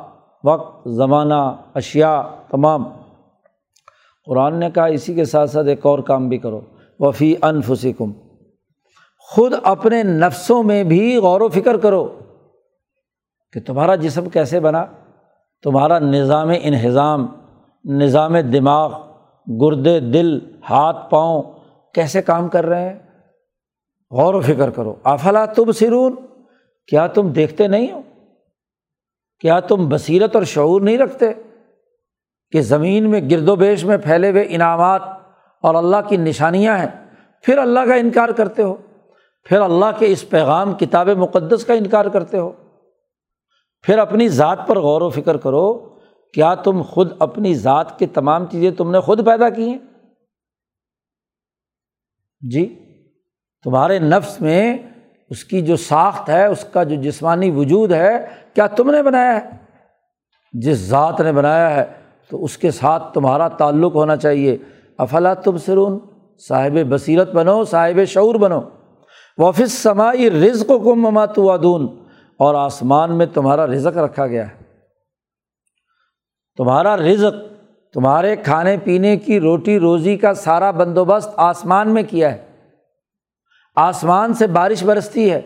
وقت، 0.45 0.89
زمانہ 0.89 1.57
اشیا 1.74 2.22
تمام۔ 2.51 2.84
قرآن 4.26 4.55
نے 4.55 4.70
کہا، 4.70 4.84
اسی 4.84 5.14
کے 5.14 5.24
ساتھ 5.24 5.51
ساتھ 5.51 5.66
ایک 5.66 5.86
اور 5.86 5.99
کام 5.99 6.28
بھی 6.28 6.39
کرو۔ 6.39 6.61
وفی 6.99 7.34
انفسکم۔ 7.43 8.12
خود 9.18 9.53
اپنے 9.62 10.03
نفسوں 10.03 10.62
میں 10.62 10.84
بھی 10.84 11.16
غور 11.16 11.41
و 11.41 11.49
فکر 11.49 11.76
کرو 11.76 12.18
کہ 13.53 13.61
تمہارا 13.61 13.95
جسم 13.95 14.28
کیسے 14.28 14.61
بنا۔ 14.61 14.84
تمہارا 15.62 15.99
نظام 15.99 16.51
انہضام، 16.62 17.26
نظام 17.84 18.39
دماغ 18.39 19.01
گردے 19.61 20.01
دل، 20.01 20.39
ہاتھ 20.70 21.11
پاؤں 21.11 21.43
کیسے 21.95 22.22
کام 22.22 22.49
کر 22.49 22.66
رہے 22.66 22.89
ہیں؟ 22.89 22.99
غور 24.11 24.34
و 24.34 24.41
فکر 24.41 24.70
کرو۔ 24.70 24.95
افلا 25.05 25.47
تم 25.47 25.72
سرون 25.72 26.14
کیا 26.86 27.07
تم 27.07 27.28
دیکھتے 27.28 27.68
نہیں 27.68 27.93
ہو؟ 27.93 28.01
کیا 29.41 29.61
تم 29.61 29.89
بصیرت 29.89 30.36
اور 30.36 30.45
شعور 30.45 30.80
نہیں 30.80 30.99
رکھتے 30.99 31.26
کہ 32.53 32.61
زمین 32.61 33.11
میں 33.11 33.30
گرد 33.30 33.49
و 33.49 33.57
بیش 33.57 33.84
میں 33.84 33.99
پھیلے 33.99 34.30
ہوئے 34.30 34.45
انعامات 34.49 35.03
اور 35.62 35.74
اللہ 35.74 35.97
کی 36.09 36.16
نشانیاں 36.16 36.78
ہیں؟ 36.78 37.14
پھر 37.43 37.59
اللہ 37.59 37.80
کا 37.80 37.95
انکار 37.95 38.28
کرتے 38.28 38.62
ہو۔ 38.62 38.76
پھر 39.45 39.61
اللہ 39.61 39.99
کے 39.99 40.12
اس 40.12 40.30
پیغام 40.30 40.74
کتاب 40.74 41.09
مقدس 41.09 41.64
کا 41.64 41.74
انکار 41.74 42.07
کرتے 42.07 42.39
ہو۔ 42.39 42.53
پھر 43.82 43.99
اپنی 43.99 44.28
ذات 44.28 44.59
پر 44.66 44.78
غور 44.78 45.01
و 45.01 45.11
فکر 45.11 45.36
کرو، 45.36 45.74
کیا 46.34 46.55
تم 46.55 46.82
خود 46.82 47.12
اپنی 47.18 47.55
ذات 47.55 47.99
کی 47.99 48.07
تمام 48.07 48.47
چیزیں 48.47 48.70
تم 48.70 48.91
نے 48.91 49.01
خود 49.01 49.26
پیدا 49.26 49.49
کی 49.49 49.68
ہیں؟ 49.68 49.78
جی 52.51 52.78
تمہارے 53.64 53.99
نفس 53.99 54.41
میں 54.41 54.78
اس 55.31 55.45
کی 55.45 55.61
جو 55.61 55.76
ساخت 55.76 56.29
ہے، 56.29 56.47
اس 56.47 56.64
کا 56.64 56.83
جو 56.83 56.95
جسمانی 56.95 57.51
وجود 57.51 57.93
ہے، 57.93 58.26
کیا 58.55 58.66
تم 58.66 58.91
نے 58.91 59.03
بنایا 59.03 59.41
ہے؟ 59.41 59.51
جس 60.53 60.79
ذات 60.79 61.20
نے 61.20 61.33
بنایا 61.33 61.76
ہے، 61.76 61.85
تو 62.31 62.45
اس 62.45 62.59
کے 62.59 62.70
ساتھ 62.70 63.14
تمہارا 63.14 63.49
تعلق 63.49 63.95
ہونا 63.95 64.16
چاہیے۔ 64.16 64.57
افلا 64.99 65.35
تم 65.35 65.57
سرون 65.57 65.99
صاحب 66.49 66.79
بصیرت 66.89 67.33
بنو، 67.33 67.64
صاحب 67.64 68.05
شعور 68.05 68.35
بنو۔ 68.35 68.61
وفس 69.39 69.72
سماعی 69.72 70.31
رزق 70.31 70.66
کو 70.66 70.79
کم 70.79 71.01
مماتوادون 71.01 72.05
اور 72.39 72.55
آسمان 72.55 73.18
میں 73.18 73.26
تمہارا 73.26 73.66
رزق 73.66 73.99
رکھا 73.99 74.26
گیا 74.26 74.49
ہے۔ 74.49 74.55
تمہارا 76.57 76.97
رزق 76.97 77.53
تمہارے 77.93 78.37
کھانے 78.37 78.76
پینے 78.85 79.16
کی 79.16 79.41
روٹی 79.41 79.79
روزی 79.79 80.16
کا 80.16 80.35
سارا 80.35 80.70
بندوبست 80.70 81.31
آسمان 81.37 81.89
میں 81.89 82.03
کیا 82.11 82.35
ہے۔ 82.35 82.47
آسمان 83.81 84.35
سے 84.35 84.47
بارش 84.47 84.85
برستی 84.85 85.31
ہے۔ 85.31 85.41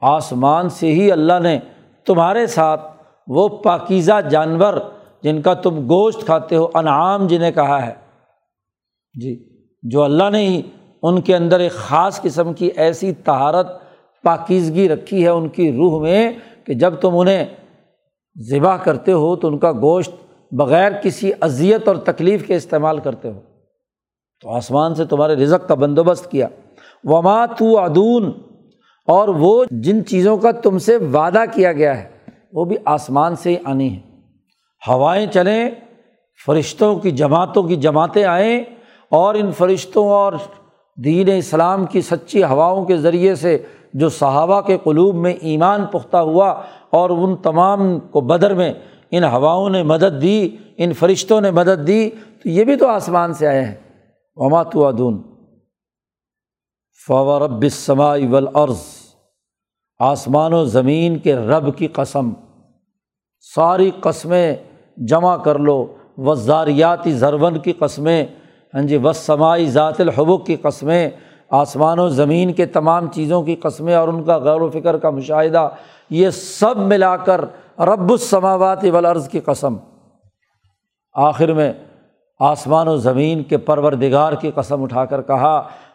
آسمان 0.00 0.68
سے 0.68 0.86
ہی 0.86 1.12
اللہ 1.12 1.40
نے 1.42 1.58
تمہارے 2.06 2.46
ساتھ 2.46 2.80
وہ 3.26 3.48
پاکیزہ 3.48 4.20
جانور 4.30 4.74
جن 5.22 5.42
کا 5.42 5.54
تم 5.54 5.78
گوشت 5.78 6.24
کھاتے 6.24 6.56
ہو، 6.56 6.68
انعام 6.74 7.26
جنہیں 7.26 7.50
کہا 7.50 7.86
ہے۔ 7.86 7.94
جی 9.20 9.62
جو 9.82 10.02
اللہ 10.02 10.30
نے 10.30 10.48
ہی 10.48 10.62
ان 11.02 11.20
کے 11.20 11.36
اندر 11.36 11.60
ایک 11.60 11.72
خاص 11.72 12.22
قسم 12.22 12.52
کی 12.52 12.66
ایسی 12.66 13.12
تہارت 13.12 13.66
پاکیزگی 14.22 14.88
رکھی 14.88 15.24
ہے 15.24 15.28
ان 15.28 15.48
کی 15.48 15.72
روح 15.72 16.02
میں 16.02 16.32
کہ 16.64 16.74
جب 16.74 16.94
تم 16.94 17.18
انہیں 17.18 17.46
ذبح 18.50 18.76
کرتے 18.76 19.12
ہو 19.12 19.36
تو 19.36 19.48
ان 19.48 19.58
کا 19.58 19.72
گوشت 19.72 20.10
بغیر 20.52 20.92
کسی 20.92 21.32
اذیت 21.40 21.88
اور 21.88 21.96
تکلیف 21.96 22.46
کے 22.46 22.56
استعمال 22.56 22.98
کرتے 22.98 23.30
ہو۔ 23.30 23.40
تو 24.40 24.50
آسمان 24.50 24.94
سے 24.94 25.04
تمہارے 25.04 25.34
رزق 25.34 25.68
کا 25.68 25.74
بندوبست 25.74 26.30
کیا۔ 26.30 26.48
وما 27.04 27.46
تو 27.46 27.78
ادون 27.78 28.32
اور 29.06 29.28
وہ 29.28 29.64
جن 29.70 30.04
چیزوں 30.04 30.36
کا 30.36 30.50
تم 30.50 30.78
سے 30.78 30.96
وعدہ 30.96 31.44
کیا 31.54 31.72
گیا 31.72 31.98
ہے، 31.98 32.08
وہ 32.52 32.64
بھی 32.64 32.76
آسمان 32.84 33.36
سے 33.36 33.50
ہی 33.50 33.56
آنی 33.64 33.94
ہے 33.94 34.00
ہوائیں 34.88 35.26
چلیں، 35.26 35.70
فرشتوں 36.46 36.96
کی 36.96 37.10
جماعتوں 37.10 37.62
کی 37.62 37.76
جماعتیں 37.76 38.24
آئیں 38.24 38.64
اور 39.08 39.34
ان 39.34 39.50
فرشتوں 39.52 40.08
اور 40.10 40.32
دین 41.04 41.30
اسلام 41.36 41.86
کی 41.86 42.00
سچی 42.00 42.42
ہواؤں 42.42 42.84
کے 42.84 42.96
ذریعے 42.96 43.34
سے 43.34 43.58
جو 43.94 44.08
صحابہ 44.08 44.60
کے 44.60 44.78
قلوب 44.84 45.14
میں 45.14 45.32
ایمان 45.32 45.84
پختہ 45.86 46.16
ہوا 46.16 46.48
اور 46.90 47.10
ان 47.10 47.36
تمام 47.36 47.98
کو 47.98 48.20
بدر 48.20 48.54
میں 48.54 48.72
ان 49.10 49.24
ہواؤں 49.24 49.70
نے 49.70 49.82
مدد 49.82 50.22
دی، 50.22 50.56
ان 50.76 50.92
فرشتوں 50.92 51.40
نے 51.40 51.50
مدد 51.50 51.86
دی، 51.86 52.10
تو 52.10 52.48
یہ 52.48 52.64
بھی 52.64 52.76
تو 52.76 52.88
آسمان 52.88 53.34
سے 53.34 53.46
آئے 53.46 53.64
ہیں۔ 53.64 53.74
ومات 54.36 54.76
ادون 54.76 55.33
فور 57.08 57.40
رب 57.40 57.64
سمائی 57.68 58.26
ولعرض 58.26 58.82
آسمان 59.98 60.52
و 60.52 60.64
زمین 60.64 61.18
کے 61.18 61.36
رب 61.36 61.76
کی 61.76 61.86
قسم۔ 61.86 62.30
ساری 63.54 63.90
قسمیں 64.00 64.54
جمع 64.96 65.36
کر 65.36 65.58
لو 65.58 65.86
و 66.18 66.34
زاریاتی 66.34 67.12
زرون 67.12 67.58
کی 67.58 67.72
قسمیں 67.72 68.26
ہاں 68.74 68.82
جی 68.82 68.96
و 68.96 69.12
سماعی 69.12 69.66
ذات 69.66 70.00
الحبک 70.00 70.46
کی 70.46 70.56
قسمیں، 70.56 71.10
آسمان 71.50 71.98
و 71.98 72.08
زمین 72.08 72.52
کے 72.52 72.66
تمام 72.66 73.10
چیزوں 73.10 73.42
کی 73.42 73.54
قسمیں 73.54 73.94
اور 73.94 74.08
ان 74.08 74.22
کا 74.22 74.36
غور 74.36 74.60
و 74.60 74.70
فکر 74.70 74.98
کا 74.98 75.10
مشاہدہ۔ 75.10 75.68
یہ 76.10 76.30
سب 76.30 76.76
ملا 76.76 77.16
کر 77.16 77.44
رب 77.78 78.10
السماوات 78.10 78.84
والارض 78.92 79.28
کی 79.28 79.40
قسم۔ 79.40 79.76
آخر 81.12 81.52
میں 81.52 81.72
آسمان 82.38 82.88
و 82.88 82.96
زمین 82.96 83.42
کے 83.42 83.58
پرور 83.58 83.92
کی 84.40 84.50
قسم 84.54 84.82
اٹھا 84.82 85.04
کر 85.04 85.22
کہا 85.22 85.68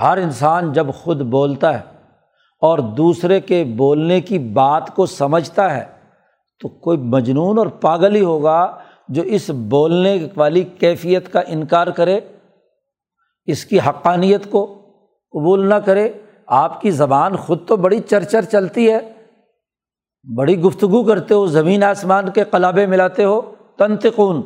ہر 0.00 0.18
انسان 0.18 0.72
جب 0.72 0.86
خود 0.94 1.20
بولتا 1.20 1.74
ہے 1.74 1.84
اور 2.62 2.78
دوسرے 2.78 3.40
کے 3.40 3.64
بولنے 3.64 4.20
کی 4.20 4.38
بات 4.38 4.94
کو 4.96 5.06
سمجھتا 5.06 5.76
ہے، 5.76 5.84
تو 6.60 6.68
کوئی 6.68 6.98
مجنون 6.98 7.58
اور 7.58 7.66
پاگل 7.66 8.14
ہی 8.14 8.22
ہوگا 8.22 8.78
جو 9.08 9.22
اس 9.22 9.50
بولنے 9.50 10.26
والی 10.36 10.62
کیفیت 10.62 11.32
کا 11.32 11.40
انکار 11.46 11.86
کرے، 11.86 12.20
اس 13.46 13.64
کی 13.64 13.78
حقانیت 13.78 14.50
کو 14.50 14.66
قبول 15.32 15.68
نہ 15.68 15.74
کرے۔ 15.74 16.10
آپ 16.46 16.80
کی 16.80 16.90
زبان 16.90 17.36
خود 17.36 17.58
تو 17.66 17.76
بڑی 17.76 18.00
چرچر 18.00 18.42
چلتی 18.42 18.90
ہے، 18.90 18.98
بڑی 20.36 20.60
گفتگو 20.60 21.02
کرتے 21.02 21.34
ہو، 21.34 21.46
زمین 21.46 21.84
آسمان 21.84 22.30
کے 22.30 22.44
قلابے 22.44 22.86
ملاتے 22.86 23.24
ہو، 23.24 23.40
تنتقون۔ 23.76 24.42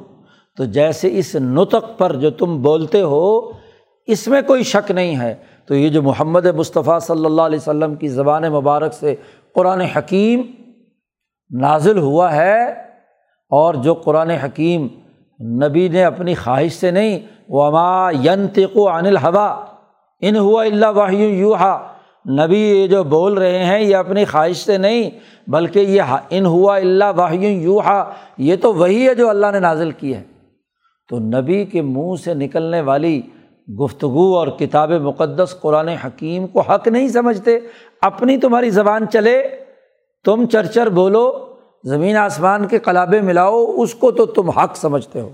تو 0.56 0.64
جیسے 0.64 1.18
اس 1.18 1.34
نطق 1.34 1.98
پر 1.98 2.16
جو 2.16 2.30
تم 2.30 2.62
بولتے 2.62 3.00
ہو 3.00 3.50
اس 4.06 4.28
میں 4.28 4.42
کوئی 4.42 4.62
شک 4.62 4.90
نہیں 4.90 5.16
ہے۔ 5.16 5.34
تو 5.66 5.74
یہ 5.74 5.88
جو 5.88 6.02
محمد 6.02 6.46
مصطفیٰ 6.46 7.00
صلی 7.00 7.24
اللہ 7.24 7.42
علیہ 7.42 7.58
وسلم 7.58 7.94
کی 7.94 8.08
زبان 8.08 8.42
مبارک 8.42 8.92
سے 8.92 9.14
قرآن 9.54 9.80
حکیم 9.80 10.42
نازل 11.60 11.98
ہوا 11.98 12.36
ہے 12.36 12.70
اور 13.50 13.74
جو 13.74 13.94
قرآن 13.94 14.30
حکیم 14.30 14.86
نبی 15.40 15.88
نے 15.88 16.04
اپنی 16.04 16.34
خواہش 16.34 16.72
سے 16.72 16.90
نہیں، 16.90 17.18
وما 17.48 18.10
ینتق 18.10 18.76
و 18.76 18.88
عن 18.88 19.06
الحوا 19.06 19.64
ان 20.20 20.36
ہوا 20.36 20.64
اللہ 20.64 20.86
واہ 20.86 21.14
یوہا 21.14 21.92
نبی 22.30 22.58
یہ 22.58 22.86
جو 22.86 23.04
بول 23.04 23.34
رہے 23.34 23.64
ہیں، 23.64 23.80
یہ 23.80 23.96
اپنی 23.96 24.24
خواہش 24.24 24.56
سے 24.56 24.78
نہیں، 24.78 25.10
بلکہ 25.46 25.78
یہ 25.78 26.02
ان 26.30 26.46
ہوا 26.46 26.76
اللہ 26.76 27.04
واہ 27.16 27.34
یوہا 27.34 28.12
یہ 28.38 28.56
تو 28.62 28.74
وہی 28.74 29.08
ہے 29.08 29.14
جو 29.14 29.28
اللہ 29.28 29.46
نے 29.52 29.60
نازل 29.60 29.90
کی 29.90 30.14
ہے۔ 30.14 30.22
تو 31.08 31.18
نبی 31.18 31.64
کے 31.64 31.82
منہ 31.82 32.16
سے 32.24 32.34
نکلنے 32.34 32.80
والی 32.80 33.22
گفتگو 33.80 34.36
اور 34.38 34.48
کتاب 34.48 34.90
مقدس 34.90 35.60
قرآن 35.60 35.88
حکیم 35.88 36.46
کو 36.46 36.60
حق 36.60 36.88
نہیں 36.88 37.08
سمجھتے، 37.08 37.58
اپنی 38.02 38.36
تمہاری 38.36 38.70
زبان 38.70 39.08
چلے، 39.12 39.48
تم 40.24 40.46
چرچر 40.46 40.88
بولو، 40.88 41.54
زمین 41.84 42.16
آسمان 42.16 42.66
کے 42.66 42.78
قلابے 42.78 43.20
ملاؤ، 43.20 43.64
اس 43.76 43.94
کو 43.94 44.10
تو 44.10 44.26
تم 44.26 44.50
حق 44.50 44.76
سمجھتے 44.76 45.20
ہو۔ 45.20 45.28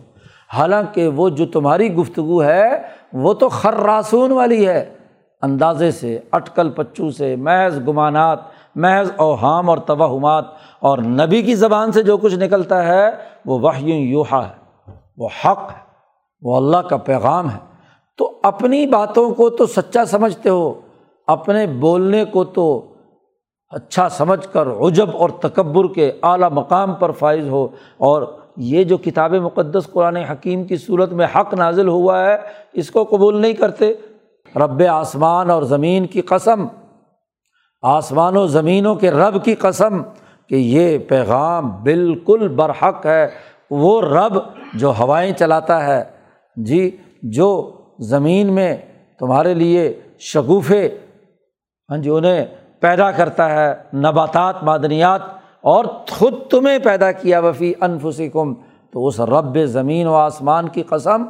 حالانکہ 0.55 1.09
وہ 1.09 1.29
جو 1.29 1.47
تمہاری 1.47 1.95
گفتگو 1.95 2.43
ہے، 2.43 2.83
وہ 3.13 3.35
تو 3.35 3.49
خراسون 3.49 4.33
والی 4.33 4.69
ہے۔ 4.69 4.95
اندازے 5.43 5.91
سے، 5.91 6.19
اٹکل 6.33 6.71
پچو 6.71 7.11
سے، 7.11 7.37
محض 7.37 7.89
گمانات، 7.89 8.39
محض 8.75 9.13
اوہام 9.17 9.71
اور 9.71 9.79
توہمات 9.79 10.45
اور 10.81 10.99
نبی 10.99 11.43
کی 11.43 11.55
زبان 11.55 11.93
سے 11.93 12.03
جو 12.03 12.17
کچھ 12.17 12.35
نکلتا 12.35 12.87
ہے، 12.87 13.11
وہ 13.47 13.59
وحی 13.59 13.91
یوحا 13.91 14.47
ہے۔ 14.47 14.91
وہ 15.17 15.29
حق 15.45 15.71
ہے۔ 15.71 15.85
وہ 16.43 16.57
اللہ 16.57 16.77
کا 16.77 16.97
پیغام 16.97 17.51
ہے۔ 17.51 17.70
اپنی 18.43 18.87
باتوں 18.87 19.35
کو 19.35 19.51
تو 19.51 19.67
سچا 19.67 20.05
سمجھتے 20.05 20.49
ہو، 20.49 20.81
اپنے 21.27 21.67
بولنے 21.67 22.25
کو 22.25 22.45
تو 22.45 22.87
اچھا 23.69 24.09
سمجھ 24.09 24.49
کر 24.53 24.67
عجب 24.67 25.09
اور 25.13 25.31
تکبر 25.31 25.95
کے 25.95 26.13
اعلیٰ 26.23 26.51
مقام 26.51 26.95
پر 26.95 27.11
فائز 27.11 27.49
ہو۔ 27.49 27.69
اور 27.97 28.23
یہ 28.57 28.85
جو 28.85 28.97
کتاب 28.97 29.33
مقدس 29.33 29.87
قرآن 29.93 30.17
حکیم 30.17 30.65
کی 30.65 30.77
صورت 30.77 31.13
میں 31.13 31.27
حق 31.37 31.55
نازل 31.55 31.89
ہوا 31.89 32.27
ہے، 32.27 32.37
اس 32.73 32.91
کو 32.91 33.05
قبول 33.05 33.37
نہیں 33.37 33.53
کرتے۔ 33.53 33.93
رب 34.57 34.83
آسمان 34.89 35.51
اور 35.51 35.63
زمین 35.63 36.07
کی 36.07 36.21
قسم، 36.21 36.67
آسمان 37.83 38.37
و 38.37 38.47
زمینوں 38.47 38.95
کے 38.95 39.11
رب 39.11 39.45
کی 39.45 39.55
قسم 39.55 40.03
کہ 40.47 40.55
یہ 40.55 40.99
پیغام 40.99 41.83
بالکل 41.83 42.49
برحق 42.49 43.07
ہے۔ 43.07 43.29
وہ 43.71 44.03
رب 44.03 44.39
جو 44.75 44.93
ہوائیں 44.99 45.33
چلاتا 45.33 45.87
ہے۔ 45.87 46.05
جی 46.57 46.97
جو 47.23 47.71
زمین 48.01 48.53
میں 48.53 48.77
تمہارے 49.19 49.55
لیے 49.55 50.01
شگوفے 50.19 50.99
ہاں 51.91 51.99
جی 51.99 52.11
انہیں 52.11 52.47
پیدا 52.81 53.11
کرتا 53.11 53.51
ہے 53.51 53.97
نباتات، 53.97 54.63
معدنیات، 54.63 55.21
اور 55.61 55.85
خود 56.11 56.35
تمہیں 56.51 56.79
پیدا 56.79 57.13
کیا، 57.13 57.39
وفی 57.39 57.73
انفسکم، 57.81 58.55
تو 58.91 59.07
اس 59.07 59.21
رب 59.21 59.59
زمین 59.65 60.07
و 60.07 60.15
آسمان 60.15 60.69
کی 60.69 60.83
قسم 60.83 61.25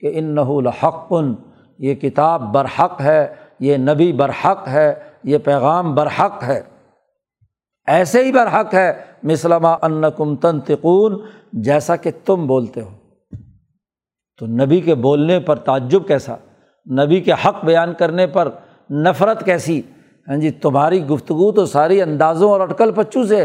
کہ 0.00 0.12
ان 0.14 0.38
الحقن 0.38 1.34
یہ 1.78 1.94
کتاب 1.94 2.42
برحق 2.42 3.00
ہے، 3.00 3.34
یہ 3.60 3.76
نبی 3.76 4.12
برحق 4.12 4.68
ہے، 4.68 4.94
یہ 5.24 5.38
پیغام 5.38 5.94
برحق 5.94 6.44
ہے۔ 6.44 6.60
ایسے 7.86 8.24
ہی 8.24 8.32
برحق 8.32 8.74
ہے 8.74 8.92
مسلمہ 9.22 9.68
انکم 9.82 10.36
تنتقون 10.36 11.20
جیسا 11.52 11.96
کہ 11.96 12.10
تم 12.24 12.46
بولتے 12.46 12.80
ہو۔ 12.80 12.90
تو 14.38 14.46
نبی 14.46 14.80
کے 14.80 14.94
بولنے 14.94 15.40
پر 15.40 15.56
تعجب 15.56 16.06
کیسا؟ 16.06 16.34
نبی 17.04 17.20
کے 17.20 17.32
حق 17.32 17.64
بیان 17.64 17.92
کرنے 17.94 18.26
پر 18.26 18.48
نفرت 18.90 19.44
کیسی؟ 19.44 19.82
ہاں 20.28 20.36
جی 20.36 20.50
تمہاری 20.50 21.06
گفتگو 21.06 21.52
تو 21.52 21.66
ساری 21.66 22.02
اندازوں 22.02 22.50
اور 22.50 22.60
اٹکل 22.60 22.92
پچو 22.92 23.26
سے 23.26 23.42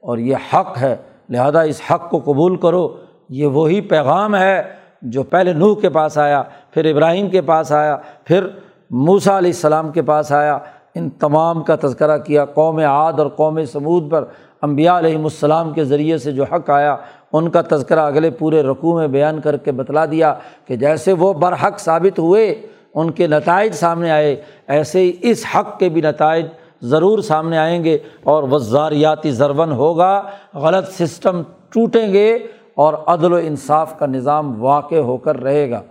اور 0.00 0.18
یہ 0.18 0.36
حق 0.54 0.78
ہے، 0.80 0.96
لہٰذا 1.28 1.60
اس 1.60 1.80
حق 1.90 2.10
کو 2.10 2.18
قبول 2.18 2.56
کرو۔ 2.56 2.96
یہ 3.28 3.46
وہی 3.46 3.80
پیغام 3.80 4.36
ہے 4.36 4.62
جو 5.02 5.22
پہلے 5.22 5.52
نوح 5.52 5.80
کے 5.80 5.88
پاس 5.88 6.18
آیا، 6.18 6.42
پھر 6.70 6.84
ابراہیم 6.84 7.30
کے 7.30 7.40
پاس 7.40 7.72
آیا، 7.72 7.96
پھر 8.24 8.46
موسا 8.90 9.38
علیہ 9.38 9.50
السلام 9.50 9.92
کے 9.92 10.02
پاس 10.02 10.32
آیا۔ 10.32 10.58
ان 10.94 11.10
تمام 11.10 11.62
کا 11.62 11.76
تذکرہ 11.76 12.18
کیا، 12.18 12.44
قوم 12.44 12.78
عاد 12.78 13.12
اور 13.12 13.26
قوم 13.28 13.64
سمود 13.64 14.10
پر 14.10 14.24
امبیا 14.62 14.98
علیہم 14.98 15.24
السلام 15.24 15.72
کے 15.72 15.84
ذریعے 15.84 16.18
سے 16.18 16.32
جو 16.32 16.44
حق 16.44 16.70
آیا 16.70 16.96
ان 17.36 17.48
کا 17.50 17.60
تذکرہ 17.70 18.00
اگلے 18.00 18.30
پورے 18.30 18.62
رقوع 18.62 18.98
میں 18.98 19.08
بیان 19.08 19.40
کر 19.40 19.56
کے 19.56 19.72
بتلا 19.72 20.04
دیا 20.04 20.34
کہ 20.66 20.76
جیسے 20.76 21.12
وہ 21.12 21.32
برحق 21.32 21.78
ثابت 21.78 22.18
ہوئے، 22.18 22.54
ان 22.94 23.10
کے 23.10 23.26
نتائج 23.26 23.72
سامنے 23.74 24.10
آئے، 24.10 24.36
ایسے 24.68 25.00
ہی 25.00 25.12
اس 25.22 25.44
حق 25.54 25.78
کے 25.78 25.88
بھی 25.88 26.00
نتائج 26.00 26.46
ضرور 26.82 27.18
سامنے 27.18 27.58
آئیں 27.58 27.84
گے 27.84 27.98
اور 28.22 28.42
وزاریاتی 28.50 29.30
زرون 29.30 29.72
ہوگا، 29.72 30.22
غلط 30.54 30.90
سسٹم 30.90 31.42
ٹوٹیں 31.72 32.12
گے 32.12 32.38
اور 32.74 32.94
عدل 33.06 33.32
و 33.32 33.36
انصاف 33.36 33.98
کا 33.98 34.06
نظام 34.06 34.62
واقع 34.62 34.94
ہو 34.94 35.16
کر 35.16 35.40
رہے 35.42 35.70
گا۔ 35.70 35.82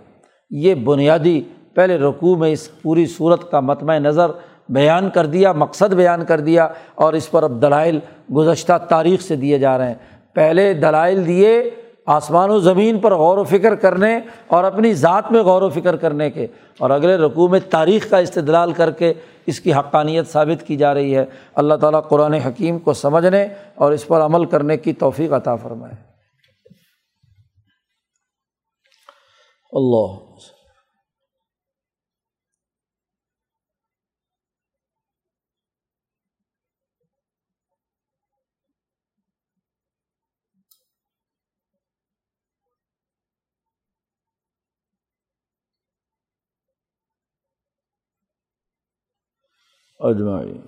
یہ 0.50 0.74
بنیادی 0.74 1.40
پہلے 1.74 1.96
رقوع 1.98 2.36
میں 2.36 2.50
اس 2.50 2.68
پوری 2.82 3.06
صورت 3.06 3.50
کا 3.50 3.60
متمع 3.60 3.98
نظر 3.98 4.30
بیان 4.68 5.10
کر 5.10 5.26
دیا، 5.26 5.52
مقصد 5.52 5.92
بیان 5.94 6.24
کر 6.24 6.40
دیا 6.40 6.68
اور 6.94 7.12
اس 7.12 7.30
پر 7.30 7.42
اب 7.42 7.60
دلائل 7.62 7.98
گزشتہ 8.36 8.78
تاریخ 8.88 9.20
سے 9.20 9.36
دیے 9.36 9.58
جا 9.58 9.78
رہے 9.78 9.88
ہیں۔ 9.88 9.94
پہلے 10.36 10.72
دلائل 10.74 11.26
دیے 11.26 11.70
آسمان 12.06 12.50
و 12.50 12.58
زمین 12.58 12.98
پر 12.98 13.14
غور 13.14 13.38
و 13.38 13.44
فکر 13.44 13.74
کرنے 13.74 14.20
اور 14.46 14.64
اپنی 14.64 14.94
ذات 14.94 15.32
میں 15.32 15.42
غور 15.42 15.62
و 15.62 15.68
فکر 15.68 15.96
کرنے 15.96 16.30
کے 16.30 16.46
اور 16.78 16.90
اگلے 16.90 17.16
رقوع 17.16 17.48
میں 17.48 17.60
تاریخ 17.70 18.10
کا 18.10 18.18
استدلال 18.18 18.72
کر 18.72 18.90
کے 18.90 19.12
اس 19.46 19.60
کی 19.60 19.74
حقانیت 19.74 20.28
ثابت 20.28 20.66
کی 20.66 20.76
جا 20.76 20.94
رہی 20.94 21.16
ہے۔ 21.16 21.24
اللہ 21.54 21.74
تعالیٰ 21.74 22.08
قرآن 22.08 22.34
حکیم 22.34 22.78
کو 22.78 22.92
سمجھنے 22.92 23.46
اور 23.74 23.92
اس 23.92 24.06
پر 24.06 24.20
عمل 24.20 24.44
کرنے 24.44 24.76
کی 24.76 24.92
توفیق 24.92 25.32
عطا 25.32 25.56
فرمائے۔ 25.56 25.94
اللہ 29.72 30.22
اجمائی 50.00 50.60